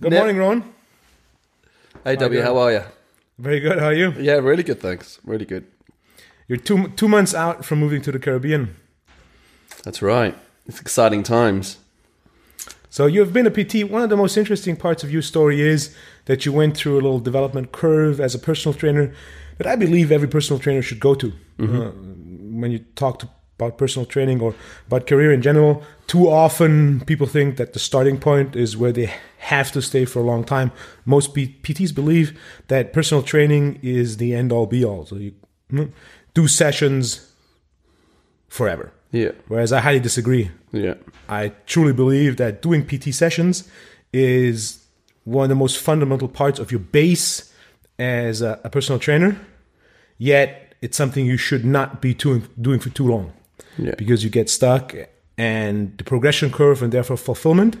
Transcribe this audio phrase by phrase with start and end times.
[0.00, 0.74] Good morning, Roan.
[2.04, 2.82] Hey, W, how are you?
[3.38, 3.78] Very good.
[3.78, 4.12] How are you?
[4.18, 5.18] Yeah, really good, thanks.
[5.24, 5.66] Really good.
[6.48, 8.76] You're two two months out from moving to the Caribbean.
[9.82, 10.36] That's right.
[10.66, 11.78] It's exciting times.
[12.90, 13.90] So you have been a PT.
[13.90, 15.94] One of the most interesting parts of your story is
[16.26, 19.12] that you went through a little development curve as a personal trainer
[19.58, 21.32] that I believe every personal trainer should go to.
[21.58, 21.90] Uh,
[22.60, 23.28] when you talk to,
[23.64, 24.54] about personal training or
[24.86, 29.12] about career in general, too often people think that the starting point is where they
[29.38, 30.70] have to stay for a long time.
[31.04, 32.38] Most P- PTs believe
[32.68, 35.06] that personal training is the end all be all.
[35.06, 35.34] So you
[35.70, 35.90] mm,
[36.34, 37.32] do sessions
[38.48, 38.92] forever.
[39.12, 39.32] Yeah.
[39.48, 40.50] Whereas I highly disagree.
[40.72, 40.94] Yeah.
[41.28, 43.68] I truly believe that doing PT sessions
[44.12, 44.84] is
[45.24, 47.52] one of the most fundamental parts of your base
[47.98, 49.38] as a, a personal trainer.
[50.18, 53.32] Yet it's something you should not be doing for too long
[53.78, 53.94] Yeah.
[53.98, 54.94] because you get stuck
[55.36, 57.76] and the progression curve and therefore fulfillment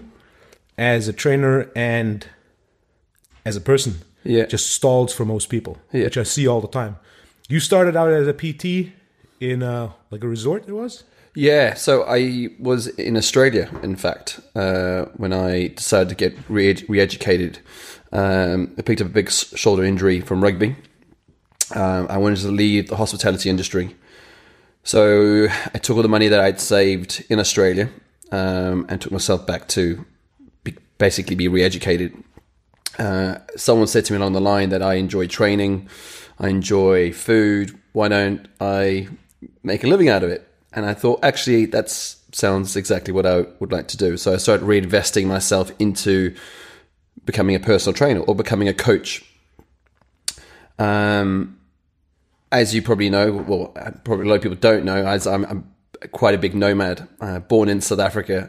[0.76, 2.26] as a trainer and
[3.44, 3.94] as a person
[4.24, 4.46] Yeah.
[4.46, 6.04] just stalls for most people, Yeah.
[6.04, 6.96] which I see all the time.
[7.48, 8.92] You started out as a PT
[9.40, 11.04] in a, like a resort, it was?
[11.36, 16.84] Yeah, so I was in Australia, in fact, uh, when I decided to get re-
[16.88, 17.58] re-educated.
[18.12, 20.76] Um, I picked up a big shoulder injury from rugby.
[21.74, 23.96] Um, I wanted to leave the hospitality industry.
[24.84, 27.88] So I took all the money that I'd saved in Australia
[28.30, 30.04] um, and took myself back to
[30.62, 32.14] be, basically be re-educated.
[32.98, 35.88] Uh, someone said to me along the line that I enjoy training,
[36.38, 37.78] I enjoy food.
[37.92, 39.08] Why don't I
[39.62, 40.46] make a living out of it?
[40.74, 44.16] And I thought, actually, that sounds exactly what I would like to do.
[44.16, 46.34] So I started reinvesting myself into
[47.24, 49.24] becoming a personal trainer or becoming a coach.
[50.78, 51.58] Um,
[52.54, 53.66] as you probably know, well,
[54.04, 55.74] probably a lot of people don't know, as I'm, I'm
[56.12, 58.48] quite a big nomad, uh, born in South Africa.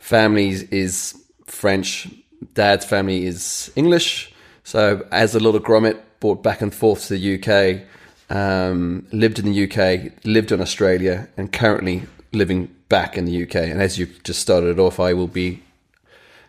[0.00, 1.14] Family is
[1.46, 2.08] French,
[2.54, 4.34] dad's family is English.
[4.64, 7.86] So, as a little grommet, brought back and forth to the UK,
[8.36, 13.54] um, lived in the UK, lived in Australia, and currently living back in the UK.
[13.54, 15.62] And as you've just started off, I will be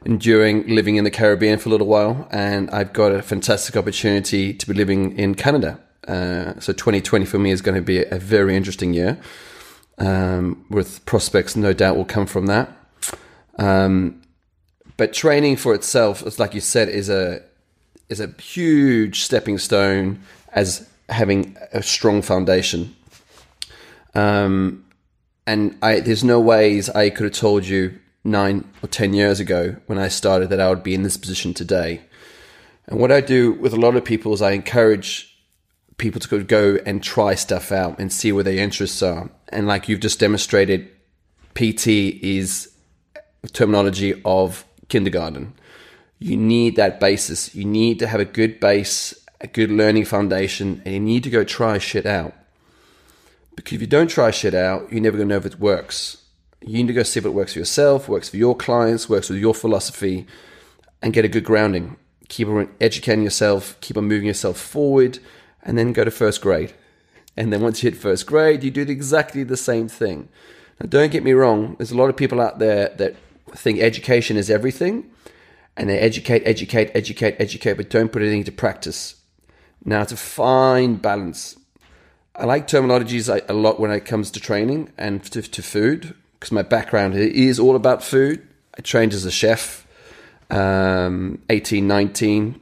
[0.04, 4.56] enduring living in the Caribbean for a little while, and I've got a fantastic opportunity
[4.56, 5.80] to be living in Canada.
[6.08, 9.20] Uh, so 2020 for me is going to be a very interesting year,
[9.98, 12.70] um, with prospects no doubt will come from that.
[13.58, 14.22] Um,
[14.98, 17.42] but training for itself, as like you said, is a
[18.08, 20.22] is a huge stepping stone
[20.54, 22.96] as having a strong foundation.
[24.14, 24.86] Um,
[25.48, 29.76] and I, there's no ways I could have told you nine or ten years ago
[29.88, 32.02] when I started that I would be in this position today.
[32.88, 35.35] And what I do with a lot of people is I encourage
[35.98, 39.30] people to go and try stuff out and see where their interests are.
[39.50, 40.90] And like you've just demonstrated,
[41.54, 42.72] PT is
[43.54, 45.54] terminology of kindergarten.
[46.20, 47.54] You need that basis.
[47.56, 51.30] You need to have a good base, a good learning foundation, and you need to
[51.30, 52.34] go try shit out.
[53.56, 56.18] Because if you don't try shit out, you're never going to know if it works.
[56.62, 59.30] You need to go see if it works for yourself, works for your clients, works
[59.30, 60.26] with your philosophy,
[61.02, 61.98] and get a good grounding.
[62.28, 65.20] Keep on educating yourself, keep on moving yourself forward,
[65.66, 66.74] and then go to first grade.
[67.36, 70.30] And then once you hit first grade, you do exactly the same thing.
[70.80, 73.16] Now, don't get me wrong, there's a lot of people out there that
[73.52, 75.10] think education is everything,
[75.76, 79.16] and they educate, educate, educate, educate, but don't put anything into practice.
[79.84, 81.58] Now, it's a fine balance.
[82.36, 86.52] I like terminologies a lot when it comes to training and to, to food because
[86.52, 88.46] my background is all about food.
[88.78, 89.88] I trained as a chef,
[90.50, 92.62] um, 18, 19.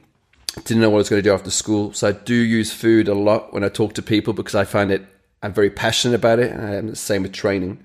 [0.62, 1.92] Didn't know what I was going to do after school.
[1.92, 4.90] So I do use food a lot when I talk to people because I find
[4.90, 5.04] it,
[5.42, 6.52] I'm very passionate about it.
[6.52, 7.84] And I'm the same with training.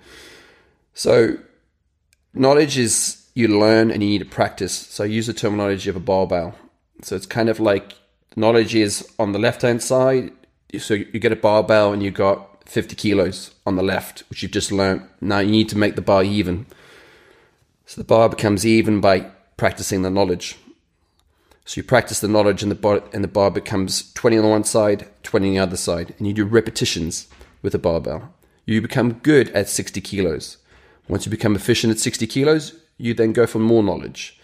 [0.93, 1.37] So
[2.33, 4.73] knowledge is you learn and you need to practice.
[4.73, 6.55] So I use the terminology of a barbell.
[7.01, 7.93] So it's kind of like
[8.35, 10.31] knowledge is on the left hand side.
[10.77, 14.51] So you get a barbell and you've got 50 kilos on the left, which you've
[14.51, 15.01] just learned.
[15.21, 16.67] Now you need to make the bar even.
[17.85, 20.57] So the bar becomes even by practicing the knowledge.
[21.69, 24.49] So you practice the knowledge and the bar, and the bar becomes 20 on the
[24.49, 26.15] one side, 20 on the other side.
[26.17, 27.27] And you do repetitions
[27.61, 28.33] with the barbell.
[28.65, 30.57] You become good at 60 kilos.
[31.07, 34.39] Once you become efficient at 60 kilos, you then go for more knowledge.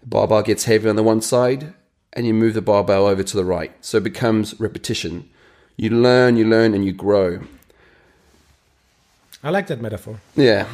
[0.00, 1.74] The barbell gets heavier on the one side,
[2.14, 3.72] and you move the barbell over to the right.
[3.84, 5.28] So it becomes repetition.
[5.76, 7.42] You learn, you learn, and you grow.
[9.44, 10.20] I like that metaphor.
[10.34, 10.66] Yeah.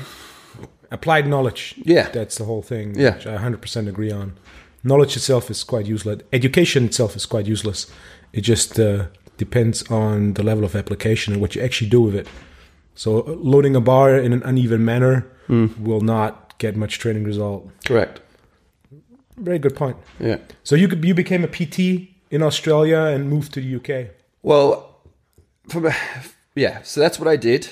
[0.92, 1.74] Applied knowledge.
[1.78, 2.10] Yeah.
[2.10, 3.16] That's the whole thing, Yeah.
[3.16, 4.36] which I 100% agree on.
[4.84, 6.22] Knowledge itself is quite useless.
[6.32, 7.86] Education itself is quite useless.
[8.32, 12.14] It just uh, depends on the level of application and what you actually do with
[12.14, 12.28] it.
[12.94, 17.70] So uh, loading a bar in an uneven manner will not get much training result.
[17.86, 18.20] Correct.
[19.36, 19.96] Very good point.
[20.20, 20.38] Yeah.
[20.64, 24.10] So you could, you became a PT in Australia and moved to the UK.
[24.42, 25.00] Well,
[25.68, 25.94] from a,
[26.54, 27.68] yeah, so that's what I did.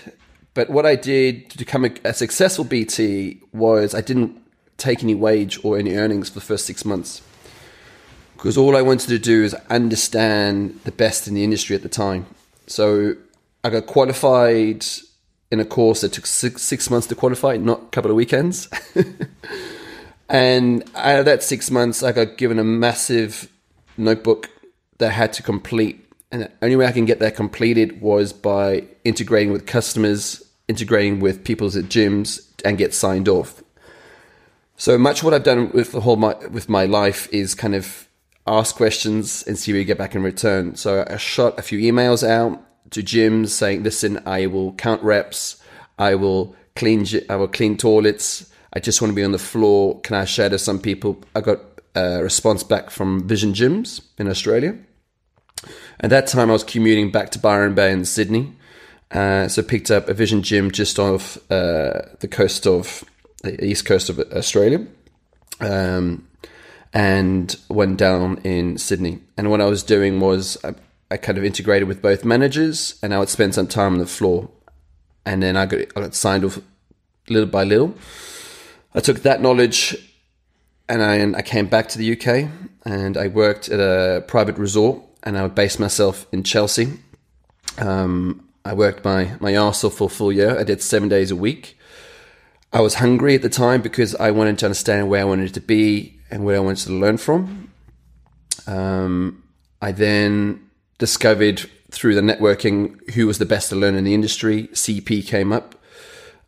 [0.55, 4.41] But what I did to become a, a successful PT was I didn't
[4.77, 7.23] take any wage or any earnings for the first six months
[8.37, 11.89] because all I wanted to do is understand the best in the industry at the
[11.89, 12.27] time.
[12.67, 13.15] So
[13.65, 14.85] I got qualified
[15.51, 18.69] in a course that took six, six months to qualify, not a couple of weekends.
[20.29, 23.49] and out of that six months, I got given a massive
[23.97, 24.51] notebook
[24.99, 26.05] that I had to complete.
[26.31, 31.21] And the only way I can get that completed was by integrating with customers, integrating
[31.21, 33.63] with people at gyms, and get signed off.
[34.79, 38.09] So much what I've done with the whole my with my life is kind of
[38.47, 40.77] ask questions and see what you get back in return.
[40.77, 45.57] So I shot a few emails out to gyms saying, "Listen, I will count reps,
[45.99, 48.51] I will clean, I will clean toilets.
[48.75, 49.99] I just want to be on the floor.
[50.03, 51.61] Can I shadow some people?" I got
[51.95, 54.77] a response back from Vision Gyms in Australia.
[56.01, 58.53] At that time, I was commuting back to Byron Bay in Sydney,
[59.11, 63.03] uh, so picked up a Vision Gym just off uh, the coast of
[63.43, 64.87] the east coast of Australia.
[65.61, 66.27] Um,
[66.97, 69.19] and went down in Sydney.
[69.37, 70.75] And what I was doing was I,
[71.11, 74.07] I, kind of integrated with both managers, and I would spend some time on the
[74.07, 74.49] floor.
[75.27, 76.59] And then I got, I got signed off
[77.29, 77.95] little by little.
[78.95, 79.95] I took that knowledge,
[80.89, 82.51] and I, and I came back to the UK,
[82.87, 86.95] and I worked at a private resort, and I based myself in Chelsea.
[87.77, 90.59] Um, I worked my my arse off for a full year.
[90.59, 91.79] I did seven days a week.
[92.77, 95.63] I was hungry at the time because I wanted to understand where I wanted to
[95.63, 97.73] be and where I wanted to learn from.
[98.67, 99.43] Um,
[99.81, 100.69] I then
[100.99, 104.69] discovered through the networking who was the best to learn in the industry.
[104.75, 105.75] CP came up.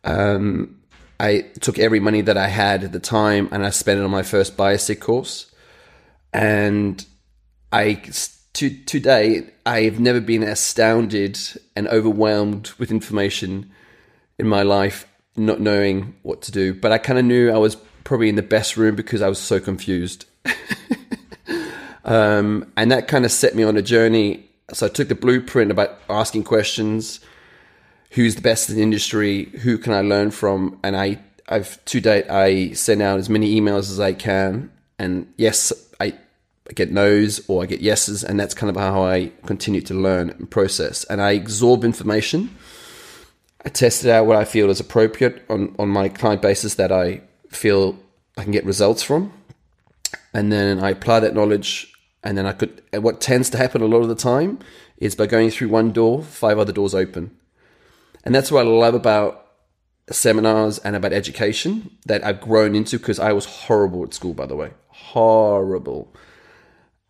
[0.03, 0.79] Um,
[1.19, 4.11] I took every money that I had at the time and I spent it on
[4.11, 5.51] my first BioSig course.
[6.31, 7.03] And
[7.73, 8.03] I
[8.53, 11.39] to today I've never been astounded
[11.75, 13.71] and overwhelmed with information
[14.37, 15.07] in my life,
[15.39, 16.73] not knowing what to do.
[16.73, 19.39] But I kind of knew I was probably in the best room because I was
[19.39, 20.25] so confused.
[22.05, 24.49] um, and that kind of set me on a journey.
[24.73, 27.19] So I took the blueprint about asking questions
[28.11, 32.01] who's the best in the industry, who can I learn from, and I, I've to
[32.01, 36.15] date I send out as many emails as I can, and yes, I,
[36.67, 39.93] I get no's or I get yeses, and that's kind of how I continue to
[39.93, 42.55] learn and process, and I absorb information.
[43.65, 47.21] I tested out what I feel is appropriate on, on my client basis that I
[47.49, 47.97] feel
[48.37, 49.33] I can get results from.
[50.33, 51.93] And then I apply that knowledge.
[52.23, 54.59] And then I could, what tends to happen a lot of the time
[54.97, 57.37] is by going through one door, five other doors open.
[58.23, 59.45] And that's what I love about
[60.11, 64.45] seminars and about education that I've grown into because I was horrible at school, by
[64.45, 64.71] the way.
[64.87, 66.13] Horrible.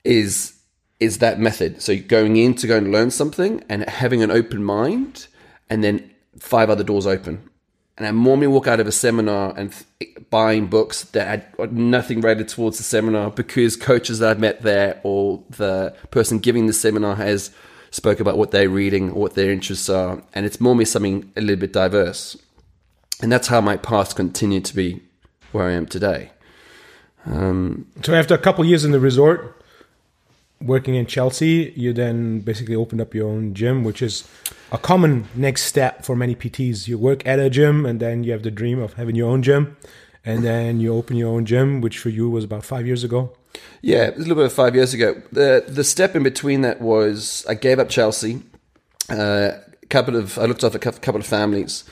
[0.03, 0.55] Is
[0.99, 1.81] is that method.
[1.81, 5.27] So going in to go and learn something and having an open mind
[5.69, 7.49] and then five other doors open.
[7.97, 11.27] And I normally walk out of a seminar and th- buying books that
[11.59, 16.39] had nothing related towards the seminar because coaches that I've met there or the person
[16.39, 17.51] giving the seminar has
[17.91, 20.23] spoke about what they're reading or what their interests are.
[20.33, 22.37] And it's normally something a little bit diverse.
[23.21, 25.01] And that's how my path continued to be
[25.51, 26.31] where I am today.
[27.25, 29.58] Um, so after a couple years in the resort,
[30.61, 34.27] working in Chelsea, you then basically opened up your own gym, which is
[34.71, 36.87] a common next step for many PTs.
[36.87, 39.41] You work at a gym and then you have the dream of having your own
[39.41, 39.77] gym.
[40.25, 43.31] And then you open your own gym, which for you was about five years ago.
[43.81, 45.21] Yeah, it was a little bit of five years ago.
[45.31, 48.41] The the step in between that was I gave up Chelsea.
[49.09, 49.51] Uh,
[49.89, 51.83] couple of I looked after a couple of families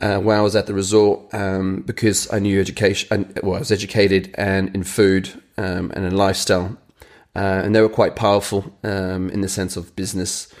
[0.00, 3.32] uh, while I was at the resort um, because I knew education.
[3.42, 6.76] Well, I was educated and in food um, and in lifestyle,
[7.36, 10.52] uh, and they were quite powerful um, in the sense of business.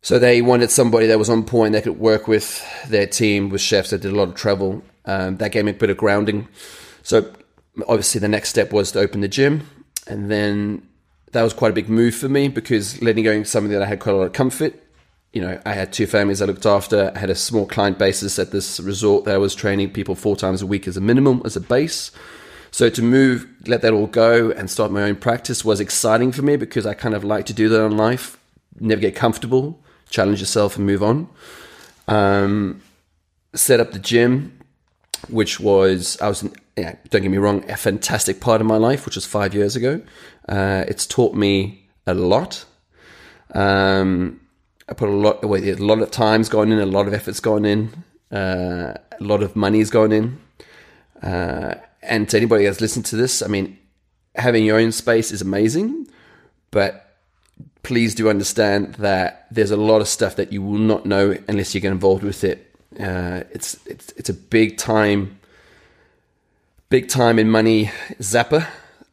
[0.00, 3.60] So they wanted somebody that was on point, that could work with their team, with
[3.60, 4.82] chefs that did a lot of travel.
[5.04, 6.48] Um, that gave me a bit of grounding.
[7.02, 7.32] So
[7.86, 9.68] obviously the next step was to open the gym,
[10.06, 10.86] and then
[11.32, 14.00] that was quite a big move for me because letting go something that I had
[14.00, 14.78] quite a lot of comfort.
[15.32, 17.10] You know, I had two families I looked after.
[17.14, 20.36] I had a small client basis at this resort that I was training people four
[20.36, 22.10] times a week as a minimum, as a base.
[22.72, 26.40] So to move, let that all go and start my own practice was exciting for
[26.40, 28.38] me because I kind of like to do that in life,
[28.80, 31.28] never get comfortable, challenge yourself and move on.
[32.08, 32.80] Um,
[33.54, 34.58] set up the gym,
[35.28, 39.04] which was, I was, yeah, don't get me wrong, a fantastic part of my life,
[39.04, 40.00] which was five years ago.
[40.48, 42.64] Uh, it's taught me a lot.
[43.54, 44.40] Um,
[44.88, 47.40] I put a lot, well, a lot of time's gone in, a lot of effort's
[47.40, 47.92] gone in,
[48.32, 50.40] uh, a lot of money's gone in.
[51.22, 53.78] Uh, and to anybody that's listened to this, I mean,
[54.34, 56.08] having your own space is amazing,
[56.70, 57.18] but
[57.82, 61.74] please do understand that there's a lot of stuff that you will not know unless
[61.74, 62.74] you get involved with it.
[62.98, 65.38] Uh, it's it's it's a big time,
[66.90, 68.66] big time in money zapper,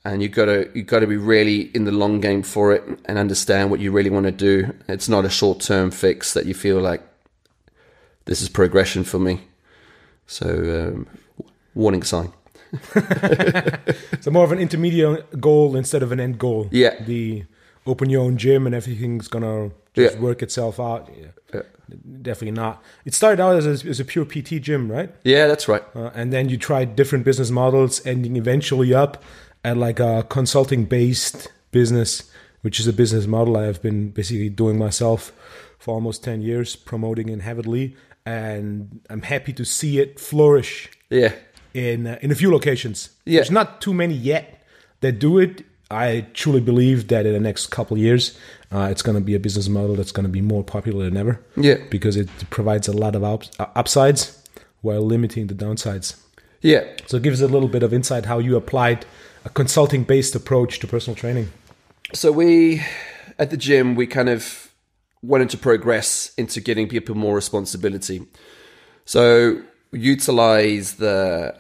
[0.03, 3.72] and you gotta you gotta be really in the long game for it and understand
[3.72, 4.74] what you really want to do.
[4.88, 7.01] It's not a short term fix that you feel like
[8.25, 9.41] this is progression for me.
[10.27, 11.08] So, um,
[11.74, 12.31] warning sign.
[14.22, 16.68] So more of an intermediate goal instead of an end goal.
[16.72, 17.02] Yeah.
[17.04, 17.46] The
[17.86, 20.22] open your own gym and everything's gonna just Yeah.
[20.22, 21.10] work itself out.
[21.18, 21.28] Yeah.
[21.54, 21.62] Yeah.
[22.22, 22.84] Definitely not.
[23.06, 25.10] It started out as a, as a pure PT gym, right?
[25.24, 25.84] Yeah, that's right.
[25.96, 29.24] Uh, and then you tried different business models, ending eventually up
[29.64, 32.30] at like a consulting based business,
[32.62, 35.32] which is a business model I have been basically doing myself
[35.80, 37.96] for almost 10 years, promoting it heavily.
[38.26, 41.34] And I'm happy to see it flourish Yeah,
[41.74, 43.10] in uh, in a few locations.
[43.26, 43.38] Yeah.
[43.40, 44.64] There's not too many yet
[45.02, 45.64] that do it.
[45.92, 48.38] I truly believe that in the next couple of years,
[48.72, 51.18] uh, it's going to be a business model that's going to be more popular than
[51.18, 51.40] ever.
[51.58, 51.78] Yeah.
[51.90, 54.38] because it provides a lot of ups, upsides
[54.82, 56.16] while limiting the downsides.
[56.62, 56.84] yeah.
[57.08, 59.06] So it gives a little bit of insight how you applied
[59.46, 61.50] a consulting based approach to personal training.
[62.14, 62.84] So we
[63.40, 64.72] at the gym we kind of
[65.24, 68.26] wanted to progress into getting people more responsibility.
[69.06, 71.55] So utilize the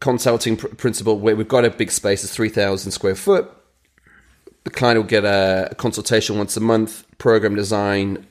[0.00, 3.50] consulting pr- principle where we've got a big space, it's three thousand square foot.
[4.64, 7.04] The client will get a consultation once a month.
[7.18, 8.26] Program design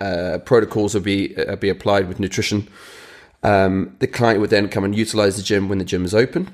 [0.00, 2.68] uh, protocols will be uh, be applied with nutrition.
[3.42, 6.50] Um, the client would then come and utilize the gym when the gym is open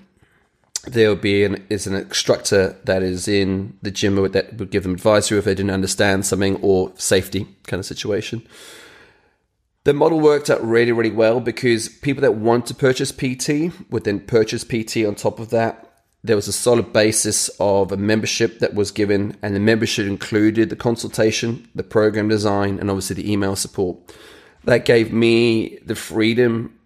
[0.85, 4.83] there will be an is an instructor that is in the gym that would give
[4.83, 8.47] them advisory if they didn't understand something or safety kind of situation.
[9.85, 14.05] The model worked out really, really well because people that want to purchase PT would
[14.05, 15.89] then purchase PT on top of that.
[16.23, 20.71] There was a solid basis of a membership that was given, and the membership included
[20.71, 23.99] the consultation, the program design, and obviously the email support.
[24.63, 26.79] That gave me the freedom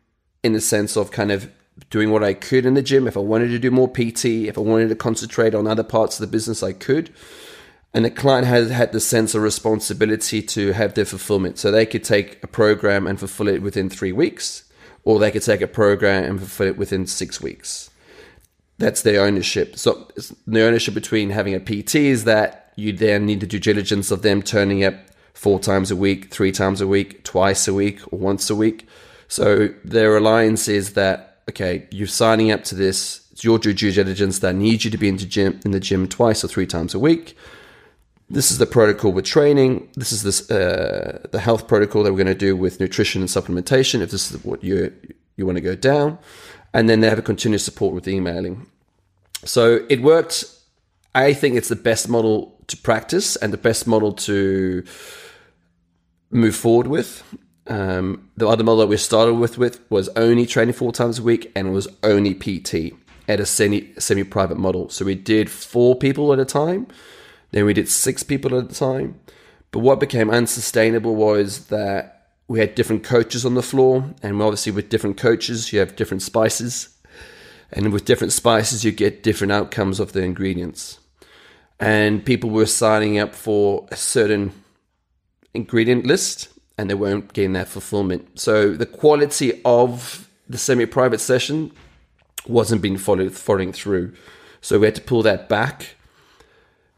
[0.42, 1.50] in the sense of kind of
[1.90, 3.06] doing what I could in the gym.
[3.06, 6.18] If I wanted to do more PT, if I wanted to concentrate on other parts
[6.18, 7.10] of the business, I could.
[7.96, 11.56] And the client has had the sense of responsibility to have their fulfillment.
[11.56, 14.64] So they could take a program and fulfill it within three weeks,
[15.04, 17.88] or they could take a program and fulfill it within six weeks.
[18.76, 19.78] That's their ownership.
[19.78, 20.08] So
[20.46, 24.20] the ownership between having a PT is that you then need the due diligence of
[24.20, 24.96] them turning up
[25.32, 28.86] four times a week, three times a week, twice a week, or once a week.
[29.26, 33.26] So their alliance is that okay, you're signing up to this.
[33.32, 36.44] It's your due diligence that needs you to be into gym in the gym twice
[36.44, 37.34] or three times a week.
[38.28, 39.88] This is the protocol with training.
[39.95, 43.28] This is this uh, the health protocol that we're going to do with nutrition and
[43.28, 44.00] supplementation.
[44.00, 44.92] If this is what you
[45.37, 46.18] you want to go down,
[46.75, 48.66] and then they have a continuous support with emailing.
[49.45, 50.45] So it worked.
[51.14, 54.85] I think it's the best model to practice and the best model to
[56.30, 57.23] move forward with.
[57.68, 61.23] Um, the other model that we started with, with was only training four times a
[61.23, 62.95] week and it was only PT
[63.28, 64.88] at a semi semi private model.
[64.88, 66.87] So we did four people at a time,
[67.50, 69.20] then we did six people at a time.
[69.70, 74.72] But what became unsustainable was that we had different coaches on the floor, and obviously
[74.72, 76.96] with different coaches, you have different spices,
[77.72, 80.98] and with different spices, you get different outcomes of the ingredients.
[81.78, 84.52] And people were signing up for a certain
[85.52, 86.48] ingredient list
[86.78, 88.38] and they weren't getting that fulfillment.
[88.38, 91.72] So the quality of the semi-private session
[92.46, 94.14] wasn't being followed following through.
[94.60, 95.95] So we had to pull that back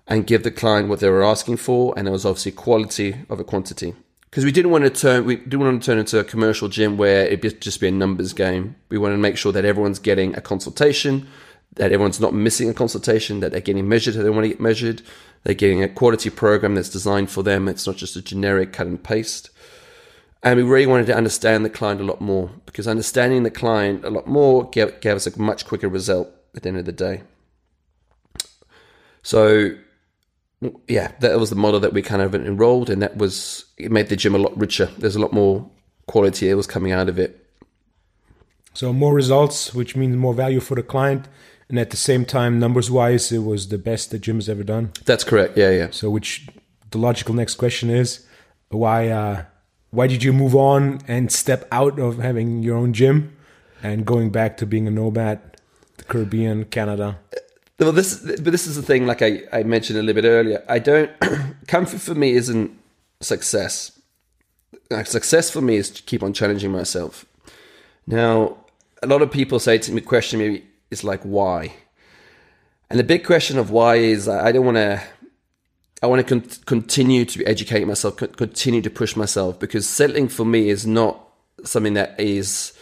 [0.09, 3.45] and give the client what they were asking for, and it was obviously quality over
[3.45, 3.95] quantity.
[4.31, 6.97] Because we didn't want to turn we didn't want to turn into a commercial gym
[6.97, 8.77] where it just be a numbers game.
[8.89, 11.29] We wanted to make sure that everyone's getting a consultation,
[11.77, 14.61] that everyone's not missing a consultation, that they're getting measured how they want to get
[14.61, 15.03] measured,
[15.45, 17.69] they're getting a quality program that's designed for them.
[17.69, 19.51] It's not just a generic cut and paste.
[20.43, 24.05] And we really wanted to understand the client a lot more because understanding the client
[24.05, 26.93] a lot more gave, gave us a much quicker result at the end of the
[26.93, 27.23] day.
[29.23, 29.77] So,
[30.89, 34.09] yeah, that was the model that we kind of enrolled, and that was it made
[34.09, 34.87] the gym a lot richer.
[34.99, 35.69] There's a lot more
[36.07, 37.45] quality that was coming out of it.
[38.75, 41.29] So more results, which means more value for the client,
[41.69, 44.63] and at the same time, numbers wise, it was the best the gym has ever
[44.63, 44.93] done.
[45.05, 45.57] That's correct.
[45.57, 45.89] Yeah, yeah.
[45.91, 46.49] So, which
[46.91, 48.27] the logical next question is,
[48.69, 49.09] why?
[49.09, 49.45] Uh,
[49.91, 53.35] why did you move on and step out of having your own gym
[53.83, 55.41] and going back to being a nomad,
[55.97, 57.19] the Caribbean, Canada?
[57.79, 59.07] Well, this, but this is the thing.
[59.07, 61.11] Like I, I mentioned a little bit earlier, I don't.
[61.69, 62.77] comfort for me isn't
[63.21, 63.99] success.
[64.91, 67.25] Like success for me is to keep on challenging myself.
[68.07, 68.57] Now,
[69.03, 71.75] a lot of people say to me, question me is like, why?
[72.91, 75.03] And the big question of why is I don't want to.
[76.01, 80.29] I want to con- continue to educate myself, co- continue to push myself, because settling
[80.29, 81.21] for me is not
[81.65, 82.73] something that is.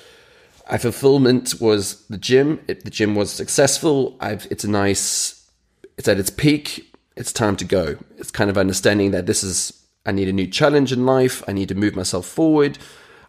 [0.68, 2.60] A fulfillment was the gym.
[2.66, 4.16] It, the gym was successful.
[4.20, 5.48] I've, it's a nice.
[5.96, 6.92] It's at its peak.
[7.16, 7.96] It's time to go.
[8.18, 9.72] It's kind of understanding that this is.
[10.04, 11.42] I need a new challenge in life.
[11.48, 12.78] I need to move myself forward.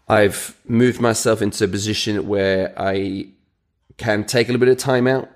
[0.07, 3.27] I've moved myself into a position where I
[3.97, 5.29] can take a little bit of time out.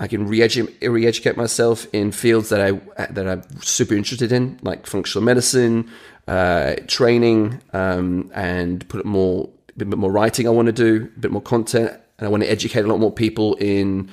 [0.00, 2.72] I can re-educate, myself in fields that I
[3.10, 5.90] that I'm super interested in, like functional medicine,
[6.28, 9.50] uh, training, um, and put it more
[9.82, 10.46] a bit more writing.
[10.46, 12.98] I want to do a bit more content, and I want to educate a lot
[12.98, 14.10] more people in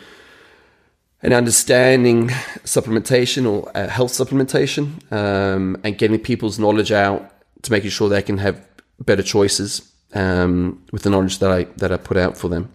[1.22, 2.28] and understanding
[2.64, 7.32] supplementation or uh, health supplementation, um, and getting people's knowledge out
[7.64, 8.64] to making sure they can have
[9.00, 12.72] better choices um, with the knowledge that I that I put out for them.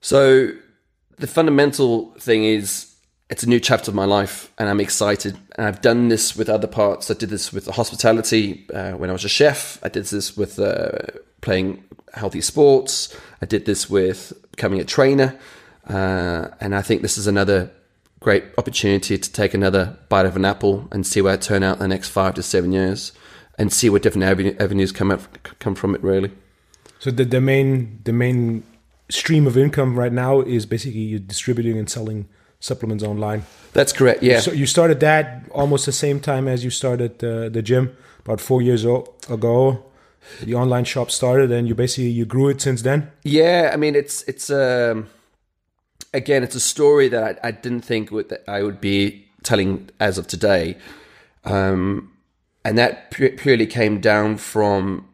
[0.00, 0.50] So
[1.16, 2.93] the fundamental thing is
[3.30, 5.36] it's a new chapter of my life and I'm excited.
[5.56, 7.10] And I've done this with other parts.
[7.10, 9.78] I did this with hospitality uh, when I was a chef.
[9.82, 10.90] I did this with uh,
[11.40, 13.16] playing healthy sports.
[13.40, 15.38] I did this with becoming a trainer.
[15.88, 17.70] Uh, and I think this is another
[18.20, 21.76] great opportunity to take another bite of an apple and see where I turn out
[21.76, 23.12] in the next five to seven years
[23.58, 25.20] and see what different avenues come up,
[25.58, 26.30] come from it really.
[26.98, 28.64] So the, the main the main
[29.10, 32.26] stream of income right now is basically you're distributing and selling
[32.64, 33.44] supplements online.
[33.74, 34.22] That's correct.
[34.22, 34.40] Yeah.
[34.40, 38.40] So you started that almost the same time as you started uh, the gym, about
[38.40, 39.84] four years ago.
[40.42, 43.10] The online shop started, and you basically you grew it since then.
[43.24, 45.08] Yeah, I mean it's it's um,
[46.14, 49.90] again it's a story that I, I didn't think would, that I would be telling
[50.00, 50.78] as of today,
[51.44, 52.10] um,
[52.64, 55.06] and that pu- purely came down from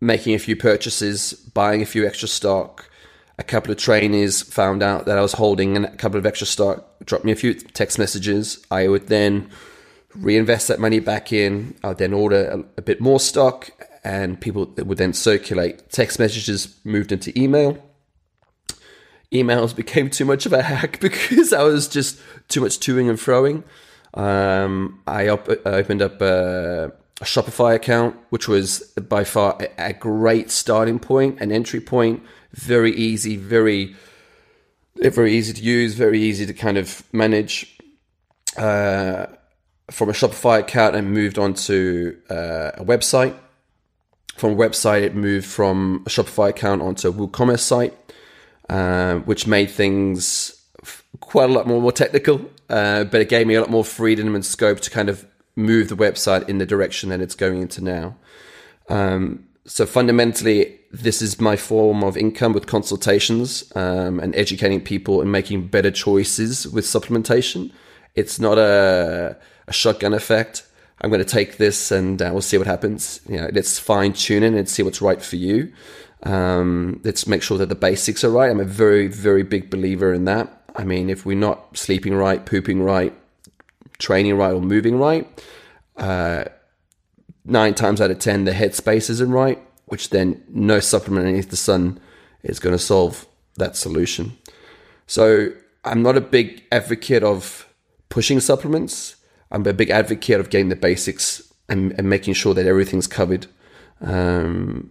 [0.00, 2.88] making a few purchases, buying a few extra stock,
[3.38, 6.86] a couple of trainees found out that I was holding a couple of extra stock,
[7.04, 8.64] dropped me a few text messages.
[8.70, 9.50] I would then
[10.14, 11.76] reinvest that money back in.
[11.82, 13.70] I would then order a, a bit more stock,
[14.04, 15.90] and people would then circulate.
[15.90, 17.82] Text messages moved into email.
[19.32, 23.18] Emails became too much of a hack because I was just too much toing and
[23.18, 23.64] throwing.
[24.14, 29.92] Um, I, op- opened up a, a, Shopify account, which was by far a, a
[29.92, 32.22] great starting point, an entry point
[32.54, 33.94] very easy, very
[34.96, 37.76] very easy to use, very easy to kind of manage.
[38.56, 39.26] Uh,
[39.90, 43.36] from a Shopify account and moved on to uh, a website.
[44.36, 47.94] From a website, it moved from a Shopify account onto a WooCommerce site,
[48.68, 50.60] uh, which made things
[51.20, 54.34] quite a lot more, more technical, uh, but it gave me a lot more freedom
[54.34, 57.82] and scope to kind of move the website in the direction that it's going into
[57.82, 58.16] now.
[58.88, 65.20] Um, so fundamentally, this is my form of income with consultations um, and educating people
[65.20, 67.72] and making better choices with supplementation.
[68.14, 70.66] It's not a, a shotgun effect.
[71.00, 73.20] I'm going to take this and uh, we'll see what happens.
[73.28, 75.72] You know, let's fine tune it and see what's right for you.
[76.22, 78.50] Um, let's make sure that the basics are right.
[78.50, 80.62] I'm a very, very big believer in that.
[80.76, 83.12] I mean, if we're not sleeping right, pooping right,
[83.98, 85.28] training right, or moving right,
[85.96, 86.44] uh,
[87.44, 91.56] nine times out of ten, the headspace isn't right, which then no supplement underneath the
[91.56, 92.00] sun
[92.42, 94.36] is going to solve that solution.
[95.06, 95.50] So
[95.84, 97.68] I'm not a big advocate of
[98.08, 99.16] pushing supplements.
[99.50, 103.46] I'm a big advocate of getting the basics and, and making sure that everything's covered
[104.00, 104.90] um,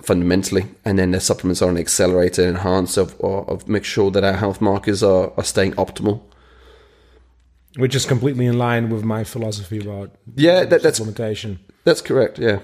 [0.00, 0.66] fundamentally.
[0.84, 4.34] And then the supplements are an accelerator and enhance of, of make sure that our
[4.34, 6.22] health markers are, are staying optimal
[7.76, 11.58] which is completely in line with my philosophy about yeah that, that's supplementation.
[11.84, 12.38] That's correct.
[12.38, 12.60] Yeah.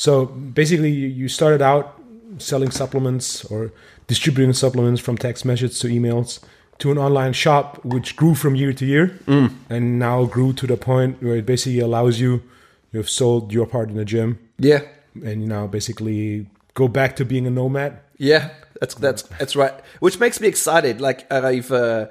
[0.00, 2.00] So basically, you started out
[2.38, 3.70] selling supplements or
[4.06, 6.40] distributing supplements from text messages to emails
[6.78, 9.54] to an online shop, which grew from year to year, mm.
[9.68, 12.42] and now grew to the point where it basically allows you.
[12.92, 14.38] You've sold your part in the gym.
[14.58, 14.80] Yeah.
[15.22, 18.00] And you now basically go back to being a nomad.
[18.16, 19.74] Yeah, that's that's that's right.
[19.98, 21.02] Which makes me excited.
[21.02, 21.70] Like I've.
[21.70, 22.06] Uh,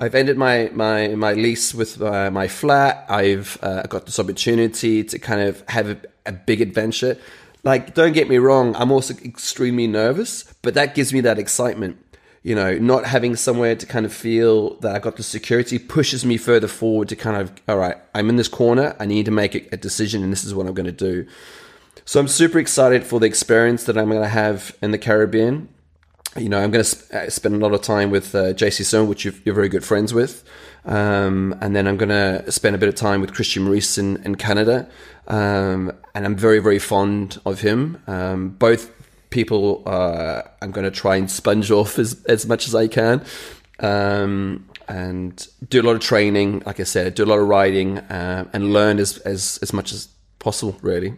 [0.00, 3.06] I've ended my my my lease with uh, my flat.
[3.08, 7.18] I've uh, got this opportunity to kind of have a, a, big adventure.
[7.64, 11.98] Like, don't get me wrong, I'm also extremely nervous, but that gives me that excitement.
[12.42, 16.24] You know, not having somewhere to kind of feel that I got the security pushes
[16.24, 18.96] me further forward to kind of, all right, I'm in this corner.
[18.98, 21.24] I need to make a, a decision, and this is what I'm going to do.
[22.04, 25.68] So I'm super excited for the experience that I'm going to have in the Caribbean
[26.36, 28.84] you know, I'm going to sp- uh, spend a lot of time with uh, JC
[28.84, 30.44] Sohn, which you are very good friends with.
[30.84, 34.16] Um, and then I'm going to spend a bit of time with Christian Maurice in,
[34.24, 34.88] in Canada.
[35.28, 38.02] Um, and I'm very, very fond of him.
[38.06, 38.90] Um, both
[39.30, 43.24] people uh, I'm going to try and sponge off as, as much as I can.
[43.80, 47.98] Um, and do a lot of training, like I said, do a lot of riding,
[47.98, 51.14] uh, and learn as, as, as much as possible, really.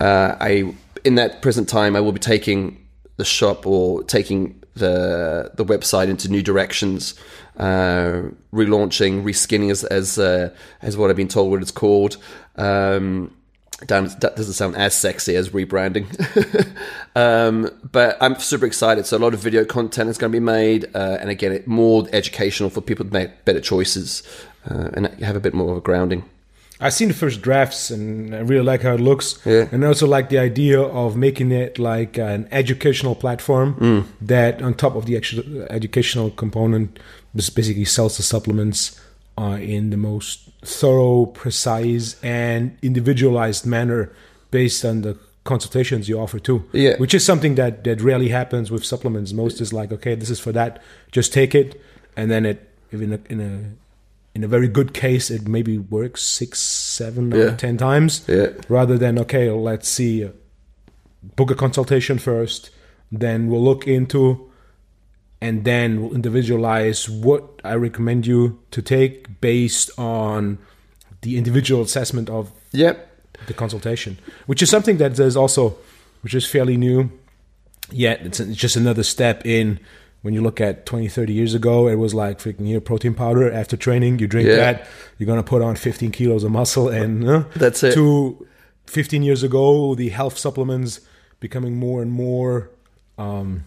[0.00, 2.81] Uh, I In that present time, I will be taking
[3.22, 7.14] the shop or taking the the website into new directions,
[7.56, 10.50] uh, relaunching, reskinning as as, uh,
[10.82, 12.16] as what I've been told what it's called.
[12.56, 13.32] Um,
[13.86, 16.06] Damn, that doesn't sound as sexy as rebranding.
[17.16, 19.06] um, but I'm super excited.
[19.06, 21.66] So a lot of video content is going to be made, uh, and again, it
[21.66, 24.22] more educational for people to make better choices
[24.70, 26.22] uh, and have a bit more of a grounding.
[26.82, 29.38] I've seen the first drafts and I really like how it looks.
[29.44, 29.68] Yeah.
[29.72, 34.04] And I also like the idea of making it like an educational platform Mm.
[34.20, 36.98] that, on top of the actual educational component,
[37.36, 39.00] just basically sells the supplements
[39.38, 44.10] uh, in the most thorough, precise, and individualized manner
[44.50, 46.64] based on the consultations you offer too.
[46.72, 46.96] Yeah.
[46.98, 49.32] Which is something that, that rarely happens with supplements.
[49.32, 51.80] Most is like, okay, this is for that, just take it.
[52.16, 53.81] And then it, in a, in a,
[54.34, 57.38] in a very good case, it maybe works six, seven, Yeah.
[57.38, 58.48] or ten times, Yeah.
[58.68, 60.28] rather than okay, let's see, uh,
[61.36, 62.70] book a consultation first,
[63.10, 64.50] then we'll look into,
[65.40, 70.58] and then we'll individualize what I recommend you to take based on
[71.20, 73.08] the individual assessment of Yep.
[73.46, 75.76] the consultation, which is something that is also,
[76.22, 77.10] which is fairly new.
[77.90, 79.78] Yet it's just another step in.
[80.22, 83.50] When you look at 20, 30 years ago, it was like freaking here protein powder
[83.52, 84.20] after training.
[84.20, 84.56] You drink Yeah.
[84.56, 87.94] that, you're gonna put on 15 kilos of muscle, and uh, That's it.
[87.94, 88.46] To
[88.86, 91.00] 15 years ago, the health supplements
[91.40, 92.70] becoming more and more
[93.18, 93.64] um,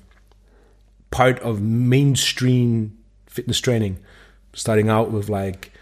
[1.12, 3.98] part of mainstream fitness training.
[4.54, 5.74] Starting out with like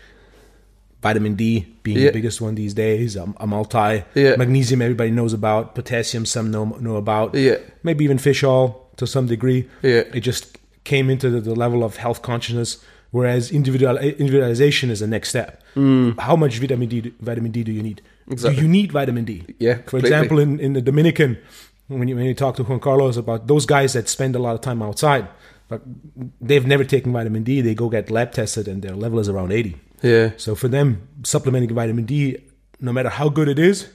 [1.03, 2.07] vitamin D being Yeah.
[2.07, 4.03] the biggest one these days, a, a multi.
[4.15, 4.36] Yeah.
[4.38, 5.75] Magnesium, everybody knows about.
[5.75, 7.36] Potassium, some know know about.
[7.36, 7.57] Yeah.
[7.83, 9.69] Maybe even fish oil to some degree.
[9.83, 10.03] Yeah.
[10.13, 15.08] It just came into the, the level of health consciousness, whereas individual individualization is the
[15.08, 15.62] next step.
[15.76, 18.02] How much vitamin D do- vitamin D do you need?
[18.28, 18.34] Mm.
[18.34, 18.56] Exactly.
[18.56, 19.43] Do you need vitamin D?
[19.60, 20.10] Yeah, For completely.
[20.10, 21.38] example, in, in the Dominican,
[21.88, 24.56] when you when you talk to Juan Carlos about those guys that spend a lot
[24.56, 25.28] of time outside,
[25.67, 25.82] but
[26.39, 27.62] they've never taken vitamin D.
[27.62, 29.76] They go get lab tested, and their level is around eighty.
[30.02, 30.32] Yeah.
[30.38, 32.38] So for them, supplementing vitamin D,
[32.80, 33.89] no matter how good it is,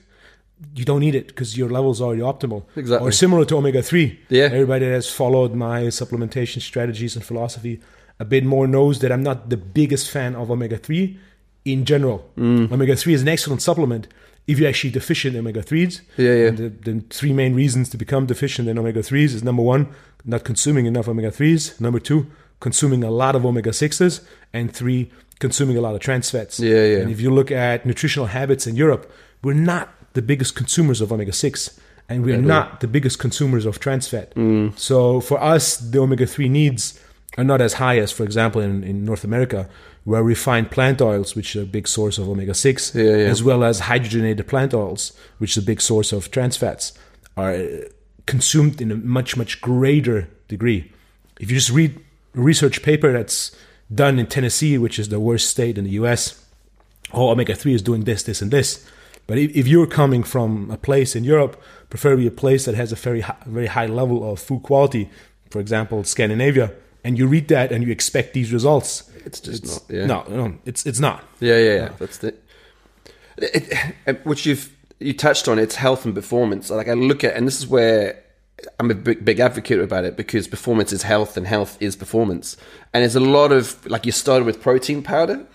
[0.74, 2.64] you don't need it because your levels are already optimal.
[2.76, 3.06] Exactly.
[3.06, 4.18] Or similar to omega three.
[4.28, 4.44] Yeah.
[4.44, 7.80] Everybody that has followed my supplementation strategies and philosophy
[8.18, 11.18] a bit more knows that I'm not the biggest fan of omega three
[11.64, 12.28] in general.
[12.36, 12.72] Mm.
[12.72, 14.08] Omega three is an excellent supplement
[14.46, 16.00] if you're actually deficient in omega threes.
[16.16, 16.50] Yeah, yeah.
[16.50, 19.88] The, the three main reasons to become deficient in omega threes is number one,
[20.24, 21.78] not consuming enough omega threes.
[21.80, 22.26] Number two,
[22.58, 26.58] consuming a lot of omega sixes, and three, consuming a lot of trans fats.
[26.58, 26.98] Yeah, yeah.
[26.98, 31.12] And if you look at nutritional habits in Europe, we're not the biggest consumers of
[31.12, 34.34] omega six, and we're not the biggest consumers of trans fat.
[34.34, 34.78] Mm.
[34.78, 36.98] So for us, the omega three needs
[37.36, 39.68] are not as high as, for example, in, in North America,
[40.04, 43.10] where refined plant oils, which are a big source of omega six, Yeah, yeah.
[43.28, 46.94] as well as hydrogenated plant oils, which is a big source of trans fats,
[47.36, 47.62] are
[48.26, 50.90] consumed in a much much greater degree.
[51.38, 51.98] If you just read
[52.34, 53.54] a research paper that's
[53.94, 56.44] done in Tennessee, which is the worst state in the U.S.,
[57.12, 58.86] oh, omega three is doing this, this, and this.
[59.28, 62.90] But if, if you're coming from a place in Europe, preferably a place that has
[62.92, 65.10] a very high, very high level of food quality,
[65.50, 66.72] for example, Scandinavia,
[67.04, 69.82] and you read that and you expect these results, It's just not.
[69.88, 70.06] Yeah.
[70.06, 71.22] no, no, it's it's not.
[71.40, 71.88] Yeah, yeah, yeah.
[71.98, 72.42] That's it.
[73.36, 74.26] it, it.
[74.26, 76.70] Which you've you touched on, it's health and performance.
[76.70, 78.24] Like I look at, and this is where
[78.80, 82.56] I'm a big, big advocate about it because performance is health and health is performance.
[82.94, 85.46] And there's a lot of like you started with protein powder,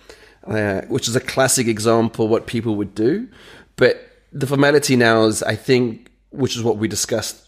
[0.44, 3.28] uh, which is a classic example what people would do,
[3.76, 7.44] but the formality now is, I think, which is what we discussed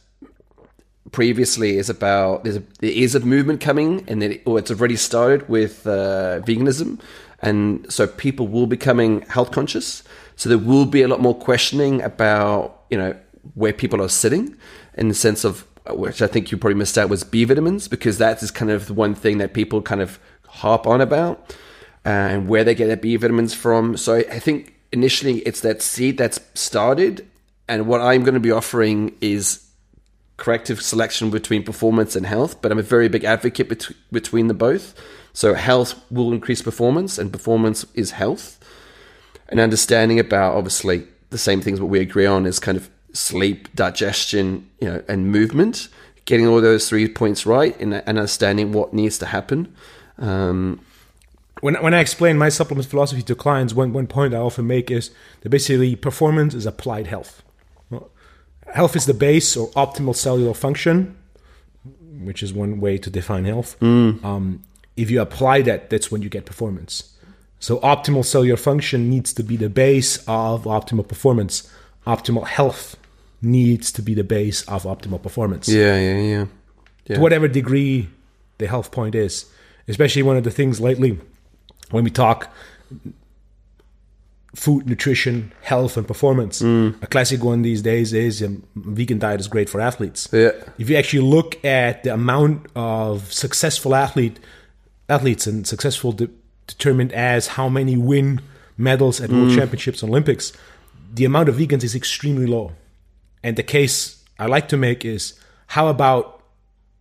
[1.12, 4.96] previously is about there's a, there is a movement coming and then or it's already
[4.96, 7.00] started with uh, veganism.
[7.40, 10.02] And so people will be becoming health conscious.
[10.36, 13.16] So there will be a lot more questioning about you know
[13.54, 14.56] where people are sitting
[14.94, 18.18] in the sense of which I think you probably missed out was B vitamins because
[18.18, 21.54] that is kind of the one thing that people kind of harp on about
[22.04, 23.96] uh, and where they get their B vitamins from.
[23.96, 27.14] So I think initially it's that seed that's started
[27.68, 29.66] and what I'm going to be offering is
[30.36, 34.54] corrective selection between performance and health, but I'm a very big advocate bet- between the
[34.54, 34.94] both.
[35.32, 38.58] So health will increase performance, and performance is health.
[39.48, 43.74] And understanding about obviously the same things what we agree on is kind of sleep,
[43.74, 45.88] digestion, you know, and movement.
[46.24, 49.74] Getting all those three points right and, and understanding what needs to happen.
[50.18, 50.80] Um,
[51.60, 54.90] when when I explain my supplement philosophy to clients, one one point I often make
[54.90, 57.42] is that basically performance is applied health.
[58.74, 61.16] health is the base or optimal cellular function,
[62.20, 63.78] which is one way to define health.
[63.80, 64.22] Mm.
[64.24, 64.62] Um,
[64.96, 67.14] if you apply that, that's when you get performance.
[67.58, 71.70] So optimal cellular function needs to be the base of optimal performance.
[72.06, 72.96] Optimal health
[73.40, 75.68] needs to be the base of optimal performance.
[75.68, 76.46] Yeah, yeah, yeah.
[77.06, 77.16] Yeah.
[77.16, 78.08] To whatever degree
[78.58, 79.46] the health point is.
[79.88, 81.20] Especially one of the things lately
[81.90, 82.48] when we talk
[84.54, 86.62] food, nutrition, health, and performance.
[86.62, 87.02] Mm.
[87.02, 90.28] A classic one these days is um, vegan diet is great for athletes.
[90.32, 90.52] Yeah.
[90.78, 94.38] If you actually look at the amount of successful athlete
[95.10, 96.30] athletes and successful de-
[96.66, 98.40] determined as how many win
[98.78, 99.42] medals at Mm.
[99.42, 100.52] world championships and Olympics,
[101.12, 102.72] the amount of vegans is extremely low.
[103.42, 105.34] And the case I like to make is
[105.68, 106.42] how about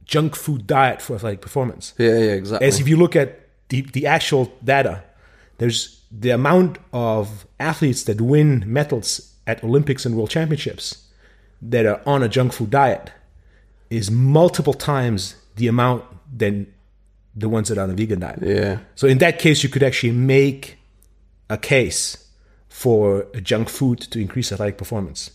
[0.04, 1.94] junk food diet for athletic performance?
[1.98, 2.68] Yeah, yeah, exactly.
[2.68, 5.04] As if you look at the, the actual data,
[5.58, 11.08] there's the amount of athletes that win medals at Olympics and World Championships
[11.62, 13.12] that are on a junk food diet
[13.90, 16.04] is multiple times the amount
[16.36, 16.72] than
[17.36, 18.40] the ones that are on a vegan diet.
[18.42, 18.80] yeah.
[18.96, 20.78] So in that case, you could actually make
[21.50, 22.30] a case
[22.70, 25.32] for a junk food to increase athletic performance.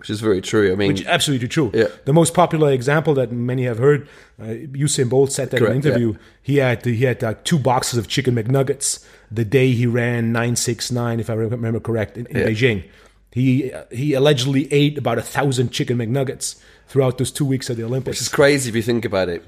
[0.00, 0.72] Which is very true.
[0.72, 1.70] I mean, Which is absolutely true.
[1.72, 1.88] Yeah.
[2.06, 4.08] The most popular example that many have heard,
[4.40, 6.14] uh, Usain Bolt said that in an Correct, interview.
[6.42, 10.56] He had he had uh, two boxes of chicken McNuggets the day he ran nine
[10.56, 12.46] six nine, if I remember correct, in, in Yeah.
[12.46, 12.84] Beijing.
[13.32, 17.76] He uh, he allegedly ate about a thousand chicken McNuggets throughout those two weeks of
[17.76, 18.16] the Olympics.
[18.18, 19.44] Which is crazy if you think about it.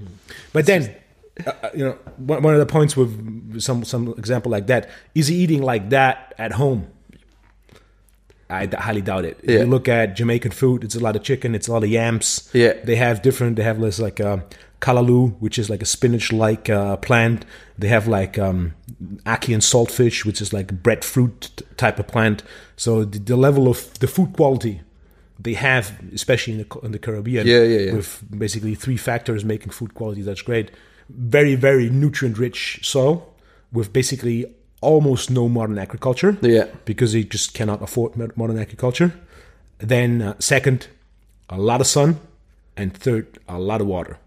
[0.52, 0.94] But then,
[1.44, 4.88] uh, uh, you know, one, one of the points with some some example like that
[5.14, 6.86] is he eating like that at home?
[8.52, 9.38] I d- highly doubt it.
[9.42, 9.60] If Yeah.
[9.60, 12.48] you look at Jamaican food, it's a lot of chicken, it's a lot of yams.
[12.52, 12.74] Yeah.
[12.84, 13.56] they have different.
[13.56, 14.38] They have this like uh,
[14.80, 17.44] callaloo, which is like a spinach-like uh, plant.
[17.78, 18.74] They have like um,
[19.24, 22.42] ackee and saltfish, which is like breadfruit t- type of plant.
[22.76, 24.80] So the, the level of the food quality
[25.40, 27.92] they have, especially in the, in the Caribbean, Yeah, yeah, yeah.
[27.94, 30.70] with basically three factors making food quality that's great.
[31.10, 33.14] Very, very nutrient rich soil
[33.72, 34.46] with basically
[34.82, 36.36] almost no modern agriculture.
[36.42, 36.66] Yeah.
[36.84, 39.14] Because they just cannot afford modern agriculture.
[39.78, 40.88] Then, uh, second,
[41.48, 42.20] a lot of sun.
[42.76, 44.18] And third, a lot of water.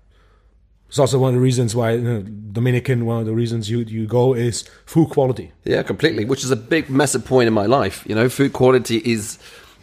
[0.88, 3.80] It's also one of the reasons why you know, Dominican, one of the reasons you,
[3.80, 5.52] you go is food quality.
[5.64, 6.26] Yeah, completely.
[6.26, 8.06] Which is a big, massive point in my life.
[8.08, 9.40] You know, food quality is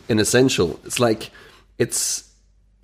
[0.09, 0.79] an essential.
[0.85, 1.31] It's like
[1.77, 2.32] it's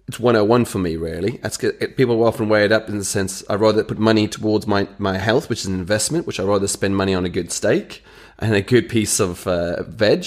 [0.09, 1.38] it's 101 for me, really.
[1.42, 4.88] That's people often weigh it up in the sense I'd rather put money towards my,
[4.97, 8.03] my health, which is an investment, which I'd rather spend money on a good steak
[8.38, 10.25] and a good piece of uh, veg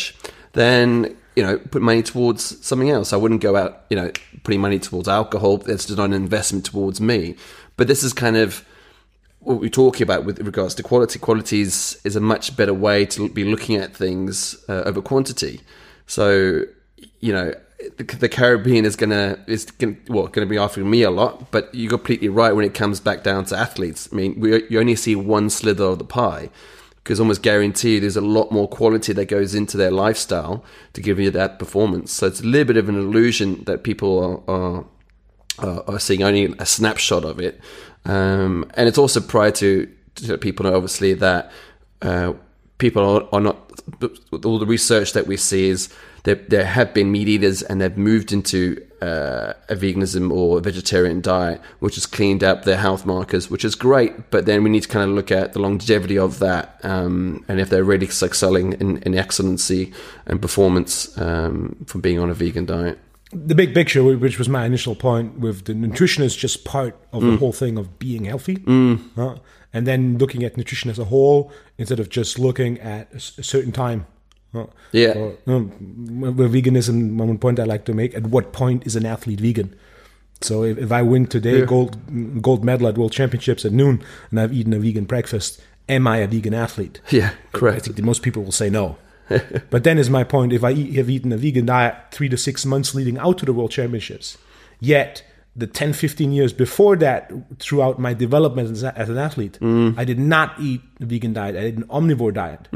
[0.54, 3.12] than, you know, put money towards something else.
[3.12, 4.12] I wouldn't go out, you know,
[4.44, 5.58] putting money towards alcohol.
[5.58, 7.36] That's not an investment towards me.
[7.76, 8.64] But this is kind of
[9.40, 11.18] what we're talking about with regards to quality.
[11.18, 15.62] Quality is, is a much better way to be looking at things uh, over quantity.
[16.06, 16.66] So,
[17.20, 17.56] you know,
[17.98, 21.52] the, the Caribbean is gonna is gonna, well going to be offering me a lot,
[21.52, 24.10] but you're completely right when it comes back down to athletes.
[24.12, 26.50] I mean, we you only see one slither of the pie
[26.98, 30.64] because almost guaranteed there's a lot more quality that goes into their lifestyle
[30.94, 32.12] to give you that performance.
[32.12, 34.86] So it's a little bit of an illusion that people are, are
[35.60, 37.60] are seeing only a snapshot of it.
[38.06, 41.52] Um, and it's also prior to, to people know, obviously, that
[42.02, 42.34] uh,
[42.78, 43.58] people are, are not,
[44.44, 47.98] all the research that we see is that there have been meat eaters and they've
[47.98, 53.06] moved into uh, a veganism or a vegetarian diet, which has cleaned up their health
[53.06, 54.30] markers, which is great.
[54.30, 57.60] But then we need to kind of look at the longevity of that um, and
[57.60, 59.94] if they're really excelling in, in excellency
[60.28, 63.00] and performance um, from being on a vegan diet.
[63.34, 67.24] the big picture, which was my initial point, with the nutrition is just part of
[67.24, 68.62] the whole thing of being healthy,
[69.18, 69.36] uh,
[69.74, 73.72] and then looking at nutrition as a whole instead of just looking at a certain
[73.72, 74.06] time.
[74.92, 75.14] Yeah.
[75.18, 79.40] Or, um, veganism, one point I like to make: at what point is an athlete
[79.40, 79.76] vegan?
[80.42, 81.66] So if, if I win today Yeah.
[81.66, 86.08] gold gold medal at World Championships at noon, and I've eaten a vegan breakfast, am
[86.08, 87.00] I a vegan athlete?
[87.10, 87.78] Yeah, correct.
[87.78, 88.98] I think that most people will say no.
[89.70, 92.38] but then is my point: if I eat, have eaten a vegan diet three to
[92.38, 94.38] six months leading out to the World Championships,
[94.80, 95.24] yet
[95.56, 100.20] the 10, 15 years before that, throughout my development as, as an athlete, I did
[100.20, 101.56] not eat a vegan diet.
[101.56, 102.68] I did an omnivore diet.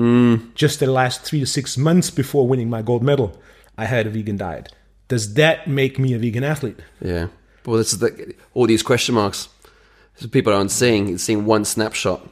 [0.56, 3.40] Just the last three to six months before winning my gold medal,
[3.78, 4.74] I had a vegan diet.
[5.08, 6.80] Does that make me a vegan athlete?
[7.00, 7.28] Yeah.
[7.66, 9.50] Well, this is the, all these question marks.
[10.16, 12.28] So people aren't seeing seeing one snapshot.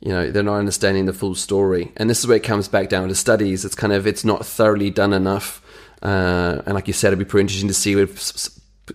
[0.00, 2.88] You know, they're not understanding the full story, and this is where it comes back
[2.88, 3.64] down to studies.
[3.64, 5.62] It's kind of it's not thoroughly done enough,
[6.02, 8.18] uh, and like you said, it'd be pretty interesting to see if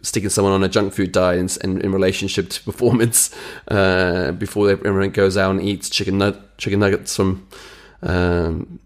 [0.02, 3.36] sticking someone on a junk food diet and, and in relationship to performance
[3.70, 7.48] uh, before everyone goes out and eats chicken nut, chicken nuggets from.
[8.02, 8.80] Um,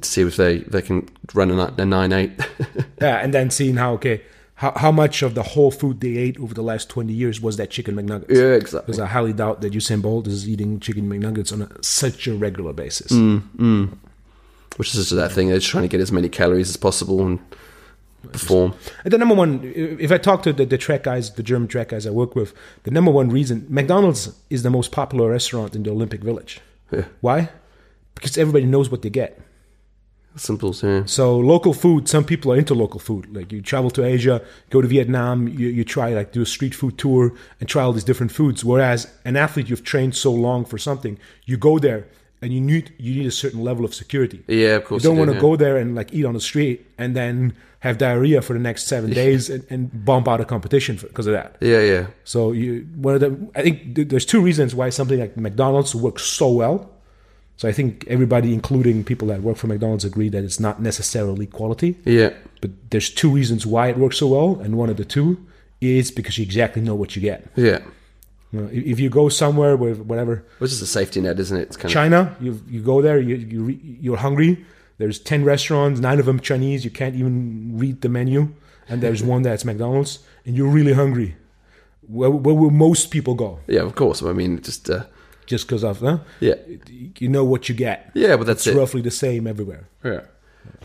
[0.00, 2.32] to see if they, they can run a, a nine eight.
[3.00, 4.22] Yeah, and then seeing how okay
[4.60, 7.56] how, how much of the whole food they ate over the last 20 years was
[7.56, 8.28] that chicken McNuggets.
[8.28, 8.88] Yeah, exactly.
[8.88, 12.34] Because I highly doubt that Usain Bolt is eating chicken McNuggets on a, such a
[12.34, 13.10] regular basis.
[14.76, 15.48] Which is just that thing.
[15.48, 17.38] They're just trying to get as many calories as possible and
[18.28, 18.74] perform.
[19.04, 21.88] And the number one, if I talk to the, the track guys, the German track
[21.88, 22.54] guys I work with,
[22.84, 26.60] the number one reason McDonald's is the most popular restaurant in the Olympic Village.
[26.90, 27.04] Yeah.
[27.20, 27.50] Why?
[28.14, 29.40] Because everybody knows what they get.
[30.36, 31.04] Simple, yeah.
[31.06, 33.34] So local food, some people are into local food.
[33.34, 36.74] Like you travel to Asia, go to Vietnam, you, you try like do a street
[36.74, 38.64] food tour and try all these different foods.
[38.64, 42.06] Whereas an athlete you've trained so long for something, you go there
[42.40, 44.44] and you need you need a certain level of security.
[44.46, 45.02] Yeah, of course.
[45.02, 45.40] You don't want to yeah.
[45.40, 48.86] go there and like eat on the street and then have diarrhea for the next
[48.86, 51.56] seven days and, and bump out of competition because of that.
[51.60, 52.06] Yeah, yeah.
[52.24, 55.94] So you one of the I think th- there's two reasons why something like McDonald's
[55.94, 56.90] works so well.
[57.56, 61.46] So I think everybody, including people that work for McDonald's, agree that it's not necessarily
[61.46, 61.98] quality.
[62.06, 62.30] Yeah.
[62.62, 65.46] But there's two reasons why it works so well, and one of the two
[65.82, 67.46] is because you exactly know what you get.
[67.56, 67.80] Yeah.
[68.52, 71.62] You know, if you go somewhere with whatever Which is a safety net, isn't it?
[71.68, 74.64] It's kind China, you you go there, you you re- you're hungry.
[75.00, 76.84] There's ten restaurants, nine of them Chinese.
[76.84, 78.40] You can't even read the menu,
[78.88, 81.36] and there's one that's McDonald's, and you're really hungry.
[82.06, 83.58] Where, where will most people go?
[83.66, 84.22] Yeah, of course.
[84.22, 85.04] I mean, just, uh,
[85.46, 86.18] Just because of huh?
[86.40, 86.56] yeah.
[87.22, 88.10] you know what you get.
[88.14, 88.78] Yeah, but that's It's it.
[88.78, 89.84] roughly the same everywhere.
[90.04, 90.22] Yeah.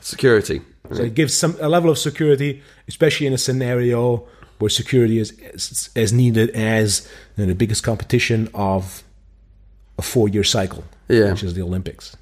[0.01, 0.61] Security.
[0.93, 4.27] So it gives some a level of security, especially in a scenario
[4.59, 9.03] where security is as, as needed as you know, the biggest competition of
[9.97, 11.31] a four-year cycle, Yeah.
[11.31, 12.15] which is the Olympics.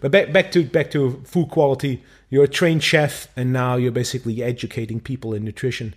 [0.00, 2.02] But back back to back to food quality.
[2.30, 5.94] You're a trained chef, and now you're basically educating people in nutrition.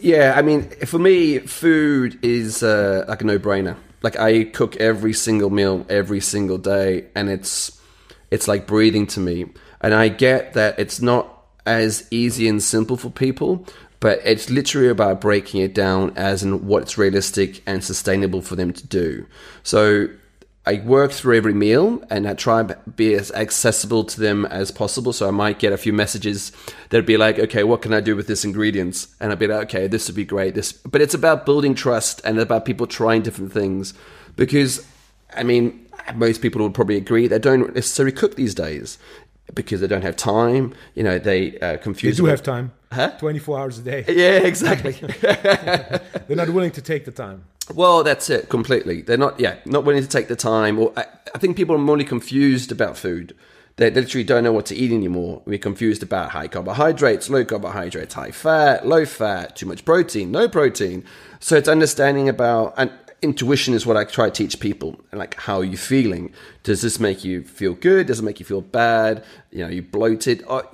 [0.00, 3.76] Yeah, I mean, for me, food is uh, like a no-brainer.
[4.02, 7.80] Like I cook every single meal every single day, and it's
[8.30, 9.46] it's like breathing to me.
[9.80, 13.66] And I get that it's not as easy and simple for people,
[14.00, 18.72] but it's literally about breaking it down as in what's realistic and sustainable for them
[18.72, 19.26] to do.
[19.62, 20.08] So
[20.68, 24.70] I work through every meal and I try and be as accessible to them as
[24.70, 25.12] possible.
[25.14, 26.52] So I might get a few messages
[26.90, 29.08] that'd be like, okay, what can I do with this ingredients?
[29.18, 30.54] And I'd be like, okay, this would be great.
[30.54, 33.94] This, but it's about building trust and about people trying different things
[34.36, 34.86] because,
[35.34, 38.98] I mean, most people would probably agree they don't necessarily cook these days
[39.54, 40.74] because they don't have time.
[40.94, 42.16] You know, they uh, They confuse.
[42.18, 43.12] do have time, Huh?
[43.18, 44.04] 24 hours a day.
[44.08, 44.92] Yeah, exactly.
[45.22, 47.44] They're not willing to take the time.
[47.74, 49.02] Well, that's it completely.
[49.02, 50.78] They're not, yeah, not willing to take the time.
[50.78, 51.04] Or I,
[51.34, 53.34] I think people are more confused about food.
[53.76, 55.42] They literally don't know what to eat anymore.
[55.44, 60.48] We're confused about high carbohydrates, low carbohydrates, high fat, low fat, too much protein, no
[60.48, 61.04] protein.
[61.38, 62.90] So it's understanding about and
[63.22, 65.00] intuition is what I try to teach people.
[65.12, 66.32] Like, how are you feeling?
[66.64, 68.08] Does this make you feel good?
[68.08, 69.24] Does it make you feel bad?
[69.52, 70.42] You know, you bloated.
[70.48, 70.66] Or,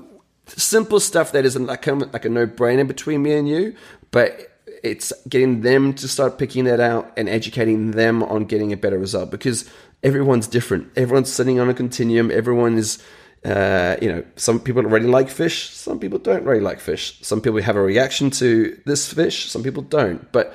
[0.46, 3.74] simple stuff that isn't like like a no brainer between me and you,
[4.10, 4.53] but
[4.84, 8.98] it's getting them to start picking that out and educating them on getting a better
[8.98, 9.68] result because
[10.02, 10.92] everyone's different.
[10.94, 12.30] Everyone's sitting on a continuum.
[12.30, 13.02] Everyone is,
[13.46, 15.70] uh, you know, some people really like fish.
[15.70, 17.18] Some people don't really like fish.
[17.22, 19.50] Some people have a reaction to this fish.
[19.50, 20.30] Some people don't.
[20.32, 20.54] But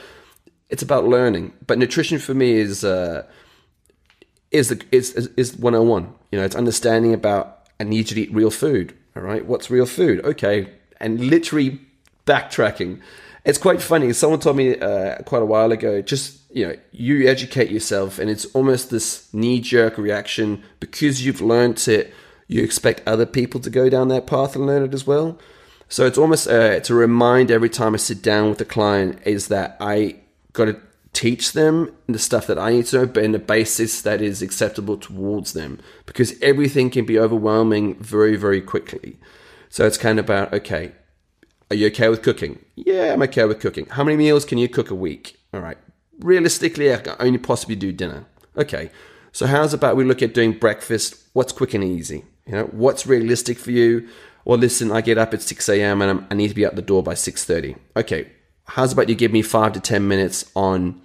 [0.69, 1.51] it's about learning.
[1.65, 3.25] But nutrition for me is uh,
[4.51, 6.13] is the is is, is 101.
[6.31, 8.95] You know, it's understanding about I need to eat real food.
[9.15, 10.23] All right, what's real food?
[10.23, 11.81] Okay, and literally
[12.27, 13.01] backtracking.
[13.45, 14.11] It's quite funny.
[14.13, 16.01] Someone told me uh, quite a while ago.
[16.01, 21.41] Just you know, you educate yourself, and it's almost this knee jerk reaction because you've
[21.41, 22.13] learnt it.
[22.47, 25.37] You expect other people to go down that path and learn it as well.
[25.87, 29.19] So it's almost uh, it's a reminder every time I sit down with a client
[29.25, 30.17] is that I
[30.53, 30.79] got to
[31.13, 34.41] teach them the stuff that I need to know, but in a basis that is
[34.41, 39.17] acceptable towards them, because everything can be overwhelming very very quickly.
[39.69, 40.93] So it's kind of about okay,
[41.69, 42.59] are you okay with cooking?
[42.75, 43.85] Yeah, I'm okay with cooking.
[43.87, 45.39] How many meals can you cook a week?
[45.53, 45.77] All right.
[46.19, 48.25] Realistically, I can only possibly do dinner.
[48.57, 48.91] Okay.
[49.31, 51.15] So how's about we look at doing breakfast?
[51.33, 52.25] What's quick and easy?
[52.45, 54.09] You know, what's realistic for you?
[54.45, 56.01] Well, listen, I get up at 6 a.m.
[56.01, 57.77] and I'm, I need to be out the door by 6.30.
[57.95, 58.27] Okay.
[58.65, 61.01] How's about you give me five to 10 minutes on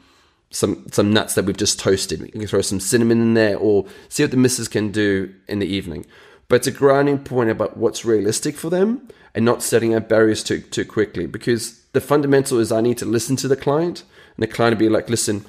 [0.51, 2.21] some some nuts that we've just toasted.
[2.21, 5.59] You can throw some cinnamon in there or see what the missus can do in
[5.59, 6.07] the evening.
[6.49, 10.43] But it's a grounding point about what's realistic for them and not setting up barriers
[10.43, 11.27] too too quickly.
[11.27, 14.03] Because the fundamental is I need to listen to the client
[14.37, 15.45] and the client will be like, listen,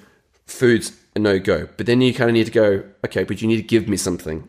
[0.46, 1.68] food's a no go.
[1.78, 3.98] But then you kind of need to go, okay, but you need to give me
[3.98, 4.48] something.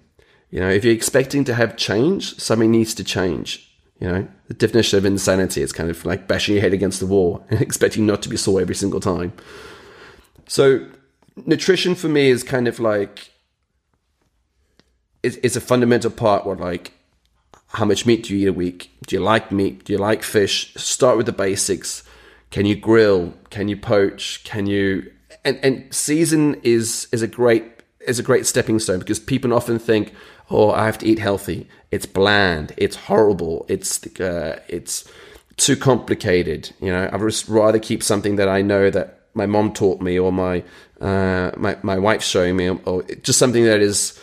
[0.51, 3.63] You know, if you're expecting to have change, something needs to change.
[4.01, 7.07] You know, the definition of insanity is kind of like bashing your head against the
[7.07, 9.33] wall and expecting not to be sore every single time.
[10.47, 10.87] So
[11.45, 13.31] nutrition for me is kind of like
[15.27, 16.93] it's, it's a fundamental part where like
[17.69, 18.91] how much meat do you eat a week?
[19.07, 19.85] Do you like meat?
[19.85, 20.73] Do you like fish?
[20.77, 22.05] Start with the basics.
[22.51, 23.35] Can you grill?
[23.51, 24.45] Can you poach?
[24.45, 25.11] Can you
[25.45, 27.65] and and season is is a great
[28.01, 30.13] is a great stepping stone because people often think,
[30.49, 31.69] oh, I have to eat healthy.
[31.91, 32.73] It's bland.
[32.77, 33.67] It's horrible.
[33.69, 35.11] It's uh, it's
[35.57, 36.71] too complicated.
[36.81, 40.33] You know, I'd rather keep something that I know that my mom taught me or
[40.33, 40.63] my
[41.01, 44.19] uh, my my wife's showing me, or just something that is,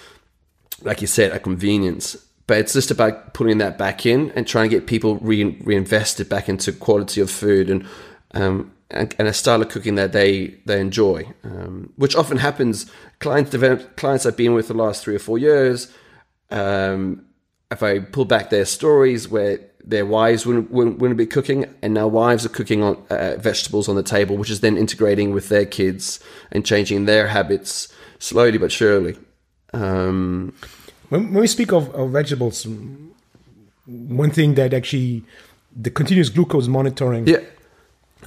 [0.84, 2.16] like you said, a convenience.
[2.46, 6.28] But it's just about putting that back in and trying to get people re- reinvested
[6.28, 7.86] back into quality of food and
[8.32, 12.90] um, and, and, a style of cooking that they they enjoy, um, which often happens.
[13.20, 15.92] Clients develop, clients I've been with the last three or four years.
[16.50, 17.26] Um,
[17.72, 21.94] if I pull back their stories where their wives wouldn't, wouldn't, wouldn't be cooking, and
[21.94, 25.50] now wives are cooking on uh, vegetables on the table, which is then integrating with
[25.50, 26.20] their kids
[26.52, 29.18] and changing their habits slowly but surely.
[29.74, 30.54] Um,
[31.10, 32.68] when, when, we speak of, of, vegetables,
[33.86, 35.24] one thing that actually
[35.76, 37.40] the continuous glucose monitoring yeah.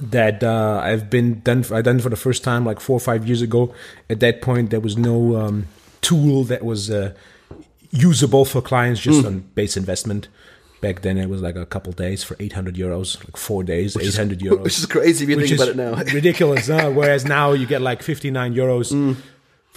[0.01, 3.25] that uh, I've been done I done for the first time like four or five
[3.25, 3.73] years ago.
[4.09, 5.67] At that point, there was no um,
[6.01, 7.13] tool that was uh,
[7.91, 9.27] usable for clients just mm.
[9.27, 10.27] on base investment
[10.81, 14.07] back then it was like a couple days for 800 euros like four days which
[14.07, 16.91] 800 is, euros which is crazy if you think about it now ridiculous huh?
[16.91, 19.15] whereas now you get like 59 euros mm.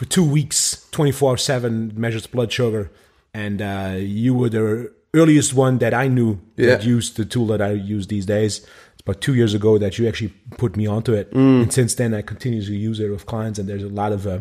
[0.00, 2.90] For two weeks 24 7 measures blood sugar
[3.34, 6.68] and uh, you were the earliest one that i knew yeah.
[6.68, 9.98] that used the tool that i use these days it's about two years ago that
[9.98, 11.62] you actually put me onto it mm.
[11.62, 14.26] and since then i continue to use it with clients and there's a lot of
[14.26, 14.38] uh,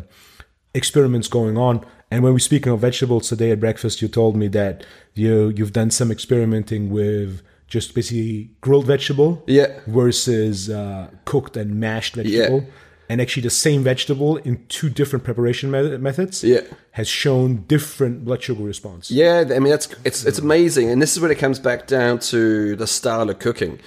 [0.73, 4.47] experiments going on and when we're speaking of vegetables today at breakfast, you told me
[4.49, 4.83] that
[5.13, 11.79] you you've done some experimenting with just basically grilled vegetable, yeah, versus uh, cooked and
[11.79, 12.61] mashed vegetable.
[12.61, 12.73] Yeah.
[13.09, 16.61] And actually, the same vegetable in two different preparation methods yeah.
[16.91, 19.09] has shown different blood sugar response.
[19.09, 22.19] Yeah, I mean that's it's it's amazing, and this is when it comes back down
[22.19, 23.79] to the style of cooking,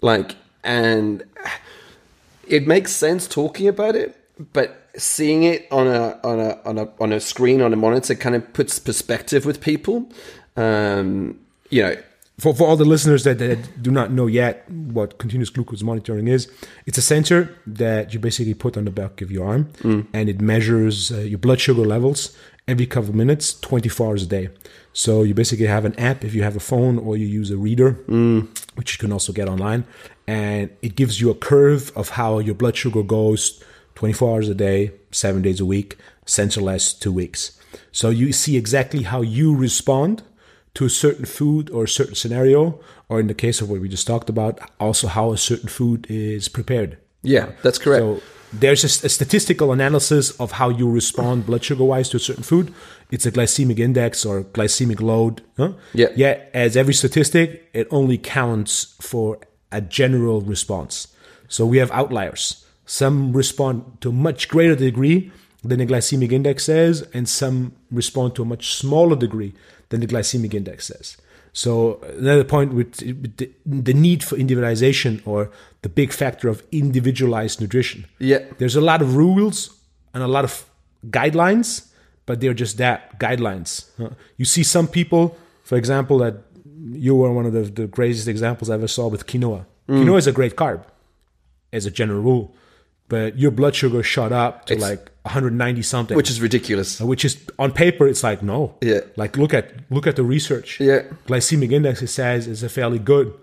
[0.00, 1.22] like, and
[2.48, 4.16] it makes sense talking about it,
[4.54, 8.14] but seeing it on a on a on a on a screen on a monitor
[8.14, 10.10] kind of puts perspective with people.
[10.56, 11.96] Um, you know,
[12.40, 16.26] for, for all the listeners that, that, do not know yet what continuous glucose monitoring
[16.26, 16.50] is,
[16.86, 20.06] it's a sensor that you basically put on the back of your arm mm.
[20.12, 22.34] and it measures uh, your blood sugar levels
[22.66, 24.48] every couple of minutes, 24 hours a day.
[24.92, 27.56] So you basically have an app if you have a phone or you use a
[27.56, 28.48] reader, mm.
[28.76, 29.84] which you can also get online.
[30.26, 33.62] And it gives you a curve of how your blood sugar goes
[33.96, 37.60] 24 hours a day, seven days a week, sensorless, two weeks.
[37.92, 40.22] So you see exactly how you respond
[40.80, 43.86] to a certain food or a certain scenario, or in the case of what we
[43.86, 46.96] just talked about, also how a certain food is prepared.
[47.22, 48.00] Yeah, that's correct.
[48.00, 52.20] So there's a, a statistical analysis of how you respond blood sugar wise to a
[52.20, 52.72] certain food.
[53.10, 55.42] It's a glycemic index or glycemic load.
[55.58, 55.72] Huh?
[55.92, 56.08] Yeah.
[56.16, 59.38] Yeah, as every statistic, it only counts for
[59.70, 61.08] a general response.
[61.46, 62.64] So we have outliers.
[62.86, 65.30] Some respond to a much greater degree
[65.62, 69.52] than the glycemic index says, and some respond to a much smaller degree
[69.90, 71.16] than the glycemic index says.
[71.52, 75.50] So another point with the need for individualization or
[75.82, 78.06] the big factor of individualized nutrition.
[78.18, 79.76] Yeah, there's a lot of rules
[80.14, 80.64] and a lot of
[81.08, 81.88] guidelines,
[82.26, 83.86] but they're just that guidelines.
[84.36, 86.36] You see some people, for example, that
[86.92, 89.66] you were one of the, the greatest examples I ever saw with quinoa.
[89.88, 90.04] Mm.
[90.04, 90.84] Quinoa is a great carb,
[91.72, 92.54] as a general rule
[93.10, 97.00] but your blood sugar shot up to it's, like 190 something, which is ridiculous.
[97.00, 99.00] Uh, which is on paper, it's like no, yeah.
[99.16, 100.80] Like look at look at the research.
[100.80, 103.34] Yeah, glycemic index it says is a fairly good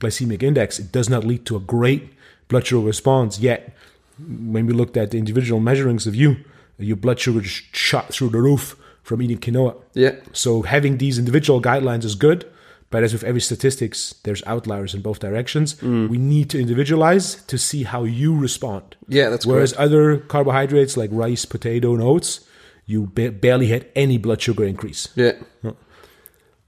[0.00, 0.78] glycemic index.
[0.78, 2.12] It does not lead to a great
[2.48, 3.74] blood sugar response yet.
[4.18, 6.36] When we looked at the individual measurings of you,
[6.78, 9.76] your blood sugar just shot through the roof from eating quinoa.
[9.94, 10.16] Yeah.
[10.32, 12.44] So having these individual guidelines is good,
[12.92, 15.74] but as with every statistics, there's outliers in both directions.
[15.76, 16.10] Mm.
[16.10, 18.96] We need to individualize to see how you respond.
[19.08, 19.82] Yeah, that's Whereas correct.
[19.82, 22.46] other carbohydrates like rice, potato, and oats,
[22.84, 25.08] you ba- barely had any blood sugar increase.
[25.14, 25.32] Yeah.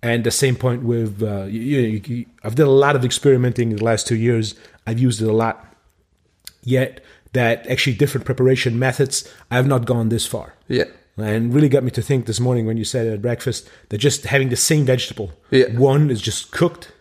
[0.02, 3.70] And the same point with, uh, you, you, you, I've done a lot of experimenting
[3.70, 4.54] in the last two years.
[4.86, 5.76] I've used it a lot.
[6.62, 7.04] Yet,
[7.34, 10.54] that actually different preparation methods, I have not gone this far.
[10.68, 10.84] Yeah
[11.16, 14.24] and really got me to think this morning when you said at breakfast that just
[14.24, 15.66] having the same vegetable, yeah.
[15.76, 16.92] one is just cooked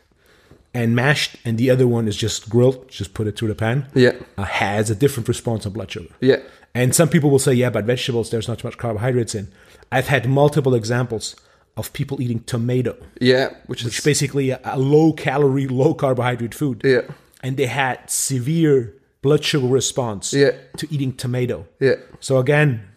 [0.73, 3.87] and mashed, and the other one is just grilled, just put it through the pan,
[3.93, 6.09] yeah, uh, has a different response on blood sugar.
[6.19, 6.37] Yeah,
[6.73, 9.51] and some people will say, yeah, but vegetables there's not too much carbohydrates in.
[9.91, 11.35] I've had multiple examples
[11.77, 16.55] of people eating tomato, yeah, which, which is basically a, a low calorie, low carbohydrate
[16.55, 17.01] food, yeah,
[17.43, 20.51] and they had severe blood sugar response yeah.
[20.77, 21.65] to eating tomato.
[21.79, 21.95] Yeah.
[22.19, 22.87] So again,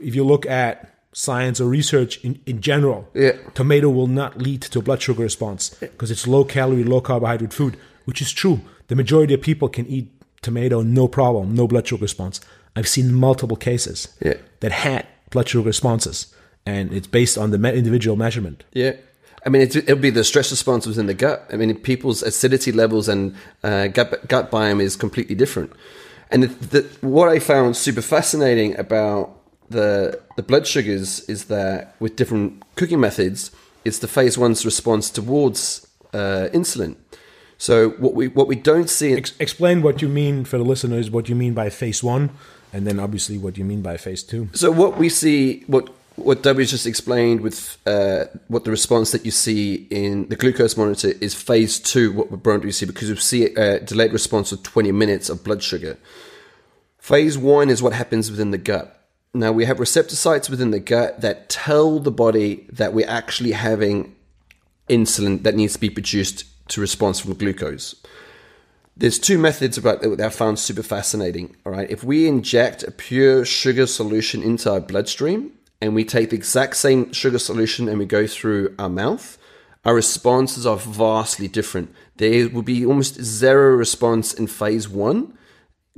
[0.00, 3.32] if you look at science or research in, in general, Yeah.
[3.54, 7.52] tomato will not lead to a blood sugar response because it's low calorie, low carbohydrate
[7.54, 8.60] food, which is true.
[8.88, 10.10] The majority of people can eat
[10.42, 12.40] tomato no problem, no blood sugar response.
[12.76, 14.34] I've seen multiple cases Yeah.
[14.60, 16.26] that had blood sugar responses,
[16.66, 18.64] and it's based on the me- individual measurement.
[18.72, 18.92] Yeah.
[19.46, 21.46] I mean, it, it'll be the stress response within the gut.
[21.52, 25.72] I mean, people's acidity levels and uh, gut, gut biome is completely different.
[26.30, 26.48] And the,
[26.80, 29.35] the, what I found super fascinating about
[29.68, 33.50] the the blood sugars is there with different cooking methods,
[33.84, 36.96] it's the phase one's response towards uh, insulin.
[37.58, 41.10] So what we what we don't see Ex- explain what you mean for the listeners,
[41.10, 42.30] what you mean by phase one,
[42.72, 44.48] and then obviously what you mean by phase two.
[44.52, 49.24] So what we see, what what W just explained with uh, what the response that
[49.24, 52.12] you see in the glucose monitor is phase two.
[52.12, 55.44] What we're going to see because we see a delayed response of 20 minutes of
[55.44, 55.96] blood sugar.
[56.98, 59.05] Phase one is what happens within the gut.
[59.38, 63.52] Now we have receptor sites within the gut that tell the body that we're actually
[63.52, 64.14] having
[64.88, 67.94] insulin that needs to be produced to respond from glucose
[68.96, 71.54] there's two methods about that I found super fascinating.
[71.66, 76.30] All right, if we inject a pure sugar solution into our bloodstream and we take
[76.30, 79.36] the exact same sugar solution and we go through our mouth,
[79.84, 81.94] our responses are vastly different.
[82.16, 85.35] There will be almost zero response in phase one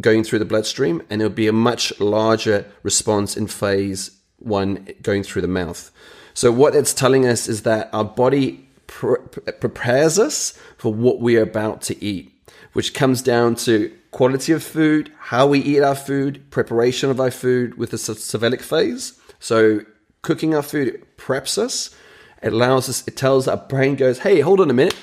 [0.00, 5.22] going through the bloodstream, and there'll be a much larger response in phase one going
[5.22, 5.90] through the mouth.
[6.34, 9.18] So what it's telling us is that our body pre-
[9.60, 12.32] prepares us for what we are about to eat
[12.72, 17.30] which comes down to quality of food, how we eat our food, preparation of our
[17.30, 19.18] food with the cephalic phase.
[19.40, 19.80] So
[20.22, 21.94] cooking our food preps us.
[22.42, 24.96] It allows us, it tells our brain goes, hey, hold on a minute.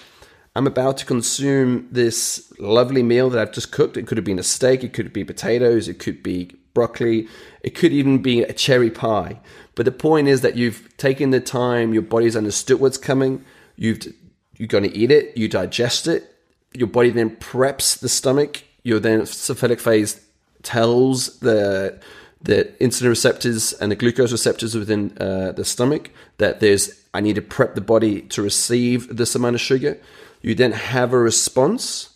[0.56, 3.97] I'm about to consume this lovely meal that I've just cooked.
[3.97, 7.28] It could have been a steak, it could be potatoes, it could be broccoli,
[7.62, 9.39] it could even be a cherry pie.
[9.76, 13.43] But the point is that you've taken the time, your body's understood what's coming,
[13.76, 14.14] you've
[14.58, 16.34] you're going to eat it, you digest it,
[16.74, 18.64] your body then preps the stomach.
[18.84, 20.22] Your then cephalic phase
[20.64, 21.99] tells the
[22.41, 27.36] the insulin receptors and the glucose receptors within uh, the stomach that there's I need
[27.36, 29.97] to prep the body to receive this amount of sugar.
[30.46, 32.12] You then have a response,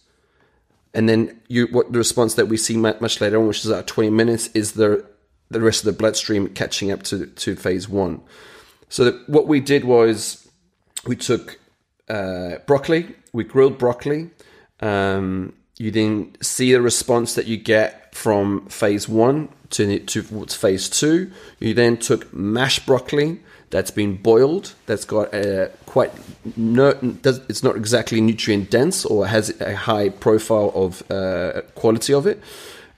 [0.94, 3.88] and then you what the response that we see much later on, which is about
[3.88, 5.04] 20 minutes, is the
[5.50, 8.22] the rest of the bloodstream catching up to to phase one.
[8.88, 10.48] So that what we did was
[11.08, 11.58] we took
[12.08, 14.30] uh, broccoli, we grilled broccoli.
[14.80, 20.88] Um, you then see the response that you get from phase one to towards phase
[20.88, 21.32] two.
[21.58, 26.11] You then took mashed broccoli that's been boiled, that's got a quite
[26.57, 26.97] no,
[27.49, 32.41] it's not exactly nutrient dense or has a high profile of uh, quality of it,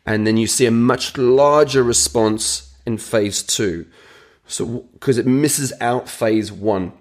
[0.05, 3.85] and then you see a much larger response in phase two.
[4.47, 6.93] So because it misses out phase one,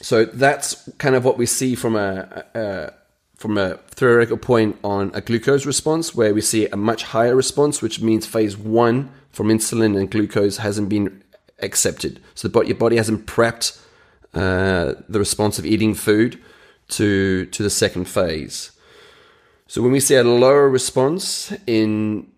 [0.00, 2.92] so that's kind of what we see from a, a
[3.36, 7.82] from a theoretical point on a glucose response, where we see a much higher response,
[7.82, 11.23] which means phase one from insulin and glucose hasn't been
[11.60, 12.20] accepted.
[12.34, 13.80] So the your body hasn't prepped
[14.34, 16.40] uh, the response of eating food
[16.88, 18.70] to to the second phase.
[19.66, 22.30] So when we see a lower response in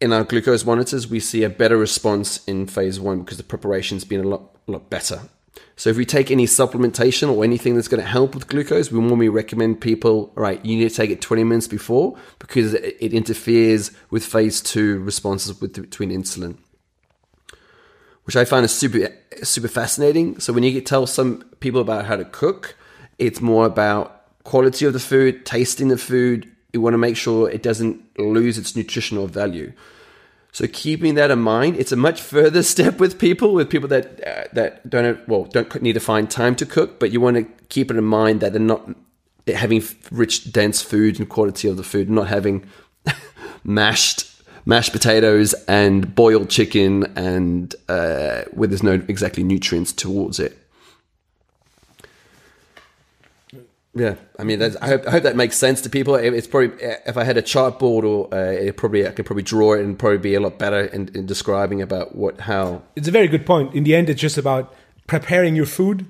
[0.00, 4.04] in our glucose monitors, we see a better response in phase one because the preparation's
[4.04, 5.22] been a lot a lot better.
[5.76, 9.00] So if we take any supplementation or anything that's going to help with glucose, we
[9.00, 13.90] normally recommend people, right, you need to take it 20 minutes before because it interferes
[14.10, 16.58] with phase two responses with, between insulin,
[18.30, 19.08] which I find is super,
[19.42, 20.38] super fascinating.
[20.38, 22.76] So when you tell some people about how to cook,
[23.18, 26.48] it's more about quality of the food, tasting the food.
[26.72, 29.72] You want to make sure it doesn't lose its nutritional value.
[30.52, 34.24] So keeping that in mind, it's a much further step with people, with people that
[34.24, 37.36] uh, that don't have, well don't need to find time to cook, but you want
[37.36, 38.94] to keep it in mind that they're not
[39.48, 42.64] having rich, dense food and quality of the food, not having
[43.64, 44.29] mashed
[44.64, 50.56] mashed potatoes and boiled chicken and uh, where there's no exactly nutrients towards it.
[53.92, 56.14] Yeah, I mean, I hope, I hope that makes sense to people.
[56.14, 59.74] It's probably if I had a chartboard, or uh, it probably I could probably draw
[59.74, 62.82] it and probably be a lot better in, in describing about what how.
[62.94, 63.74] It's a very good point.
[63.74, 64.72] In the end, it's just about
[65.08, 66.06] preparing your food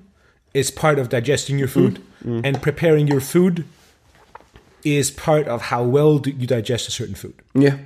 [0.53, 2.44] is part of digesting your food, mm, mm.
[2.44, 3.64] and preparing your food
[4.84, 7.34] is part of how well do you digest a certain food.
[7.55, 7.78] Yeah,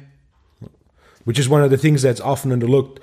[1.24, 2.98] which is one of the things that's often underlooked.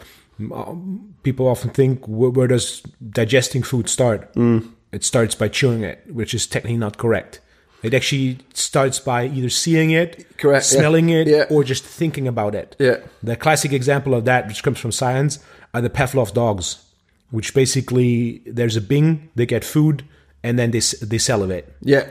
[1.23, 4.33] People often think, where, where does digesting food start?
[4.33, 7.39] Mm it starts by chewing it, which is technically not correct.
[7.83, 11.17] It actually starts by either seeing it, correct, smelling yeah.
[11.17, 11.45] it, yeah.
[11.49, 12.75] or just thinking about it.
[12.77, 12.97] Yeah.
[13.23, 15.39] The classic example of that, which comes from science,
[15.73, 16.85] are the Pavlov dogs.
[17.31, 20.03] which basically there's a Bing, they get food,
[20.43, 21.73] and then they they salivate.
[21.81, 22.07] Yeah.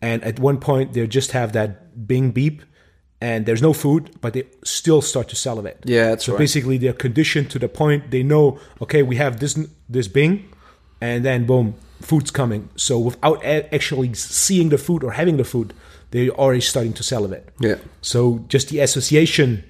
[0.00, 2.62] And at one point, they just have that Bing beep,
[3.22, 5.78] and there's no food, but they still start to salivate.
[5.84, 6.40] Yeah, that's so right.
[6.40, 9.56] basically, they're conditioned to the point they know, okay, we have this
[9.88, 10.48] this Bing,
[11.00, 12.68] and then boom, food's coming.
[12.74, 15.72] So without actually seeing the food or having the food,
[16.10, 17.48] they're already starting to salivate.
[17.60, 17.76] Yeah.
[18.00, 19.62] So just the association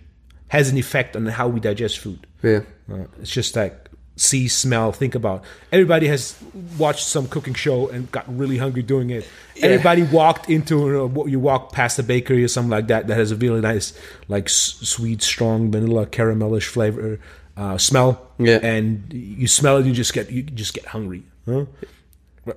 [0.49, 2.27] has an effect on how we digest food.
[2.43, 2.61] Yeah.
[2.91, 5.43] Uh, it's just like see, smell, think about.
[5.73, 6.41] Everybody has
[6.79, 9.27] watched some cooking show and got really hungry doing it.
[9.61, 13.31] Everybody walked into what you walk past a bakery or something like that that has
[13.31, 13.99] a really nice,
[14.29, 17.21] like s- sweet, strong vanilla caramelish flavor
[17.57, 18.29] uh, smell.
[18.39, 18.59] Yeah.
[18.63, 21.23] and you smell it, you just get you just get hungry.
[21.47, 21.67] Huh?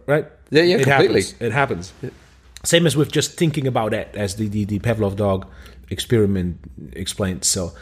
[0.07, 0.25] Right?
[0.49, 1.21] Yeah, yeah, it completely.
[1.21, 1.41] Happens.
[1.41, 1.93] It happens.
[2.63, 5.45] Same as with just thinking about it, as the, the, the Pavlov dog
[5.91, 6.57] experiment
[6.93, 7.43] explained.
[7.43, 7.73] So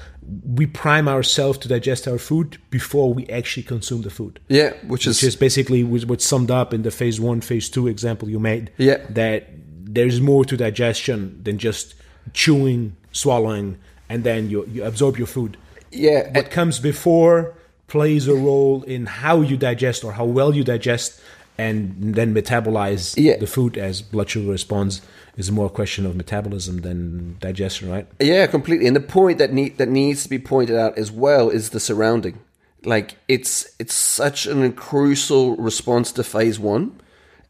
[0.45, 4.39] we prime ourselves to digest our food before we actually consume the food.
[4.47, 7.69] Yeah, which is Which is basically was what's summed up in the phase one, phase
[7.69, 8.71] two example you made.
[8.77, 8.97] Yeah.
[9.09, 9.49] That
[9.85, 11.95] there's more to digestion than just
[12.33, 13.77] chewing, swallowing,
[14.09, 15.57] and then you, you absorb your food.
[15.91, 17.55] yeah, What comes before
[17.87, 21.21] plays a role in how you digest or how well you digest
[21.57, 23.37] and then metabolize Yeah.
[23.37, 25.01] the food as blood sugar responds
[25.37, 28.07] is more a question of metabolism than digestion, right?
[28.19, 28.87] Yeah, completely.
[28.87, 31.79] And the point that need that needs to be pointed out as well is the
[31.79, 32.39] surrounding.
[32.85, 36.91] Like it's it's such an crucial response to phase one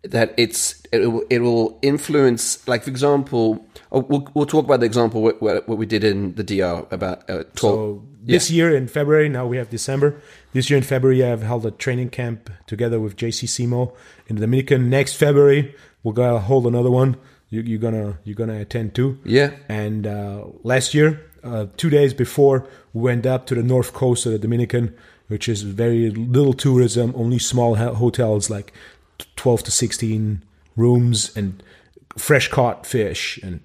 [0.03, 2.65] that it's it will, it will influence.
[2.67, 6.35] Like for example, oh, we'll we'll talk about the example what, what we did in
[6.35, 8.01] the DR about uh, twelve.
[8.01, 10.21] So this year in February, now we have December.
[10.53, 13.93] This year in February, I've held a training camp together with JC Simo
[14.27, 14.89] in the Dominican.
[14.89, 17.17] Next February, we're gonna hold another one.
[17.49, 19.19] You, you're gonna you're gonna attend too.
[19.23, 19.51] Yeah.
[19.69, 24.25] And uh, last year, uh, two days before, we went up to the north coast
[24.25, 24.95] of the Dominican,
[25.27, 28.73] which is very little tourism, only small hotels, like
[29.35, 30.43] 12 to 16
[30.75, 31.61] rooms, and
[32.17, 33.59] fresh caught fish and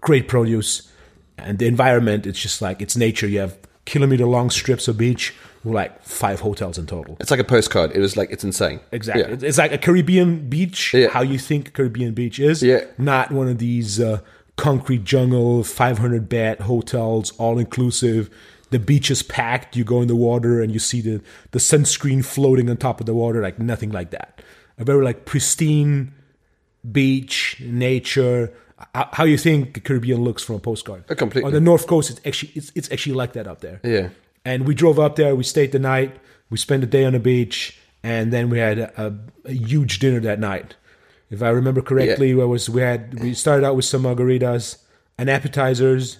[0.00, 0.90] great produce.
[1.36, 3.26] And the environment, it's just like it's nature.
[3.28, 5.34] You have kilometer long strips of beach
[5.64, 7.16] with like five hotels in total.
[7.20, 7.92] It's like a postcard.
[7.92, 8.80] It was like it's insane.
[8.92, 9.22] Exactly.
[9.24, 9.32] Yeah.
[9.32, 11.08] It's- like a Caribbean beach, Yeah.
[11.08, 12.62] how you think Caribbean beach is.
[12.62, 12.84] Yeah.
[12.98, 14.20] Not one of these uh,
[14.56, 18.28] concrete jungle, 500 bed hotels, all inclusive.
[18.70, 19.76] The beach is packed.
[19.76, 21.22] You go in the water and you see the,
[21.52, 24.42] the sunscreen floating on top of the water, like nothing like that.
[24.78, 26.12] A very like pristine
[26.90, 28.52] beach, nature.
[28.94, 31.04] How, you think the Caribbean looks from a postcard?
[31.10, 31.48] Uh, completely.
[31.48, 33.80] On the north coast, it's actually it's, it's actually like that up there.
[33.82, 34.10] Yeah.
[34.44, 35.34] And we drove up there.
[35.34, 36.16] We stayed the night.
[36.48, 40.20] We spent the day on the beach, and then we had a, a huge dinner
[40.20, 40.76] that night.
[41.30, 42.44] If I remember correctly, Yeah.
[42.44, 44.78] was we had we started out with some margaritas
[45.18, 46.18] and appetizers,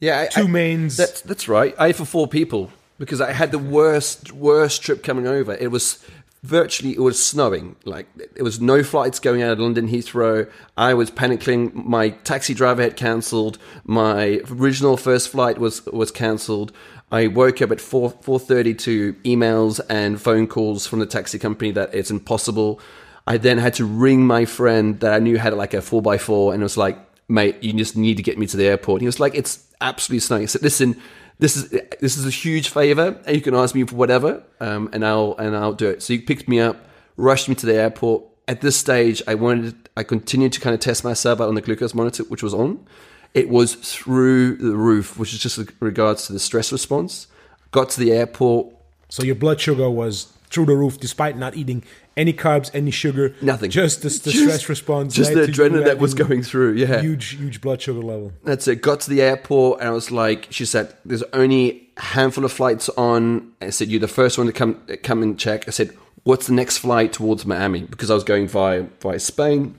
[0.00, 0.96] Yeah, I, two I- mains.
[0.96, 1.74] That's that's right.
[1.78, 5.54] I for four people because I had the worst worst trip coming over.
[5.54, 6.04] It was
[6.44, 7.74] virtually it was snowing.
[7.84, 10.48] Like there was no flights going out of London Heathrow.
[10.76, 11.74] I was panicking.
[11.74, 13.58] My taxi driver had cancelled.
[13.84, 16.72] My original first flight was was cancelled.
[17.10, 21.38] I woke up at four four thirty to emails and phone calls from the taxi
[21.38, 22.78] company that it's impossible.
[23.26, 26.22] I then had to ring my friend that I knew had like a four x
[26.22, 29.00] four and it was like, mate, you just need to get me to the airport.
[29.00, 30.42] He was like, it's absolutely snowing.
[30.42, 31.00] I said, listen,
[31.38, 31.70] this is
[32.00, 35.34] this is a huge favor, and you can ask me for whatever, um, and I'll
[35.38, 36.02] and I'll do it.
[36.02, 36.76] So he picked me up,
[37.16, 38.24] rushed me to the airport.
[38.46, 41.62] At this stage, I wanted, I continued to kind of test myself out on the
[41.62, 42.86] glucose monitor, which was on.
[43.32, 47.26] It was through the roof, which is just regards to the stress response.
[47.72, 48.68] Got to the airport,
[49.08, 51.82] so your blood sugar was through the roof, despite not eating
[52.16, 53.70] any carbs, any sugar, Nothing.
[53.70, 56.74] Just the, the Just- stress response, just the adrenaline that was going through.
[56.74, 58.32] Yeah, Huge, huge blood sugar level.
[58.44, 58.80] That's it.
[58.80, 62.52] Got to the airport and I was like, she said, "There's only a handful of
[62.52, 65.90] flights on." I said, "You're the first one to come come and check." I said,
[66.22, 69.74] "What's the next flight towards Miami?" Because I was going via via Spain.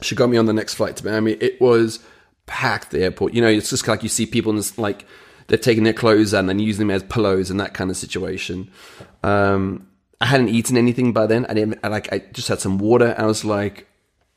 [0.00, 1.32] She got me on the next flight to Miami.
[1.32, 1.98] It was
[2.46, 2.90] packed.
[2.92, 3.34] The airport.
[3.34, 5.04] You know, it's just like you see people in this like
[5.48, 8.70] they're taking their clothes and then using them as pillows and that kind of situation.
[9.24, 9.86] Um,
[10.22, 11.46] I hadn't eaten anything by then.
[11.46, 11.80] I didn't.
[11.82, 12.12] I like.
[12.12, 13.12] I just had some water.
[13.18, 13.88] I was like,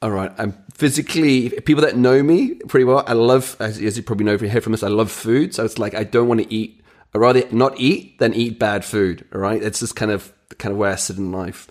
[0.02, 3.04] all right, I'm physically people that know me pretty well.
[3.06, 5.54] I love, as, as you probably know if you hear from us, I love food.
[5.54, 6.82] So it's like I don't want to eat.
[7.14, 9.26] I rather not eat than eat bad food.
[9.32, 11.68] All right, it's just kind of kind of where I sit in life.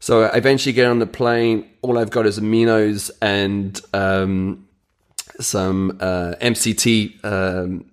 [0.00, 1.68] So I eventually get on the plane.
[1.82, 4.66] All I've got is aminos and um,
[5.38, 7.90] some uh, MCT um,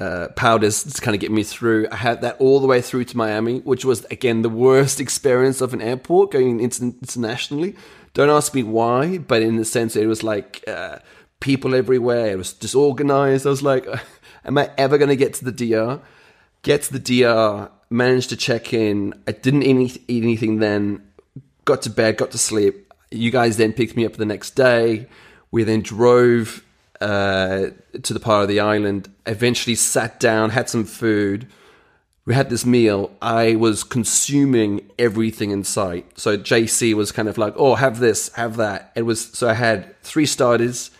[0.00, 1.88] uh, powders to kind of get me through.
[1.90, 5.60] I had that all the way through to Miami, which was again the worst experience
[5.60, 7.76] of an airport going inter- internationally.
[8.14, 10.98] Don't ask me why, but in the sense it was like uh,
[11.40, 12.30] people everywhere.
[12.32, 13.46] It was disorganized.
[13.46, 13.86] I was like,
[14.44, 16.00] am I ever going to get to the DR?
[16.62, 17.70] Get to the DR.
[17.90, 19.14] managed to check in.
[19.26, 21.02] I didn't eat, eat anything then.
[21.64, 22.92] Got to bed, got to sleep.
[23.10, 25.08] You guys then picked me up the next day.
[25.50, 26.62] We then drove
[27.00, 27.66] uh,
[28.02, 29.10] to the part of the island.
[29.26, 31.46] Eventually sat down, had some food.
[32.24, 33.10] We had this meal.
[33.22, 36.18] I was consuming everything in sight.
[36.18, 39.54] So JC was kind of like, "Oh, have this, have that." It was so I
[39.54, 40.90] had three starters,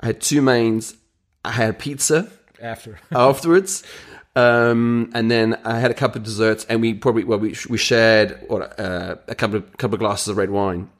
[0.00, 0.94] I had two mains,
[1.44, 2.30] I had pizza
[2.60, 2.98] After.
[3.12, 3.82] afterwards.
[4.34, 7.78] Um, and then I had a couple of desserts, and we probably well we we
[7.78, 10.90] shared what uh, a couple of couple of glasses of red wine.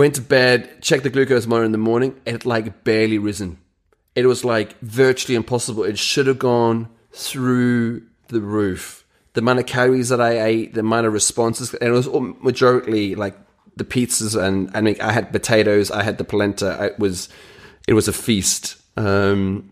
[0.00, 2.18] Went to bed, checked the glucose monitor in the morning.
[2.24, 3.58] It had like barely risen.
[4.14, 5.84] It was like virtually impossible.
[5.84, 9.04] It should have gone through the roof.
[9.34, 12.22] The amount of calories that I ate, the amount of responses, and it was all
[12.22, 13.36] majority like
[13.76, 16.82] the pizzas and I mean I had potatoes, I had the polenta.
[16.82, 17.28] It was
[17.86, 18.76] it was a feast.
[18.96, 19.70] Um,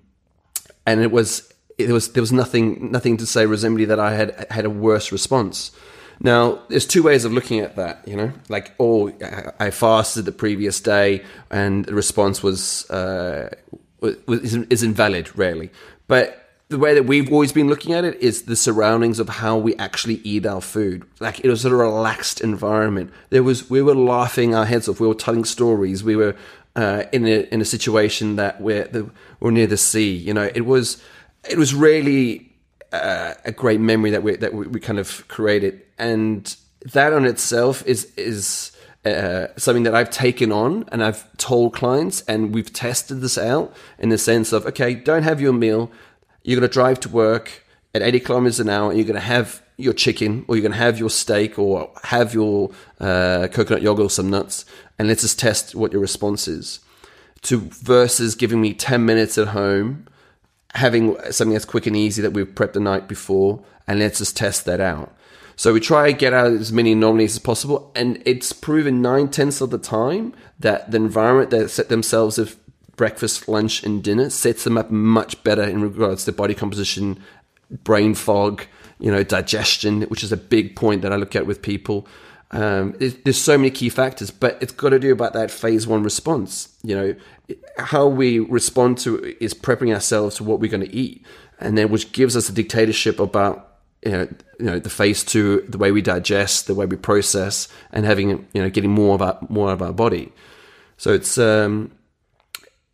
[0.84, 4.46] and it was it was there was nothing nothing to say resembling that I had
[4.50, 5.70] had a worse response.
[6.20, 9.12] Now, there's two ways of looking at that, you know, like oh,
[9.60, 13.54] I fasted the previous day and the response was uh,
[14.00, 15.70] was is, invalid, rarely.
[16.06, 19.56] But the way that we've always been looking at it is the surroundings of how
[19.56, 21.04] we actually eat our food.
[21.20, 23.12] Like it was a relaxed environment.
[23.30, 25.00] There was we were laughing our heads off.
[25.00, 26.02] We were telling stories.
[26.02, 26.36] We were
[26.76, 29.10] uh, in a in a situation that we're the,
[29.40, 30.14] we're near the sea.
[30.14, 31.02] You know, it was
[31.48, 32.47] it was really
[32.92, 36.56] uh, a great memory that we that we, we kind of created, and
[36.92, 38.72] that on itself is is
[39.04, 43.74] uh, something that I've taken on and I've told clients, and we've tested this out
[43.98, 45.90] in the sense of okay, don't have your meal.
[46.42, 47.64] You're going to drive to work
[47.94, 50.72] at 80 kilometers an hour, and you're going to have your chicken, or you're going
[50.72, 52.70] to have your steak, or have your
[53.00, 54.64] uh, coconut yogurt or some nuts,
[54.98, 56.80] and let's just test what your response is.
[57.42, 60.08] To versus giving me 10 minutes at home
[60.74, 64.36] having something that's quick and easy that we've prepped the night before, and let's just
[64.36, 65.14] test that out.
[65.56, 69.28] So we try to get out as many anomalies as possible, and it's proven nine
[69.28, 72.56] tenths of the time that the environment that set themselves of
[72.94, 77.20] breakfast, lunch, and dinner sets them up much better in regards to body composition,
[77.84, 78.66] brain fog,
[79.00, 82.06] you know, digestion, which is a big point that I look at with people.
[82.50, 85.86] Um, there's, there's so many key factors, but it's got to do about that phase
[85.86, 86.68] one response.
[86.82, 87.14] You know,
[87.78, 91.24] how we respond to is prepping ourselves to what we're going to eat,
[91.58, 93.68] and then which gives us a dictatorship about
[94.04, 94.28] you know,
[94.58, 98.46] you know the phase two, the way we digest, the way we process, and having
[98.52, 100.32] you know getting more about more of our body.
[100.96, 101.92] So it's um,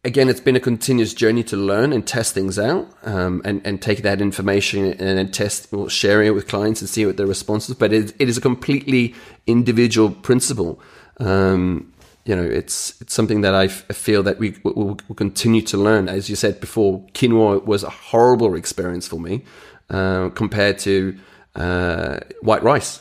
[0.04, 3.82] again, it's been a continuous journey to learn and test things out, um, and and
[3.82, 7.26] take that information and then test or sharing it with clients and see what their
[7.26, 7.74] responses.
[7.74, 9.14] But it, it is a completely
[9.46, 10.80] individual principle.
[11.18, 11.93] Um,
[12.24, 15.76] you know, it's it's something that I f- feel that we will will continue to
[15.76, 16.08] learn.
[16.08, 19.44] As you said before, quinoa was a horrible experience for me
[19.90, 21.16] uh, compared to
[21.54, 23.00] uh, white rice.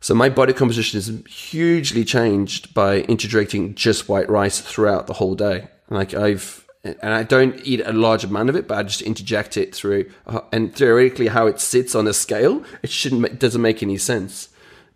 [0.00, 5.36] So my body composition is hugely changed by integrating just white rice throughout the whole
[5.36, 5.68] day.
[5.90, 9.56] Like I've, and I don't eat a large amount of it, but I just interject
[9.56, 10.10] it through.
[10.26, 13.96] Uh, and theoretically, how it sits on a scale, it shouldn't, it doesn't make any
[13.98, 14.48] sense,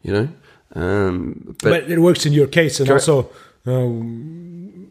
[0.03, 0.29] you know.
[0.75, 3.09] Um, But, but, it works in your case, and Correct.
[3.09, 3.31] also
[3.67, 4.91] um,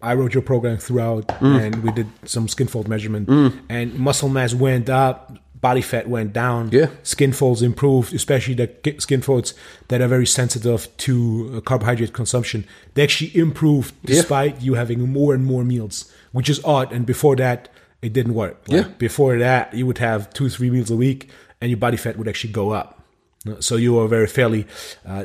[0.00, 1.60] I wrote your program throughout, Mm.
[1.62, 3.28] and we did some skin fold measurement,
[3.68, 6.86] and muscle mass went up, body fat went down, Yeah.
[7.04, 9.54] skin folds improved, especially the ki- skin folds
[9.88, 11.14] that are very sensitive to
[11.56, 12.64] uh, carbohydrate consumption.
[12.94, 16.90] They actually improved despite you having more and more meals, which is odd.
[16.92, 17.68] And before that,
[18.02, 18.56] it didn't work.
[18.66, 18.92] Like, Yeah.
[18.98, 21.28] Before that, you would have two, three meals a week,
[21.60, 22.98] and your body fat would actually go up.
[23.60, 24.66] So you are very fairly
[25.06, 25.22] uh,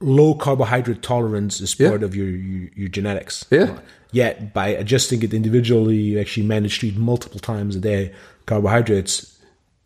[0.00, 1.88] low carbohydrate tolerance is Yeah.
[1.90, 3.44] part of your, your your genetics.
[3.50, 3.78] Yeah.
[4.12, 8.12] Yet by adjusting it individually, you actually manage to eat multiple times a day
[8.46, 9.36] carbohydrates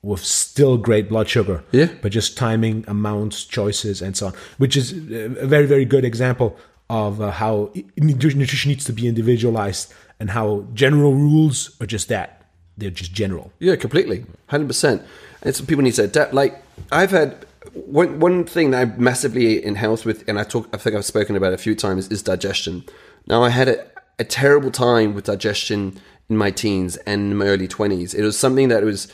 [0.03, 1.63] with still great blood sugar.
[1.73, 1.89] Yeah.
[2.03, 6.57] But just timing, amounts, choices, and so on, which is a very very good example
[6.91, 12.43] of uh, how nutrition needs to be individualized and how general rules are just that.
[12.77, 13.53] They're just general.
[13.61, 15.03] Yeah, completely, hundred percent.
[15.43, 16.33] And some people need to adapt.
[16.35, 20.69] Like I've had one one thing that I'm massively in health with, and I talk.
[20.73, 22.09] I think I've spoken about a few times.
[22.09, 22.85] Is digestion.
[23.27, 23.87] Now I had a,
[24.19, 28.15] a terrible time with digestion in my teens and in my early twenties.
[28.15, 29.13] It was something that was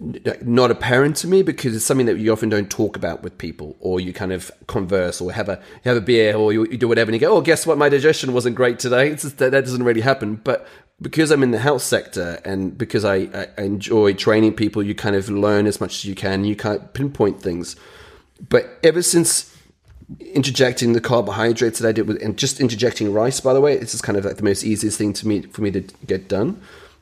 [0.00, 3.76] not apparent to me because it's something that you often don't talk about with people
[3.80, 6.86] or you kind of converse or have a have a beer or you, you do
[6.86, 7.78] whatever and you go oh guess what?
[7.78, 9.10] My digestion wasn't great today.
[9.10, 10.36] Just that, that doesn't really happen.
[10.36, 10.66] But
[11.00, 14.94] because I'm in the health sector and because I, I I enjoy training people you
[14.94, 16.44] kind of learn as much as you can.
[16.44, 17.74] You can't pinpoint things.
[18.48, 19.54] But ever since
[20.20, 23.92] interjecting the carbohydrates that I did with and just interjecting rice by the way it's
[23.92, 26.58] just kind of like the most easiest thing to me for me to get done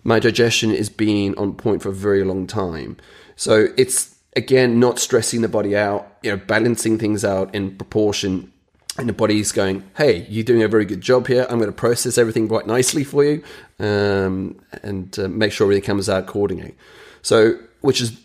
[0.06, 2.96] my digestion is being on point for a very long time.
[3.34, 8.52] So it's again not stressing the body out, you know, balancing things out in proportion.
[8.98, 11.44] And the body's going, hey, you're doing a very good job here.
[11.50, 13.42] I'm going to process everything quite nicely for you
[13.78, 16.74] um, and uh, make sure everything comes out accordingly.
[17.20, 18.16] So, which is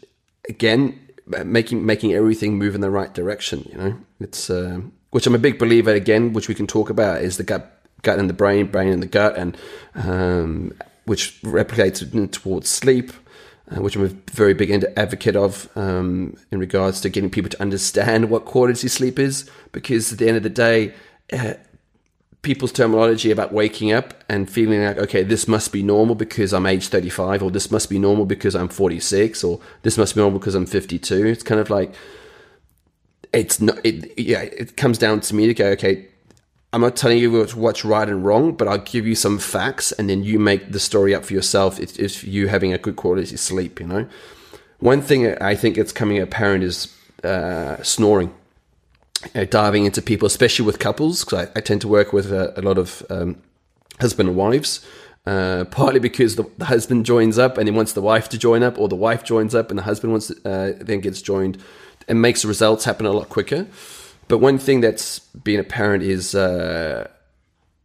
[0.48, 1.00] again
[1.44, 3.68] making making everything move in the right direction.
[3.72, 7.24] You know, it's uh, which I'm a big believer again, which we can talk about
[7.24, 9.58] is the gut gut and the brain, brain and the gut, and
[9.96, 10.74] um,
[11.12, 12.00] which replicates
[12.32, 13.12] towards sleep.
[13.70, 17.62] Uh, which I'm a very big advocate of um, in regards to getting people to
[17.62, 20.94] understand what quality sleep is, because at the end of the day,
[21.32, 21.54] uh,
[22.42, 26.66] people's terminology about waking up and feeling like, okay, this must be normal because I'm
[26.66, 30.40] age 35, or this must be normal because I'm 46, or this must be normal
[30.40, 31.26] because I'm 52.
[31.28, 31.94] It's kind of like,
[33.32, 36.08] it's not, it, yeah, it comes down to me to go, okay,
[36.74, 40.10] I'm not telling you what's right and wrong, but I'll give you some facts and
[40.10, 43.36] then you make the story up for yourself if, if you having a good quality
[43.36, 44.08] sleep, you know?
[44.80, 46.88] One thing I think it's coming apparent is
[47.24, 48.34] uh, snoring.
[49.36, 52.60] Uh, diving into people, especially with couples, because I, I, tend to work with a,
[52.60, 53.40] a lot of um,
[54.00, 54.84] husband and wives.
[55.28, 58.64] Uh, partly because the, the, husband joins up and he wants the wife to join
[58.64, 61.60] up, or the wife joins up and the husband wants to, uh, then gets joined,
[62.08, 63.68] and makes the results happen a lot quicker.
[64.32, 67.10] But one thing that's been apparent is uh,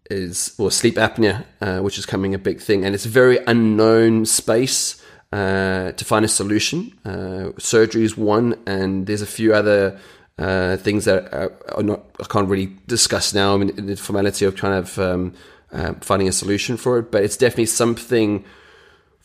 [0.09, 3.39] is well sleep apnea, uh, which is coming a big thing, and it's a very
[3.49, 6.97] unknown space uh, to find a solution.
[7.05, 9.99] Uh, surgery is one, and there's a few other
[10.39, 13.55] uh, things that are, are, not I can't really discuss now.
[13.55, 15.33] I mean, the formality of kind of um,
[15.73, 18.45] uh, finding a solution for it, but it's definitely something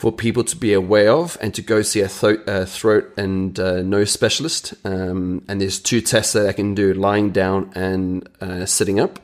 [0.02, 3.60] for people to be aware of and to go see a th- uh, throat and
[3.60, 4.74] uh, nose specialist.
[4.84, 9.20] Um, and there's two tests that I can do lying down and uh, sitting up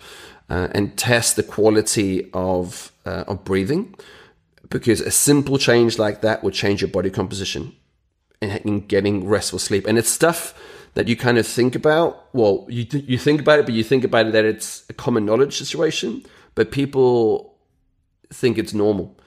[0.51, 3.95] uh, and test the quality of, uh, of breathing
[4.69, 7.75] because a simple change like that would change your body composition
[8.39, 9.87] and getting restful sleep.
[9.87, 10.53] And it's stuff
[10.93, 12.27] that you kind of think about.
[12.33, 14.93] Well, you, th- you think about it, but you think about it that it's a
[14.93, 16.23] common knowledge situation,
[16.53, 17.55] but people
[18.31, 19.17] think it's normal.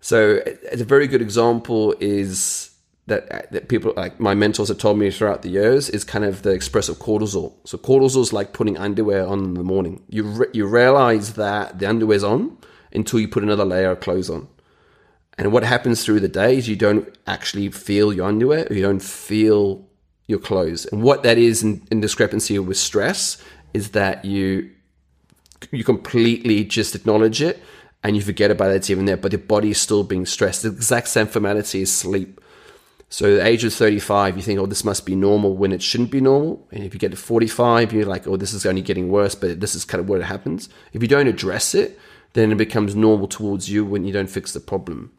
[0.00, 2.70] So a very good example is
[3.06, 6.42] that that people like my mentors have told me throughout the years is kind of
[6.42, 7.54] the expressive cortisol.
[7.64, 10.02] So cortisol is like putting underwear on in the morning.
[10.08, 12.58] You re- you realize that the underwear's on
[12.92, 14.48] until you put another layer of clothes on.
[15.38, 19.02] And what happens through the day is you don't actually feel your underwear, you don't
[19.02, 19.86] feel
[20.26, 20.86] your clothes.
[20.86, 23.42] And what that is in, in discrepancy with stress
[23.72, 24.70] is that you
[25.70, 27.62] you completely just acknowledge it
[28.06, 30.62] and you forget about it, it's even there, but the body is still being stressed.
[30.62, 32.40] The exact same formality is sleep.
[33.08, 35.82] So at the age of 35, you think, oh, this must be normal when it
[35.82, 36.64] shouldn't be normal.
[36.70, 39.58] And if you get to 45, you're like, oh, this is only getting worse, but
[39.58, 40.68] this is kind of what happens.
[40.92, 41.98] If you don't address it,
[42.34, 45.10] then it becomes normal towards you when you don't fix the problem.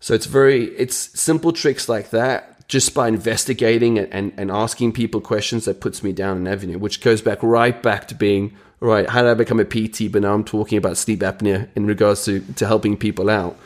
[0.00, 4.92] So it's very, it's simple tricks like that, just by investigating and, and, and asking
[4.92, 8.56] people questions that puts me down an avenue, which goes back right back to being
[8.88, 10.10] right, how did I become a PT?
[10.10, 13.56] But now I'm talking about sleep apnea in regards to, to helping people out.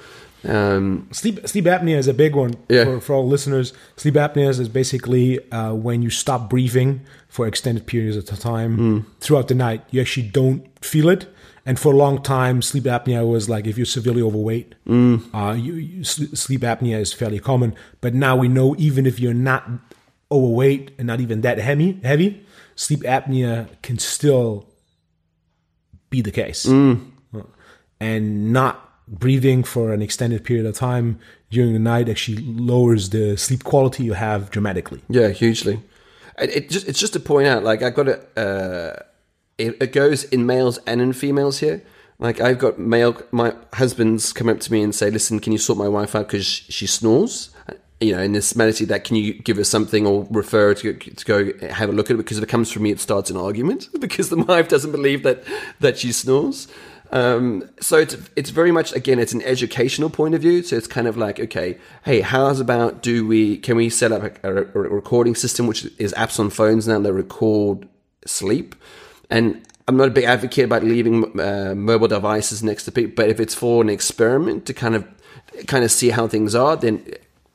[0.44, 2.84] Um, sleep sleep apnea is a big one yeah.
[2.84, 3.72] for, for all listeners.
[3.96, 9.04] Sleep apnea is basically uh, when you stop breathing for extended periods of time mm.
[9.20, 9.82] throughout the night.
[9.90, 11.26] You actually don't feel it,
[11.64, 15.22] and for a long time, sleep apnea was like if you're severely overweight, mm.
[15.34, 17.74] uh, you, you, sleep apnea is fairly common.
[18.00, 19.68] But now we know even if you're not
[20.30, 22.46] overweight and not even that heavy, heavy,
[22.76, 24.68] sleep apnea can still
[26.16, 26.66] be the case.
[26.66, 27.12] Mm.
[28.00, 31.18] And not breathing for an extended period of time
[31.50, 35.00] during the night actually lowers the sleep quality you have dramatically.
[35.08, 35.82] Yeah, hugely.
[36.38, 38.30] It, just it's just to point out, like I've got it.
[38.36, 38.96] Uh,
[39.56, 41.82] it, it goes in males and in females here.
[42.18, 45.58] Like I've got male, my husbands come up to me and say, "Listen, can you
[45.58, 47.50] sort my wife out because she snores?"
[48.00, 51.24] You know, in this melody that can you give us something or refer to, to
[51.24, 53.36] go have a look at it because if it comes from me, it starts an
[53.36, 55.42] argument because the wife doesn't believe that
[55.80, 56.68] that she snores.
[57.12, 60.62] Um, so it's it's very much again it's an educational point of view.
[60.62, 64.44] So it's kind of like okay, hey, how's about do we can we set up
[64.44, 67.88] a, a, a recording system which is apps on phones now that record
[68.26, 68.74] sleep,
[69.30, 73.30] and I'm not a big advocate about leaving uh, mobile devices next to people, but
[73.30, 75.06] if it's for an experiment to kind of
[75.66, 77.06] kind of see how things are, then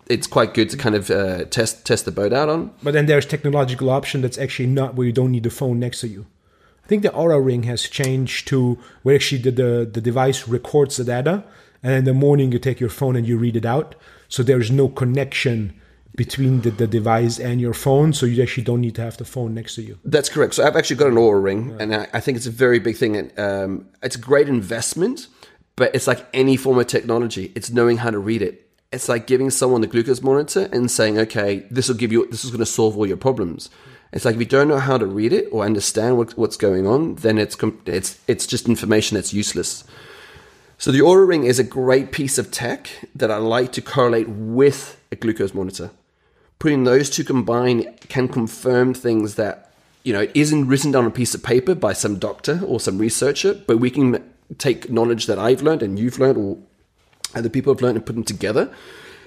[0.07, 2.71] it's quite good to kind of uh, test test the boat out on.
[2.83, 6.01] But then there's technological option that's actually not where you don't need the phone next
[6.01, 6.25] to you.
[6.83, 10.97] I think the Oura Ring has changed to where actually the, the, the device records
[10.97, 11.43] the data,
[11.83, 13.95] and in the morning you take your phone and you read it out.
[14.27, 15.73] So there is no connection
[16.15, 19.23] between the, the device and your phone, so you actually don't need to have the
[19.23, 19.97] phone next to you.
[20.03, 20.55] That's correct.
[20.55, 22.97] So I've actually got an Oura Ring, and I, I think it's a very big
[22.97, 23.15] thing.
[23.15, 25.27] And um, it's a great investment
[25.75, 27.51] But it's like any form of technology.
[27.55, 28.69] It's knowing how to read it.
[28.91, 32.43] It's like giving someone the glucose monitor and saying, okay, this will give you, this
[32.43, 33.69] is going to solve all your problems.
[34.11, 36.85] It's like if you don't know how to read it or understand what, what's going
[36.85, 39.85] on, then it's it's it's just information that's useless.
[40.77, 44.27] So the Oura Ring is a great piece of tech that I like to correlate
[44.27, 45.91] with a glucose monitor.
[46.59, 49.71] Putting those two combined can confirm things that
[50.03, 52.81] you know it isn't written down on a piece of paper by some doctor or
[52.81, 54.21] some researcher, but we can
[54.57, 56.57] take knowledge that I've learned and you've learned or
[57.35, 58.73] other people have learned to put them together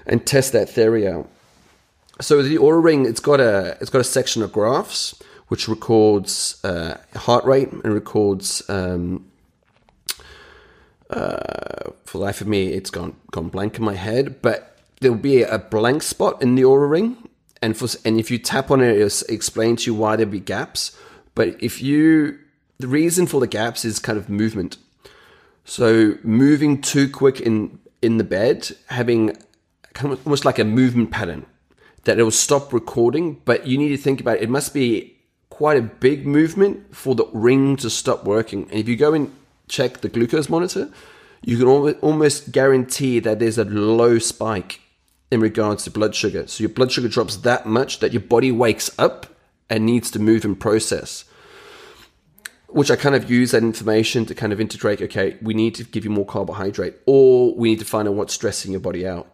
[0.06, 1.28] and test that theory out.
[2.20, 5.14] So the Oura Ring, it's got a it's got a section of graphs
[5.48, 8.62] which records uh, heart rate and records.
[8.68, 9.30] Um,
[11.10, 15.16] uh, for the life of me, it's gone gone blank in my head, but there'll
[15.16, 17.28] be a blank spot in the Oura Ring,
[17.60, 20.40] and for and if you tap on it, it'll explain to you why there'll be
[20.40, 20.96] gaps.
[21.34, 22.38] But if you,
[22.78, 24.76] the reason for the gaps is kind of movement.
[25.64, 29.36] So moving too quick in in the bed, having
[29.94, 31.46] kind of almost like a movement pattern
[32.04, 34.42] that it will stop recording, but you need to think about it.
[34.42, 35.16] it must be
[35.48, 38.64] quite a big movement for the ring to stop working.
[38.64, 39.34] And if you go and
[39.68, 40.90] check the glucose monitor,
[41.42, 44.80] you can almost guarantee that there's a low spike
[45.30, 46.46] in regards to blood sugar.
[46.46, 49.26] So your blood sugar drops that much that your body wakes up
[49.70, 51.24] and needs to move and process.
[52.74, 55.84] Which I kind of use that information to kind of integrate, okay, we need to
[55.84, 59.28] give you more carbohydrate, or we need to find out what's stressing your body out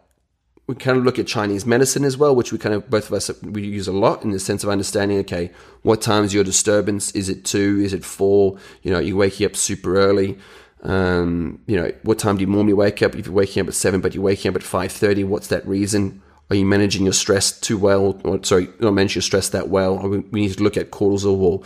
[0.71, 3.13] we kind of look at Chinese medicine as well, which we kind of both of
[3.13, 5.19] us we use a lot in the sense of understanding.
[5.19, 7.11] Okay, what time is your disturbance?
[7.11, 7.81] Is it two?
[7.83, 8.57] Is it four?
[8.81, 10.37] You know, you waking up super early.
[10.83, 13.15] Um, you know, what time do you normally wake up?
[13.15, 15.67] If you're waking up at seven, but you're waking up at five thirty, what's that
[15.67, 16.21] reason?
[16.49, 18.19] Are you managing your stress too well?
[18.23, 19.97] Or sorry, not managing your stress that well?
[19.97, 21.63] Or we need to look at cortisol or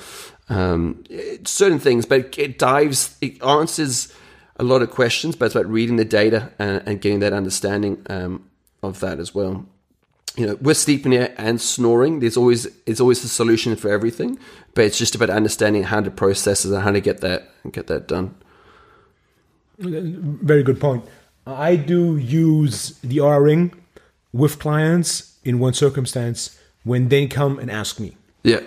[0.49, 1.03] um,
[1.43, 4.13] certain things, but it dives, it answers
[4.57, 8.05] a lot of questions, but it's about reading the data and, and getting that understanding.
[8.09, 8.49] Um,
[8.85, 9.65] of that as well.
[10.35, 14.37] You know, with sleep apnea and snoring, there's always it's always a solution for everything,
[14.73, 17.71] but it's just about understanding how to process it and how to get that and
[17.71, 18.35] get that done.
[19.77, 21.05] Very good point.
[21.47, 23.73] I do use the Oura Ring
[24.33, 28.17] with clients in one circumstance when they come and ask me.
[28.43, 28.61] Yeah.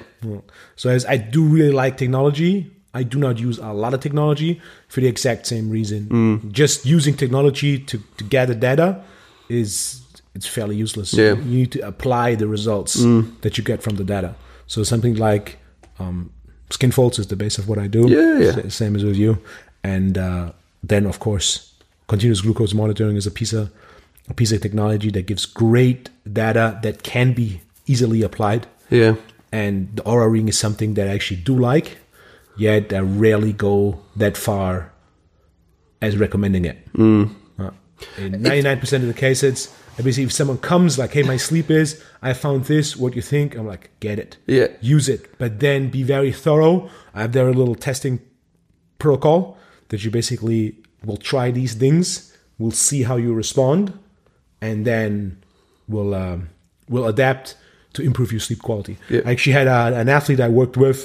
[0.76, 4.60] So as I do really like technology, I do not use a lot of technology
[4.88, 6.06] for the exact same reason.
[6.06, 6.52] Mm.
[6.52, 9.02] Just using technology to, to gather data
[9.48, 10.02] is
[10.34, 11.14] it's fairly useless.
[11.14, 11.34] Yeah.
[11.34, 13.40] You need to apply the results mm.
[13.42, 14.34] that you get from the data.
[14.66, 15.58] So something like
[15.98, 16.30] um,
[16.70, 18.08] skin folds is the base of what I do.
[18.08, 18.68] Yeah, yeah.
[18.68, 19.38] Same as with you.
[19.82, 20.52] And uh,
[20.82, 21.72] then, of course,
[22.06, 23.70] continuous glucose monitoring is a piece of
[24.28, 28.66] a piece of technology that gives great data that can be easily applied.
[28.90, 29.14] Yeah.
[29.50, 31.98] And the Oura Ring is something that I actually do like,
[32.56, 34.92] yet I rarely go that far
[36.02, 36.92] as recommending it.
[36.92, 37.34] Mm.
[37.58, 37.70] Uh,
[38.16, 42.32] in 99% of the cases, basically if someone comes like hey my sleep is i
[42.32, 43.56] found this what you think?
[43.56, 44.36] I'm like get it.
[44.46, 44.68] Yeah.
[44.80, 45.36] Use it.
[45.38, 46.88] But then be very thorough.
[47.14, 48.20] I have there a little testing
[48.98, 52.28] protocol that you basically will try these things
[52.58, 53.96] we'll see how you respond
[54.60, 55.40] and then
[55.86, 56.50] we'll um,
[56.88, 57.56] we'll adapt
[57.98, 59.20] to improve your sleep quality yeah.
[59.26, 61.00] i actually had a, an athlete i worked with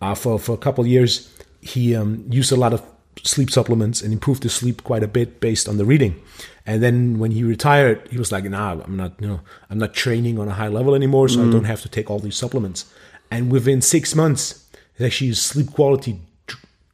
[0.00, 1.12] uh, for, for a couple years
[1.60, 2.80] he um, used a lot of
[3.24, 6.14] sleep supplements and improved his sleep quite a bit based on the reading
[6.68, 9.40] and then when he retired, he was like, "Nah, I'm not, you know,
[9.70, 11.48] I'm not training on a high level anymore, so mm.
[11.48, 12.84] I don't have to take all these supplements."
[13.30, 14.68] And within six months,
[15.00, 16.20] actually his sleep quality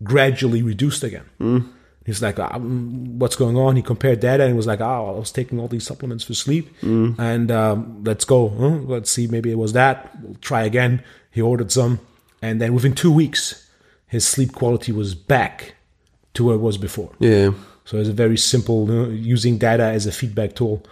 [0.05, 1.25] gradually reduced again.
[1.41, 1.73] Mm.
[2.05, 5.33] He's like, um, "What's going on?" He compared data and was like, "Oh, I was
[5.33, 7.19] taking all these supplements for sleep, mm.
[7.19, 8.51] and um, let's go.
[8.51, 8.79] Huh?
[8.85, 10.11] Let's see, maybe it was that.
[10.23, 11.99] We'll try again." He ordered some,
[12.43, 13.69] and then within two weeks,
[14.07, 15.75] his sleep quality was back
[16.35, 17.11] to where it was before.
[17.19, 17.53] Yeah.
[17.85, 20.85] So it's a very simple you know, using data as a feedback tool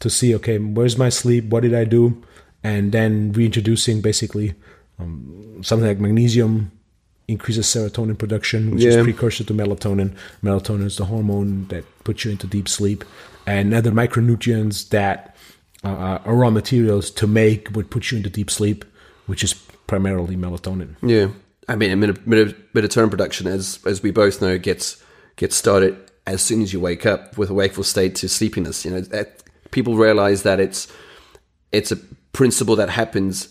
[0.00, 2.22] to see okay where's my sleep, what did I do,
[2.62, 4.54] and then reintroducing basically
[4.98, 6.72] um, something like magnesium
[7.30, 8.90] increases serotonin production, which yeah.
[8.90, 10.14] is precursor to melatonin.
[10.42, 13.04] Melatonin is the hormone that puts you into deep sleep,
[13.46, 15.36] and other micronutrients that
[15.84, 18.84] uh, are raw materials to make what puts you into deep sleep,
[19.26, 19.54] which is
[19.86, 20.96] primarily melatonin.
[21.02, 21.28] Yeah,
[21.68, 25.02] I mean, melatonin production, as as we both know, gets
[25.36, 28.84] gets started as soon as you wake up with a wakeful state to sleepiness.
[28.84, 30.88] You know, that, people realize that it's
[31.72, 31.96] it's a
[32.32, 33.48] principle that happens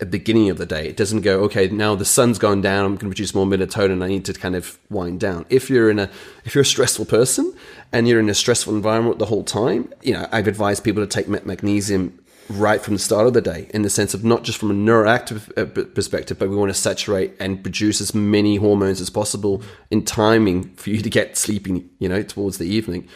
[0.00, 0.88] at the beginning of the day.
[0.88, 4.02] It doesn't go, okay, now the sun's gone down, I'm going to produce more melatonin,
[4.02, 5.46] I need to kind of wind down.
[5.50, 6.10] If you're in a
[6.44, 7.54] if you're a stressful person
[7.92, 11.06] and you're in a stressful environment the whole time, you know, I've advised people to
[11.06, 12.18] take magnesium
[12.50, 14.74] right from the start of the day in the sense of not just from a
[14.74, 19.62] neuroactive uh, perspective, but we want to saturate and produce as many hormones as possible
[19.90, 23.08] in timing for you to get sleeping, you know, towards the evening.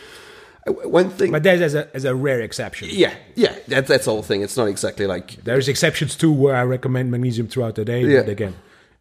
[0.68, 2.88] One thing, But that is a, as a rare exception.
[2.90, 4.42] yeah, yeah, that, that's the whole thing.
[4.42, 8.02] It's not exactly like There's exceptions too where I recommend magnesium throughout the day.
[8.04, 8.20] Yeah.
[8.20, 8.54] But again,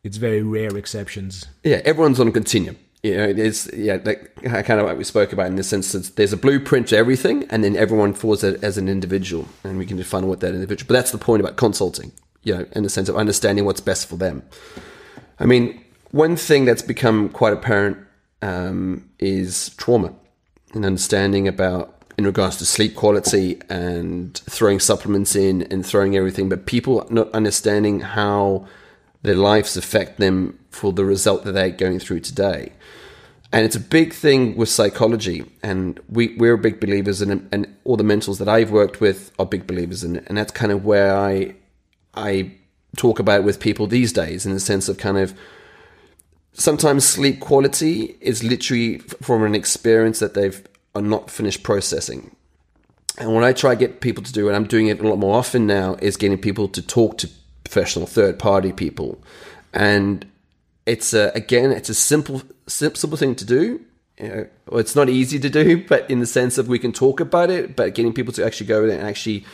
[0.03, 1.45] it's very rare exceptions.
[1.63, 2.77] Yeah, everyone's on a continuum.
[3.03, 6.09] You know, it's yeah, like kind of like we spoke about in this instance.
[6.09, 9.85] There's a blueprint to everything, and then everyone falls it as an individual, and we
[9.85, 10.87] can define what that individual.
[10.87, 12.11] But that's the point about consulting.
[12.43, 14.41] You know, in the sense of understanding what's best for them.
[15.39, 17.97] I mean, one thing that's become quite apparent
[18.41, 20.13] um, is trauma
[20.73, 26.49] and understanding about in regards to sleep quality and throwing supplements in and throwing everything,
[26.49, 28.65] but people not understanding how
[29.21, 32.71] their lives affect them for the result that they're going through today.
[33.53, 37.95] And it's a big thing with psychology, and we, we're big believers in and all
[37.95, 40.25] the mentors that I've worked with are big believers in it.
[40.27, 41.55] And that's kind of where I
[42.13, 42.51] I
[42.97, 45.33] talk about it with people these days, in the sense of kind of
[46.57, 52.35] sometimes sleep quality is literally from an experience that they've are not finished processing.
[53.19, 55.17] And what I try to get people to do, and I'm doing it a lot
[55.17, 57.29] more often now, is getting people to talk to
[57.63, 59.21] professional third party people.
[59.73, 60.25] And
[60.85, 63.81] it's a, again, it's a simple, simple thing to do.
[64.19, 66.91] You know, well, it's not easy to do, but in the sense of we can
[66.91, 69.45] talk about it, but getting people to actually go and actually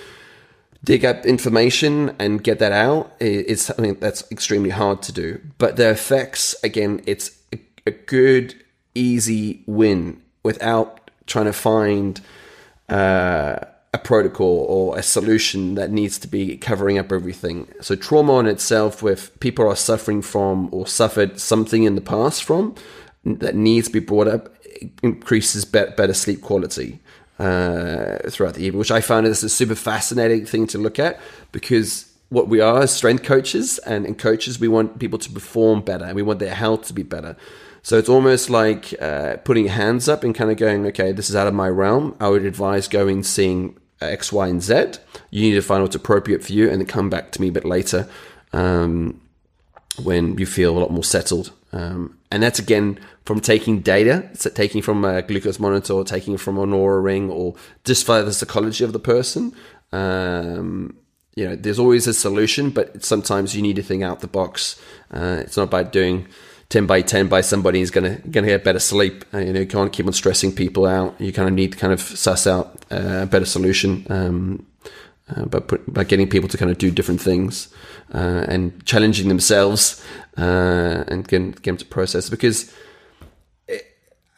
[0.84, 5.40] dig up information and get that out is something that's extremely hard to do.
[5.58, 7.32] But the effects, again, it's
[7.86, 8.56] a, good,
[8.96, 12.22] easy win without trying to find
[12.90, 13.60] uh,
[13.94, 17.68] a protocol or a solution that needs to be covering up everything.
[17.82, 22.44] So trauma in itself, with people are suffering from or suffered something in the past
[22.44, 22.76] from
[23.26, 24.56] that needs to be brought up,
[25.02, 27.00] increases better sleep quality
[27.44, 31.20] uh, throughout the evening, which I found is a super fascinating thing to look at
[31.52, 35.82] because what we are as strength coaches and, and coaches, we want people to perform
[35.82, 37.36] better and we want their health to be better.
[37.82, 41.36] So it's almost like uh, putting hands up and kind of going, okay, this is
[41.36, 42.16] out of my realm.
[42.20, 44.94] I would advise going seeing X, Y, and Z.
[45.30, 47.52] You need to find what's appropriate for you and then come back to me a
[47.52, 48.08] bit later
[48.54, 49.20] um,
[50.02, 51.52] when you feel a lot more settled.
[51.74, 56.58] Um, and that's again from taking data, so taking from a glucose monitor, taking from
[56.58, 57.54] an Oura Ring, or
[57.84, 59.54] just for the psychology of the person.
[59.92, 60.98] Um,
[61.36, 64.82] you know, there's always a solution, but sometimes you need to think out the box.
[65.12, 66.28] Uh, it's not about doing
[66.70, 69.26] 10 by 10 by somebody who's going to going to get better sleep.
[69.32, 71.14] Uh, you know, you can't keep on stressing people out.
[71.22, 74.08] You kind of need to kind of suss out uh, a better solution.
[74.10, 74.66] Um,
[75.30, 77.74] uh, by, by getting people to kind of do different things
[78.14, 80.04] uh, and challenging themselves
[80.38, 82.74] uh, and getting, get them to process because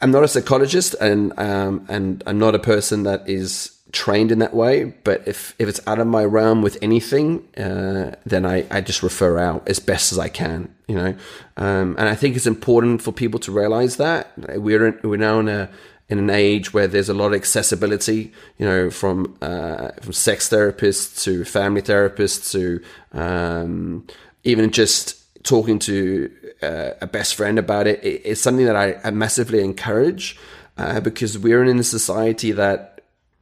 [0.00, 4.40] I'm not a psychologist and um, and I'm not a person that is trained in
[4.40, 4.84] that way.
[4.84, 9.02] But if if it's out of my realm with anything, uh, then I, I just
[9.02, 10.74] refer out as best as I can.
[10.86, 11.16] You know,
[11.56, 15.40] um, and I think it's important for people to realize that we're in, we're now
[15.40, 15.70] in a
[16.08, 20.48] in an age where there's a lot of accessibility, you know, from uh, from sex
[20.48, 22.80] therapists to family therapists to
[23.18, 24.06] um,
[24.44, 26.30] even just talking to
[26.62, 28.02] uh, a best friend about it.
[28.04, 30.36] it it's something that I, massively encourage
[30.76, 33.00] uh, because we're in a society that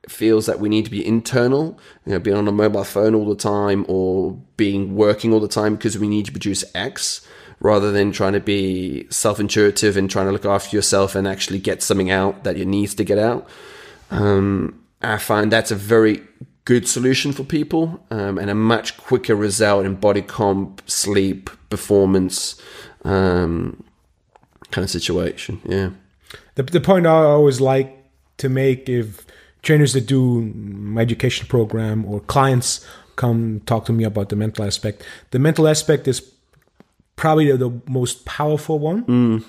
[0.09, 3.29] feels that we need to be internal, you know, being on a mobile phone all
[3.29, 7.27] the time or being working all the time because we need to produce X
[7.61, 11.83] rather than trying to be self-intuitive and trying to look after yourself and actually get
[11.83, 13.49] something out that you needs to get out.
[14.11, 16.23] Um, I find that's a very
[16.65, 22.61] good solution for people um, and a much quicker result in body comp, sleep, performance
[23.05, 23.83] um,
[24.71, 25.61] kind of situation.
[25.65, 25.91] Yeah.
[26.55, 27.97] The, the point I always like
[28.39, 29.27] to make if
[29.63, 32.87] trainers that do my education program or clients
[33.17, 36.33] come talk to me about the mental aspect, the mental aspect is
[37.17, 39.45] probably the, the most powerful one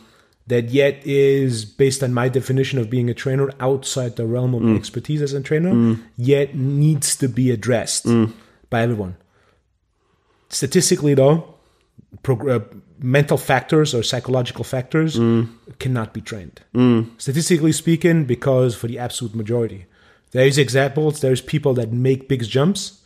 [0.47, 4.61] that yet is based on my definition of being a trainer outside the realm of
[4.61, 4.77] my mm.
[4.77, 6.03] expertise as a trainer, mm.
[6.17, 8.31] yet needs to be addressed mm.
[8.69, 9.15] by everyone.
[10.49, 11.55] Statistically, though,
[12.21, 12.59] prog- uh,
[12.99, 15.15] mental factors or psychological factors
[15.79, 16.61] cannot be trained.
[17.17, 19.87] Statistically speaking, because for the absolute majority,
[20.31, 21.21] there's examples.
[21.21, 23.01] There's people that make big jumps,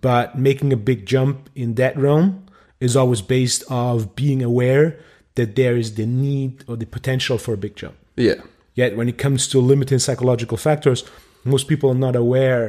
[0.00, 2.46] but making a big jump in that realm
[2.80, 4.98] is always based of being aware
[5.40, 7.96] that there is the need or the potential for a big jump.
[8.16, 8.38] Yeah.
[8.80, 11.00] Yet, when it comes to limiting psychological factors,
[11.44, 12.64] most people are not aware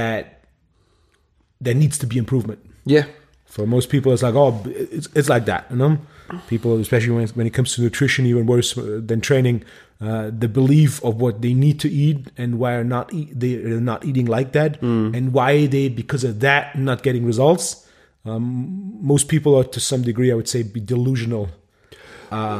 [0.00, 0.24] that
[1.60, 2.60] there needs to be improvement.
[2.84, 3.04] Yeah.
[3.46, 5.98] For most people, it's like, oh, it's, it's like that, you know.
[6.48, 9.62] people, especially when, when it comes to nutrition, even worse uh, than training,
[10.00, 13.54] uh, the belief of what they need to eat and why are not eat, they
[13.56, 15.14] are not eating like that, Mm.
[15.16, 17.86] and why they because of that not getting results.
[18.24, 21.48] Um, most people are to some degree, I would say, be delusional.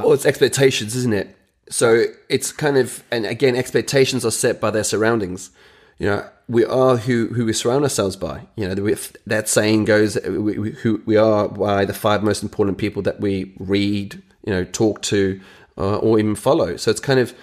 [0.03, 1.37] Well, it's expectations, isn't it?
[1.69, 5.51] So it's kind of, and again, expectations are set by their surroundings.
[5.99, 8.47] You know, we are who who we surround ourselves by.
[8.57, 8.95] You know,
[9.27, 13.21] that saying goes, we, we, who we are by the five most important people that
[13.21, 15.41] we read, you know, talk to,
[15.79, 16.77] uh, or even follow.
[16.77, 17.35] So it's kind of,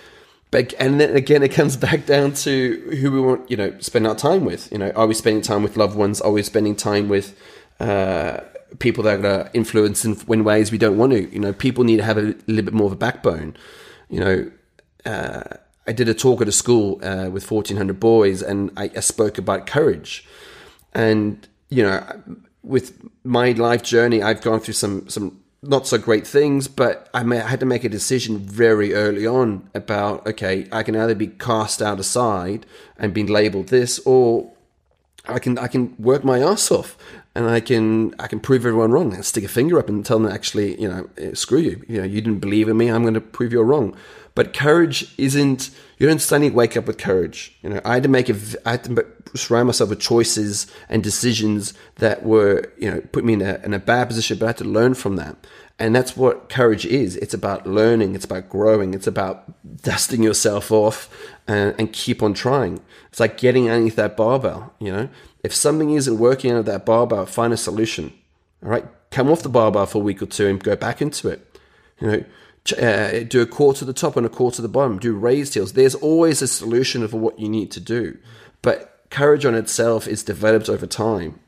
[0.54, 4.16] and then again, it comes back down to who we want, you know, spend our
[4.16, 4.72] time with.
[4.72, 6.22] You know, are we spending time with loved ones?
[6.22, 7.36] Are we spending time with
[7.80, 8.42] uh,
[8.80, 11.32] people that are going to influence in, in ways we don't want to?
[11.32, 13.56] You know, people need to have a little bit more of a backbone.
[14.10, 14.52] You know,
[15.06, 15.44] uh,
[15.88, 19.38] I did a talk at a school uh, with 1,400 boys, and I, I spoke
[19.38, 20.26] about courage.
[20.94, 22.06] And you know,
[22.64, 27.24] with my life journey, I've gone through some some not so great things, but I,
[27.24, 31.16] ma- I had to make a decision very early on about okay, I can either
[31.16, 32.66] be cast out aside
[32.98, 34.52] and be labeled this, or
[35.28, 36.98] I can I can work my ass off
[37.36, 40.20] and I can I can prove everyone wrong and stick a finger up and tell
[40.20, 43.04] them actually you know eh, screw you you know you didn't believe in me I'm
[43.04, 43.96] going to prove you're wrong.
[44.34, 47.58] But courage isn't you don't suddenly wake up with courage.
[47.62, 48.36] You know I had to make a
[48.66, 49.06] I had to
[49.38, 53.74] surround myself with choices and decisions that were you know put me in a in
[53.74, 55.36] a bad position, but I had to learn from that.
[55.80, 57.16] And that's what courage is.
[57.16, 58.14] It's about learning.
[58.14, 58.94] It's about growing.
[58.94, 59.52] It's about
[59.82, 61.10] dusting yourself off
[61.48, 62.82] and, and keep on trying.
[63.10, 64.76] It's like getting underneath that barbell.
[64.78, 65.10] You know,
[65.44, 68.14] if something isn't working under that barbell, find a solution.
[68.64, 71.30] All right, come off the barbell for a week or two and go back into
[71.30, 71.60] it.
[72.00, 72.24] You know,
[72.78, 75.00] uh, do a core to the top and a core to the bottom.
[75.00, 75.74] Do raised heels.
[75.74, 78.20] There's always a solution for what you need to do,
[78.62, 81.40] but courage on itself is developed over time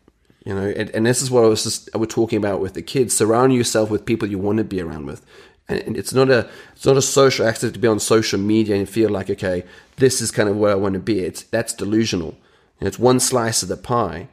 [0.43, 0.73] you know?
[0.75, 3.15] And, and this is what i was just we're talking about with the kids.
[3.15, 5.25] Surround yourself with people you want to be around with.
[5.69, 8.87] And, it's not a it's not a social accident to be on social media and
[8.87, 9.63] feel like okay
[9.95, 11.19] this is kind of where i want to be.
[11.19, 12.37] It's that's delusional.
[12.79, 14.27] And it's one slice of the pie.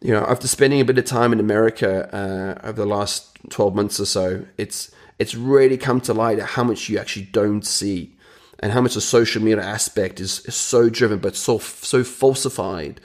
[0.00, 3.74] You know after spending a bit of time in america uh, over the last 12
[3.74, 8.14] months or so it's it's really come to light how much you actually don't see
[8.60, 13.00] and how much the social media aspect is, is so driven but so so falsified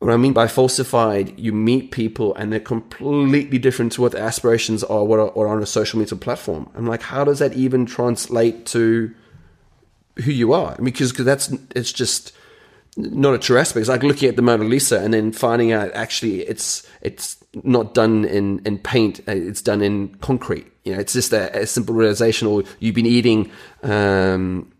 [0.00, 4.18] what I mean by falsified, you meet people and they're completely different to what the
[4.18, 6.70] aspirations are, what are, or on a social media platform.
[6.74, 9.14] I'm like, how does that even translate to
[10.24, 10.74] who you are?
[10.82, 12.32] Because cause that's it's just
[12.96, 13.82] not a true aspect.
[13.82, 17.92] It's like looking at the Mona Lisa and then finding out actually it's it's not
[17.92, 19.20] done in in paint.
[19.28, 20.69] uh, It's done in concrete.
[20.84, 22.48] You know, it's just a, a simple realization.
[22.48, 23.50] Or you've been eating.
[23.82, 24.72] Um,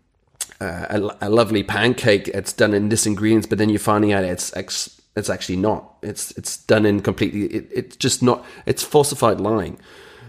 [0.61, 2.27] a, a lovely pancake.
[2.27, 5.95] It's done in this ingredients, but then you're finding out it's ex, it's actually not.
[6.01, 7.45] It's it's done in completely.
[7.45, 8.45] It, it's just not.
[8.65, 9.79] It's falsified lying.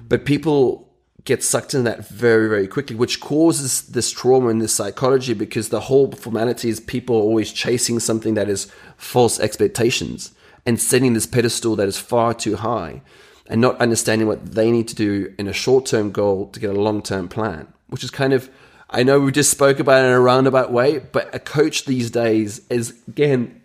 [0.08, 0.88] But people
[1.24, 5.68] get sucked into that very very quickly, which causes this trauma and this psychology because
[5.68, 10.32] the whole formality is people are always chasing something that is false expectations
[10.66, 13.02] and setting this pedestal that is far too high,
[13.46, 16.70] and not understanding what they need to do in a short term goal to get
[16.70, 18.50] a long term plan, which is kind of
[18.94, 22.10] I know we just spoke about it in a roundabout way, but a coach these
[22.10, 23.62] days is again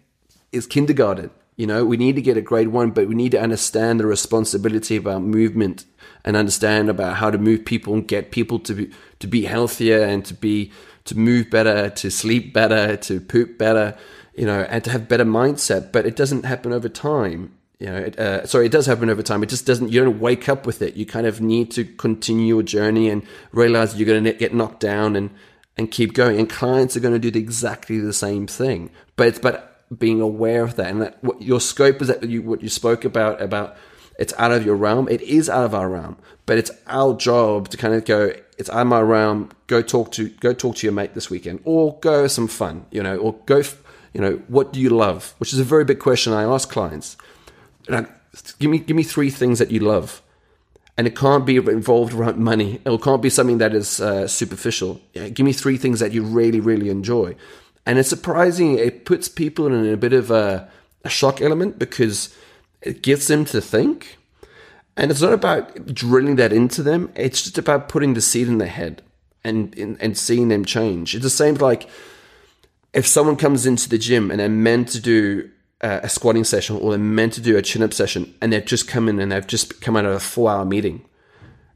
[0.51, 1.31] is kindergarten.
[1.57, 4.05] You know, we need to get a grade one, but we need to understand the
[4.05, 5.85] responsibility about movement
[6.23, 10.01] and understand about how to move people and get people to be to be healthier
[10.01, 10.71] and to be
[11.05, 13.97] to move better, to sleep better, to poop better,
[14.35, 15.91] you know, and to have better mindset.
[15.91, 17.57] But it doesn't happen over time.
[17.79, 19.43] You know, it, uh, sorry, it does happen over time.
[19.43, 19.91] It just doesn't.
[19.91, 20.95] You don't wake up with it.
[20.95, 23.21] You kind of need to continue your journey and
[23.51, 25.29] realize you're going to get knocked down and
[25.77, 26.39] and keep going.
[26.39, 28.89] And clients are going to do exactly the same thing.
[29.15, 32.41] But it's but being aware of that and that what your scope is that you
[32.41, 33.77] what you spoke about about
[34.17, 35.07] it's out of your realm.
[35.07, 36.17] It is out of our realm,
[36.47, 38.33] but it's our job to kind of go.
[38.57, 39.51] It's out of my realm.
[39.67, 43.03] Go talk to go talk to your mate this weekend, or go some fun, you
[43.03, 43.61] know, or go.
[44.13, 45.35] You know, what do you love?
[45.37, 47.17] Which is a very big question I ask clients
[48.59, 50.21] give me give me three things that you love.
[50.97, 52.81] And it can't be involved around money.
[52.83, 54.99] It can't be something that is uh, superficial.
[55.13, 57.35] Yeah, give me three things that you really really enjoy.
[57.85, 60.69] And it's surprising it puts people in a bit of a,
[61.05, 62.35] a shock element because
[62.81, 64.17] it gets them to think.
[64.97, 67.11] And it's not about drilling that into them.
[67.15, 69.03] It's just about putting the seed in their head
[69.43, 71.15] and and, and seeing them change.
[71.15, 71.87] It's the same like
[72.93, 75.49] if someone comes into the gym and they're meant to do
[75.81, 78.65] uh, a squatting session or they're meant to do a chin up session and they've
[78.65, 81.05] just come in and they've just come out of a four hour meeting,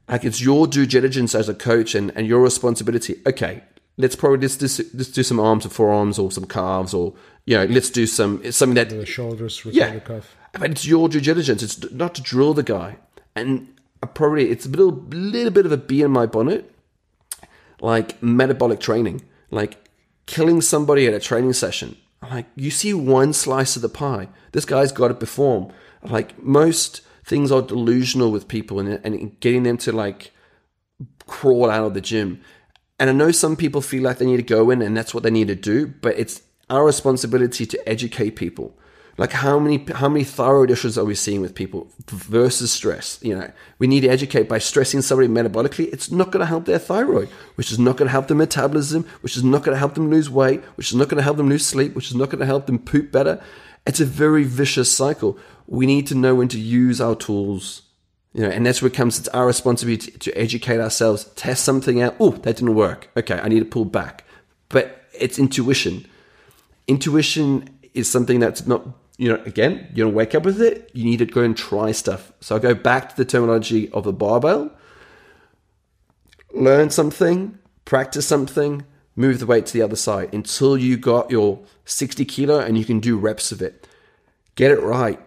[0.08, 3.20] like it's your due diligence as a coach and, and your responsibility.
[3.26, 3.62] Okay,
[3.96, 7.14] let's probably let's, let's, let's do some arms or forearms or some calves or,
[7.46, 10.36] you know, let's do some, something that, The shoulders, yeah, cuff.
[10.52, 11.62] but it's your due diligence.
[11.62, 12.96] It's not to drill the guy.
[13.34, 13.68] And
[14.02, 16.70] I probably it's a little little bit of a bee in my bonnet,
[17.80, 19.78] like metabolic training, like
[20.26, 21.96] killing somebody at a training session.
[22.30, 25.72] Like you see one slice of the pie, this guy's got to perform.
[26.02, 30.32] Like most things are delusional with people, and and getting them to like
[31.26, 32.40] crawl out of the gym.
[32.98, 35.24] And I know some people feel like they need to go in and that's what
[35.24, 38.78] they need to do, but it's our responsibility to educate people.
[39.22, 43.20] Like how many how many thyroid issues are we seeing with people versus stress?
[43.22, 45.92] You know, we need to educate by stressing somebody metabolically.
[45.92, 49.06] It's not going to help their thyroid, which is not going to help their metabolism,
[49.20, 51.36] which is not going to help them lose weight, which is not going to help
[51.36, 53.40] them lose sleep, which is not going to help them poop better.
[53.86, 55.38] It's a very vicious cycle.
[55.68, 57.82] We need to know when to use our tools
[58.34, 59.20] you know, and that's where it comes.
[59.20, 62.16] It's our responsibility to, to educate ourselves, test something out.
[62.18, 63.08] Oh, that didn't work.
[63.16, 64.24] Okay, I need to pull back.
[64.68, 66.06] But it's intuition.
[66.88, 68.82] Intuition is something that's not,
[69.16, 70.90] you know, again, you don't wake up with it.
[70.92, 72.32] You need to go and try stuff.
[72.40, 74.70] So I go back to the terminology of the barbell.
[76.52, 78.84] Learn something, practice something,
[79.16, 82.84] move the weight to the other side until you got your 60 kilo and you
[82.84, 83.86] can do reps of it.
[84.54, 85.20] Get it right,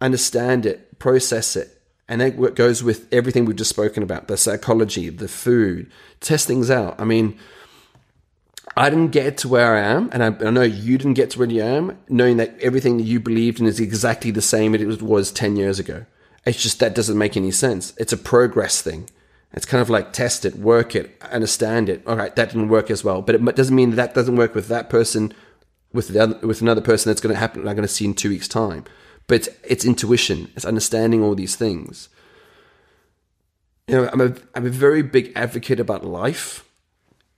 [0.00, 1.78] understand it, process it,
[2.08, 5.90] and that goes with everything we've just spoken about the psychology, the food,
[6.20, 6.98] test things out.
[6.98, 7.38] I mean,
[8.78, 11.40] I didn't get to where I am, and I, I, know you didn't get to
[11.40, 14.80] where you am, knowing that everything that you believed in is exactly the same as
[14.80, 16.06] it was, was 10 years ago.
[16.46, 17.92] It's just that doesn't make any sense.
[17.96, 19.10] It's a progress thing.
[19.52, 22.04] It's kind of like test it, work it, understand it.
[22.06, 24.54] All right, that didn't work as well, but it doesn't mean that, that doesn't work
[24.54, 25.32] with that person,
[25.92, 27.66] with the other, with another person that's going to happen.
[27.66, 28.84] I'm going to see in two weeks' time.
[29.26, 30.52] But it's, it's intuition.
[30.54, 32.10] It's understanding all these things.
[33.88, 36.67] You know, I'm a I'm a very big advocate about life.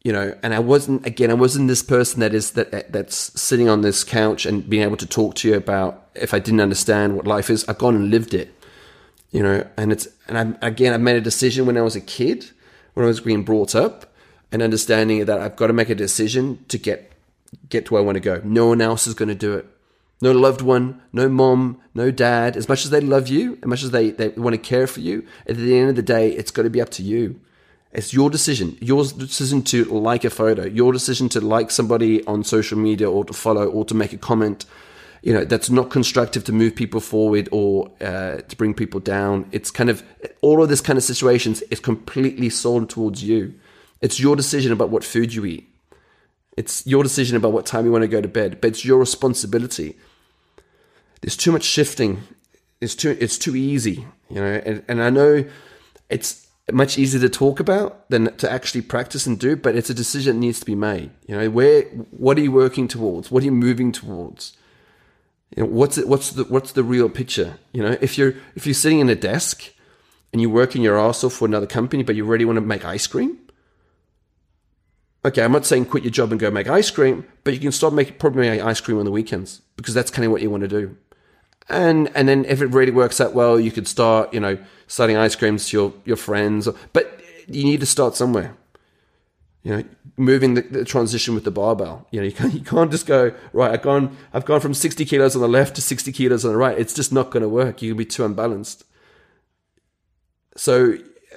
[0.03, 1.31] You know, and I wasn't again.
[1.31, 4.97] I wasn't this person that is that that's sitting on this couch and being able
[4.97, 7.69] to talk to you about if I didn't understand what life is.
[7.69, 8.55] I've gone and lived it.
[9.31, 12.01] You know, and it's and I again I made a decision when I was a
[12.01, 12.51] kid,
[12.95, 14.13] when I was being brought up,
[14.51, 17.13] and understanding that I've got to make a decision to get
[17.69, 18.41] get to where I want to go.
[18.43, 19.67] No one else is going to do it
[20.21, 22.57] no loved one, no mom, no dad.
[22.57, 25.01] As much as they love you, as much as they, they want to care for
[25.01, 27.41] you, at the end of the day, it's got to be up to you.
[27.93, 28.79] It's your decision.
[28.81, 33.25] Your decision to like a photo, your decision to like somebody on social media or
[33.25, 34.65] to follow or to make a comment.
[35.23, 39.49] You know, that's not constructive to move people forward or uh, to bring people down.
[39.53, 40.03] It's kind of
[40.41, 43.55] all of this kind of situations is completely sold towards you.
[44.01, 45.69] It's your decision about what food you eat.
[46.57, 48.99] It's your decision about what time you want to go to bed, but it's your
[48.99, 49.97] responsibility
[51.21, 52.23] there's too much shifting.
[52.81, 54.63] It's too it's too easy, you know.
[54.65, 55.45] And, and I know
[56.09, 59.95] it's much easier to talk about than to actually practice and do, but it's a
[59.95, 61.11] decision that needs to be made.
[61.27, 63.31] You know, where what are you working towards?
[63.31, 64.57] What are you moving towards?
[65.57, 67.59] You know, what's it, what's the what's the real picture?
[67.73, 69.73] You know, if you're if you're sitting in a desk
[70.33, 72.85] and you're working your ass off for another company, but you really want to make
[72.85, 73.39] ice cream.
[75.25, 77.73] Okay, I'm not saying quit your job and go make ice cream, but you can
[77.73, 80.63] start making probably ice cream on the weekends because that's kind of what you want
[80.63, 80.97] to do
[81.71, 85.17] and and then if it really works out well, you could start you know selling
[85.17, 86.69] ice creams to your your friends.
[86.93, 88.57] But you need to start somewhere.
[89.63, 89.85] You know,
[90.17, 92.07] moving the, the transition with the barbell.
[92.11, 93.71] You know, you can't you can't just go right.
[93.73, 96.57] I've gone I've gone from sixty kilos on the left to sixty kilos on the
[96.57, 96.79] right.
[96.79, 97.83] It's just not going to work.
[97.83, 98.85] You can be too unbalanced.
[100.57, 101.37] So uh,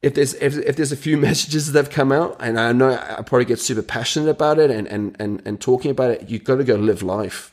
[0.00, 2.92] if there's if, if there's a few messages that have come out, and I know
[2.92, 6.44] I probably get super passionate about it and and and, and talking about it, you've
[6.44, 7.51] got to go live life.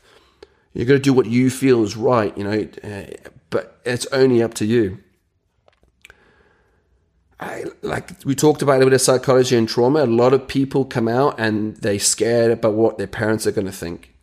[0.74, 4.44] You're going to do what you feel is right, you know, uh, but it's only
[4.44, 5.00] up to you.
[7.40, 10.04] I, like we talked about a bit of psychology and trauma.
[10.04, 13.66] A lot of people come out and they're scared about what their parents are going
[13.66, 14.14] to think.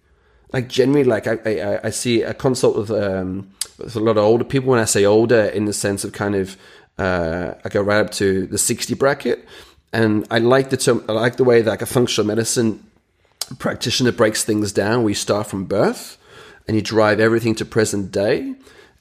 [0.53, 4.25] Like generally, like I, I, I see a consult with, um, with a lot of
[4.25, 4.71] older people.
[4.71, 6.57] When I say older, in the sense of kind of,
[6.99, 9.47] uh, I go right up to the sixty bracket,
[9.93, 11.05] and I like the term.
[11.09, 12.87] I like the way that like a functional medicine
[13.59, 15.03] practitioner breaks things down.
[15.03, 16.17] We start from birth
[16.67, 18.55] and you drive everything to present day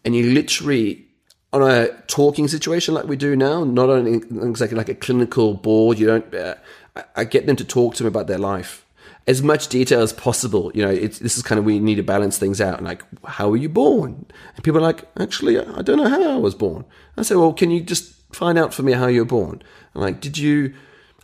[0.04, 1.06] and you literally
[1.52, 4.08] on a talking situation like we do now, not on
[4.48, 6.34] exactly like a clinical board, you don't.
[6.34, 6.56] Uh,
[7.16, 8.86] I get them to talk to them about their life
[9.28, 10.72] as much detail as possible.
[10.74, 12.84] You know, this is kind of we need to balance things out.
[12.84, 14.26] Like, how were you born?
[14.56, 16.86] And people are like, actually, I don't know how I was born.
[17.18, 19.64] I say, well, can you just find out for me how you were born?
[19.94, 20.74] I'm like, did you?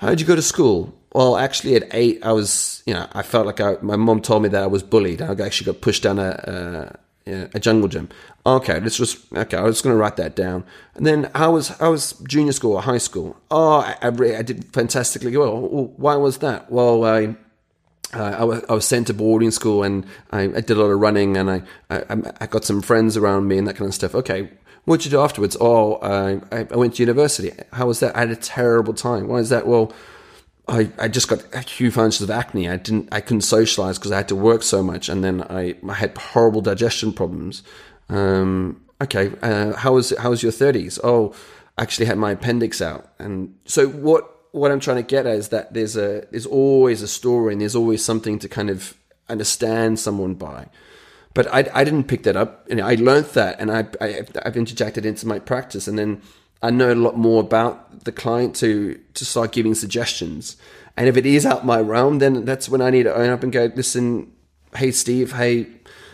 [0.02, 0.98] How did you go to school?
[1.14, 4.41] Well, actually, at eight, I was, you know, I felt like I, my mom told
[4.41, 5.22] me that I was bullied.
[5.22, 6.98] I actually got pushed down a,
[7.28, 8.10] a, a jungle gym.
[8.44, 10.64] Okay, let's just, okay, I was going to write that down.
[10.95, 13.40] And then I was, I was junior school or high school.
[13.52, 15.61] Oh, I, I, I did fantastically well.
[15.98, 16.72] Why was that?
[16.72, 17.36] Well, I,
[18.11, 20.90] uh, I, was, I was sent to boarding school and I, I, did a lot
[20.90, 21.61] of running and I,
[21.91, 24.15] I, I got some friends around me and that kind of stuff.
[24.15, 24.49] Okay,
[24.86, 25.56] What'd you do afterwards?
[25.62, 27.52] Oh, I, I went to university.
[27.74, 28.16] How was that?
[28.16, 29.28] I had a terrible time.
[29.28, 29.68] Why is that?
[29.68, 29.94] Well,
[30.68, 32.68] I, I just got a huge amounts of acne.
[32.68, 35.76] I didn't, I couldn't socialize because I had to work so much, and then I,
[35.88, 37.62] I had horrible digestion problems.
[38.10, 40.99] Um, okay, uh, how was how was your thirties?
[41.03, 41.34] Oh,
[41.78, 44.30] I actually had my appendix out, and so what?
[44.52, 47.62] What I'm trying to get at is that there's a there's always a story, and
[47.62, 48.98] there's always something to kind of
[49.30, 50.68] understand someone by.
[51.34, 54.58] But I, I didn't pick that up, and I learned that, and I, I I've
[54.58, 56.22] interjected into my practice, and then
[56.62, 60.58] I know a lot more about the client to to start giving suggestions.
[60.98, 63.44] And if it is out my realm, then that's when I need to own up
[63.44, 64.32] and go, listen,
[64.76, 65.68] hey Steve, hey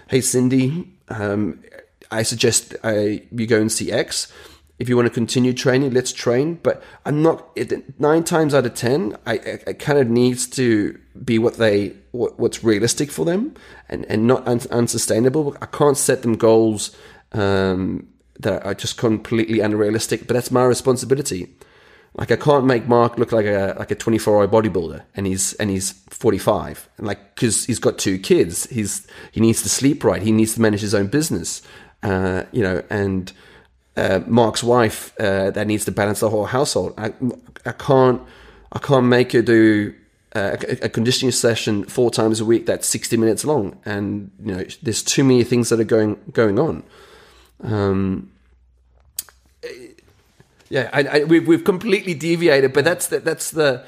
[0.08, 1.64] hey Cindy, um,
[2.12, 4.32] I suggest uh, you go and see X.
[4.80, 6.60] If you want to continue training, let's train.
[6.62, 7.58] But I'm not
[7.98, 9.18] nine times out of ten.
[9.26, 13.56] I, I, I kind of needs to be what they what, what's realistic for them
[13.90, 15.56] and and not un, unsustainable.
[15.62, 16.96] I can't set them goals.
[17.34, 18.08] Um,
[18.40, 20.28] that are just completely unrealistic.
[20.28, 21.56] But that's my responsibility.
[22.16, 25.54] Like I can't make Mark look like a like a 24 hour bodybuilder, and he's
[25.54, 30.04] and he's 45, and like because he's got two kids, he's he needs to sleep
[30.04, 31.62] right, he needs to manage his own business,
[32.02, 33.34] uh, you know, and
[33.98, 36.96] uh, Mark's wife uh, that needs to balance the whole household.
[36.98, 37.14] I,
[37.68, 38.22] I can't
[38.72, 39.94] I can't make her do
[40.34, 44.66] a, a, conditioning session four times a week that's 60 minutes long, and you know
[44.82, 46.84] there's too many things that are going going on.
[47.64, 48.32] Um,
[50.70, 53.86] yeah, I, I, we've we've completely deviated, but that's the, that's the.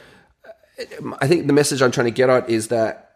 [1.22, 3.10] I think the message I'm trying to get at is that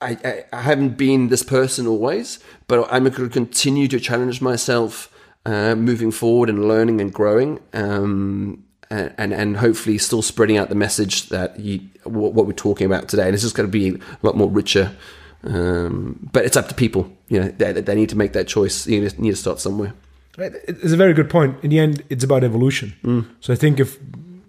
[0.00, 5.12] I, I, haven't been this person always, but I'm going to continue to challenge myself,
[5.46, 10.68] uh, moving forward and learning and growing, um, and, and, and hopefully still spreading out
[10.68, 13.26] the message that you what, what we're talking about today.
[13.26, 14.96] And it's just going to be a lot more richer.
[15.44, 17.12] Um, but it's up to people.
[17.28, 18.86] You know, they, they need to make that choice.
[18.86, 19.94] You need to start somewhere.
[20.36, 21.62] It's a very good point.
[21.62, 22.94] In the end, it's about evolution.
[23.02, 23.28] Mm.
[23.40, 23.98] So I think if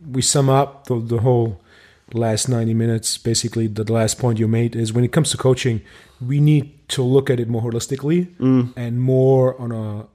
[0.09, 1.59] we sum up the, the, whole
[2.13, 5.81] last 90 minutes, basically the last point you made is when it comes to coaching,
[6.21, 8.71] we need to look at it more holistically mm.
[8.75, 10.07] and more on a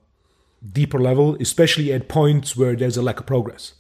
[0.72, 3.74] deeper level, especially at points where there's a lack of progress.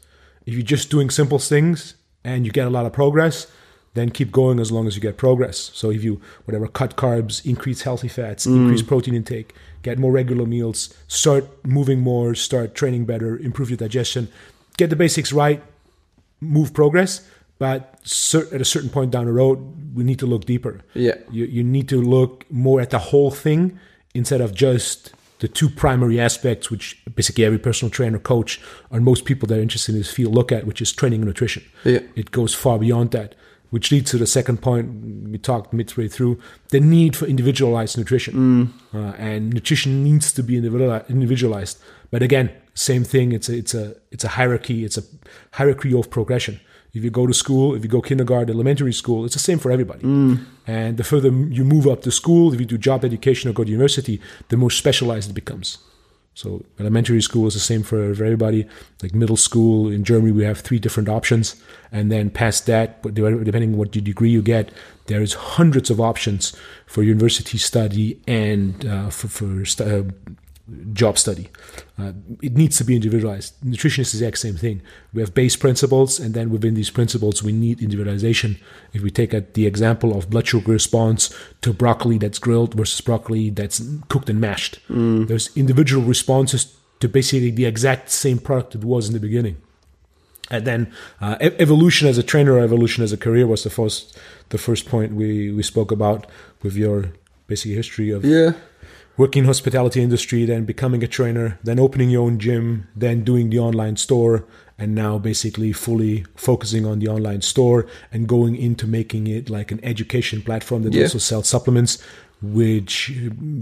[0.46, 3.46] If you're just doing simple things and you get a lot of progress,
[3.94, 5.70] then keep going as long as you get progress.
[5.74, 8.56] So if you whatever cut carbs, increase healthy fats, mm.
[8.56, 13.76] increase protein intake, get more regular meals, start moving more, start training better, improve your
[13.76, 14.28] digestion,
[14.76, 15.62] get the basics right,
[16.40, 17.26] move progress.
[17.58, 18.00] But
[18.34, 20.80] at a certain point down the road, we need to look deeper.
[20.94, 23.78] Yeah, you you need to look more at the whole thing
[24.12, 25.12] instead of just
[25.44, 28.60] the two primary aspects, which basically every personal trainer, coach,
[28.90, 31.26] and most people that are interested in this field look at, which is training and
[31.26, 31.62] nutrition.
[31.84, 32.00] Yeah.
[32.16, 33.34] It goes far beyond that
[33.74, 34.86] which leads to the second point
[35.32, 36.38] we talked midway through
[36.68, 38.34] the need for individualized nutrition.
[38.34, 38.68] Mm.
[38.94, 41.80] Uh, and nutrition needs to be individualized.
[42.12, 43.32] But again, same thing.
[43.32, 44.84] It's a, it's a, it's a hierarchy.
[44.84, 45.02] It's a
[45.54, 46.60] hierarchy of progression.
[46.94, 49.72] If you go to school, if you go kindergarten, elementary school, it's the same for
[49.72, 50.02] everybody.
[50.02, 50.44] Mm.
[50.66, 53.64] And the further you move up to school, if you do job education or go
[53.64, 55.78] to university, the more specialized it becomes.
[56.34, 58.66] So elementary school is the same for, everybody.
[59.02, 61.56] Like middle school in Germany, we have three different options,
[61.92, 64.72] and then past that, depending on what degree you get,
[65.06, 66.56] there's hundreds of options
[66.86, 70.02] for university study and uh, for, for uh,
[70.92, 71.48] job study.
[71.98, 72.12] Uh,
[72.42, 73.54] it needs to be individualized.
[73.62, 74.80] Nutrition is the exact same thing.
[75.12, 78.58] We have base principles, and then within these principles, we need individualization.
[78.92, 83.00] If we take a, the example of blood sugar response to broccoli that's grilled versus
[83.00, 85.28] broccoli that's cooked and mashed, mm.
[85.28, 89.58] there's individual responses to basically the exact same product it was in the beginning.
[90.50, 94.18] And then uh, evolution as a trainer, evolution as a career was the first
[94.50, 96.26] the first point we, we spoke about
[96.62, 97.12] with your
[97.46, 98.52] basic history of yeah
[99.16, 103.58] working hospitality industry, then becoming a trainer, then opening your own gym, then doing the
[103.58, 104.44] online store,
[104.78, 109.70] and now basically fully focusing on the online store and going into making it like
[109.70, 111.02] an education platform that yeah.
[111.02, 112.02] also sells supplements,
[112.42, 113.12] which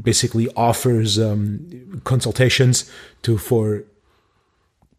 [0.03, 3.85] basically offers um, consultations to for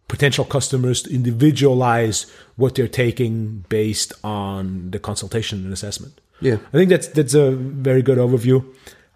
[0.07, 6.21] potential customers to individualize what they're taking based on the consultation and assessment.
[6.39, 8.63] Yeah, I think that's that's a very good overview.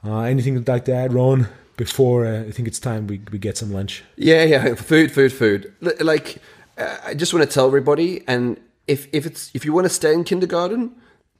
[0.05, 1.47] Uh, anything you'd like to add, Roan?
[1.75, 4.03] Before uh, I think it's time we, we get some lunch.
[4.15, 5.71] Yeah, yeah, food, food, food.
[5.99, 6.37] Like
[6.77, 9.89] uh, I just want to tell everybody, and if if it's if you want to
[9.89, 10.95] stay in kindergarten,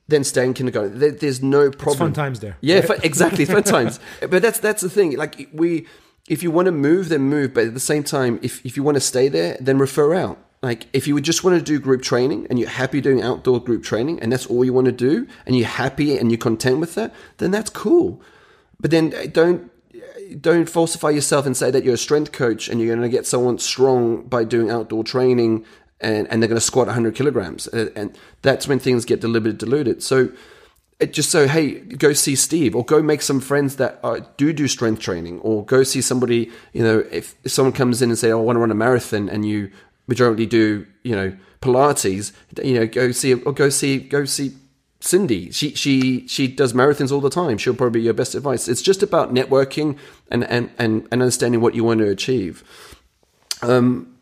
[0.08, 1.00] then stay in kindergarten.
[1.00, 1.92] There, there's no problem.
[1.92, 2.58] It's fun times there.
[2.62, 3.04] Yeah, right?
[3.04, 4.00] exactly, fun times.
[4.20, 5.18] But that's that's the thing.
[5.18, 5.88] Like we,
[6.28, 7.56] if you want to move, then move.
[7.56, 10.38] But at the same time, if if you want to stay there, then refer out.
[10.62, 13.62] Like if you would just want to do group training and you're happy doing outdoor
[13.62, 16.80] group training and that's all you want to do and you're happy and you're content
[16.80, 18.22] with that, then that's cool.
[18.80, 19.72] But then uh, don't
[20.40, 23.26] don't falsify yourself and say that you're a strength coach and you're going to get
[23.26, 25.66] someone strong by doing outdoor training
[26.00, 27.68] and, and they're going to squat 100 kilograms.
[27.68, 30.04] And that's when things get deliberately diluted.
[30.04, 30.30] So
[31.00, 34.52] it just so, hey, go see Steve or go make some friends that are, do
[34.52, 38.18] do strength training or go see somebody, you know, if, if someone comes in and
[38.18, 39.72] say, oh, I want to run a marathon and you
[40.08, 42.32] majority do, you know, Pilates,
[42.64, 44.56] you know, go see, or go see, go see
[45.00, 45.52] Cindy.
[45.52, 47.58] She she she does marathons all the time.
[47.58, 48.68] She'll probably be your best advice.
[48.68, 49.98] It's just about networking
[50.32, 52.64] and and and, and understanding what you want to achieve.
[53.62, 54.16] Um,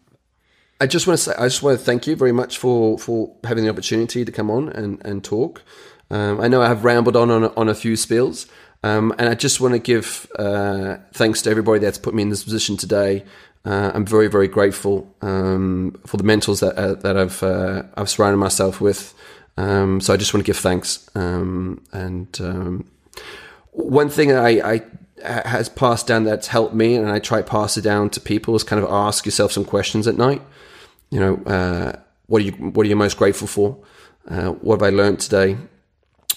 [0.81, 3.33] I just want to say I just want to thank you very much for for
[3.45, 5.63] having the opportunity to come on and and talk.
[6.11, 8.47] Um, I know I have rambled on on, on a few spills.
[8.83, 12.29] Um, and I just want to give uh, thanks to everybody that's put me in
[12.29, 13.23] this position today.
[13.65, 18.09] Uh, I'm very, very grateful um, for the mentors that uh, that I've uh, I've
[18.09, 19.15] surrounded myself with.
[19.57, 21.09] Um, so I just want to give thanks.
[21.15, 22.91] Um, and um,
[23.71, 24.81] one thing I, I
[25.23, 28.55] has passed down that's helped me, and I try to pass it down to people,
[28.55, 30.41] is kind of ask yourself some questions at night.
[31.09, 33.77] You know, uh, what are you what are you most grateful for?
[34.27, 35.57] Uh, what have I learned today?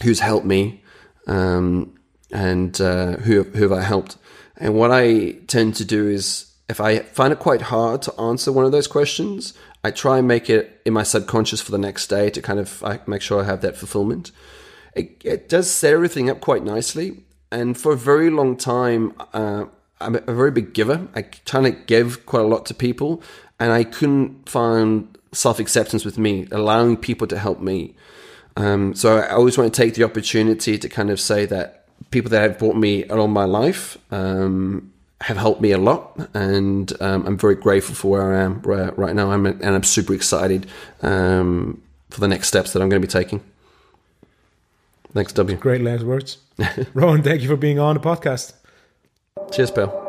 [0.02, 0.82] Who's helped me?
[1.26, 1.98] Um,
[2.30, 4.16] and uh, who who have I helped?
[4.56, 8.52] And what I tend to do is, if I find it quite hard to answer
[8.52, 9.54] one of those questions,
[9.88, 12.84] I try and make it in my subconscious for the next day to kind of
[13.08, 14.32] make sure I have that fulfillment.
[14.94, 17.24] It, it does set everything up quite nicely.
[17.50, 19.64] And for a very long time, uh,
[19.98, 21.08] I'm a very big giver.
[21.14, 23.22] I try to give quite a lot to people,
[23.58, 27.96] and I couldn't find self acceptance with me, allowing people to help me.
[28.56, 32.28] Um, so I always want to take the opportunity to kind of say that people
[32.30, 37.26] that have brought me along my life um, have helped me a lot, and um,
[37.26, 39.32] I'm very grateful for where I am right now.
[39.32, 40.66] I'm and I'm super excited
[41.02, 43.42] um, for the next steps that I'm going to be taking.
[45.12, 45.56] Thanks, W.
[45.56, 46.38] Great last words,
[46.94, 47.22] Roan.
[47.22, 48.52] Thank you for being on the podcast.
[49.50, 50.04] Cheers, pal.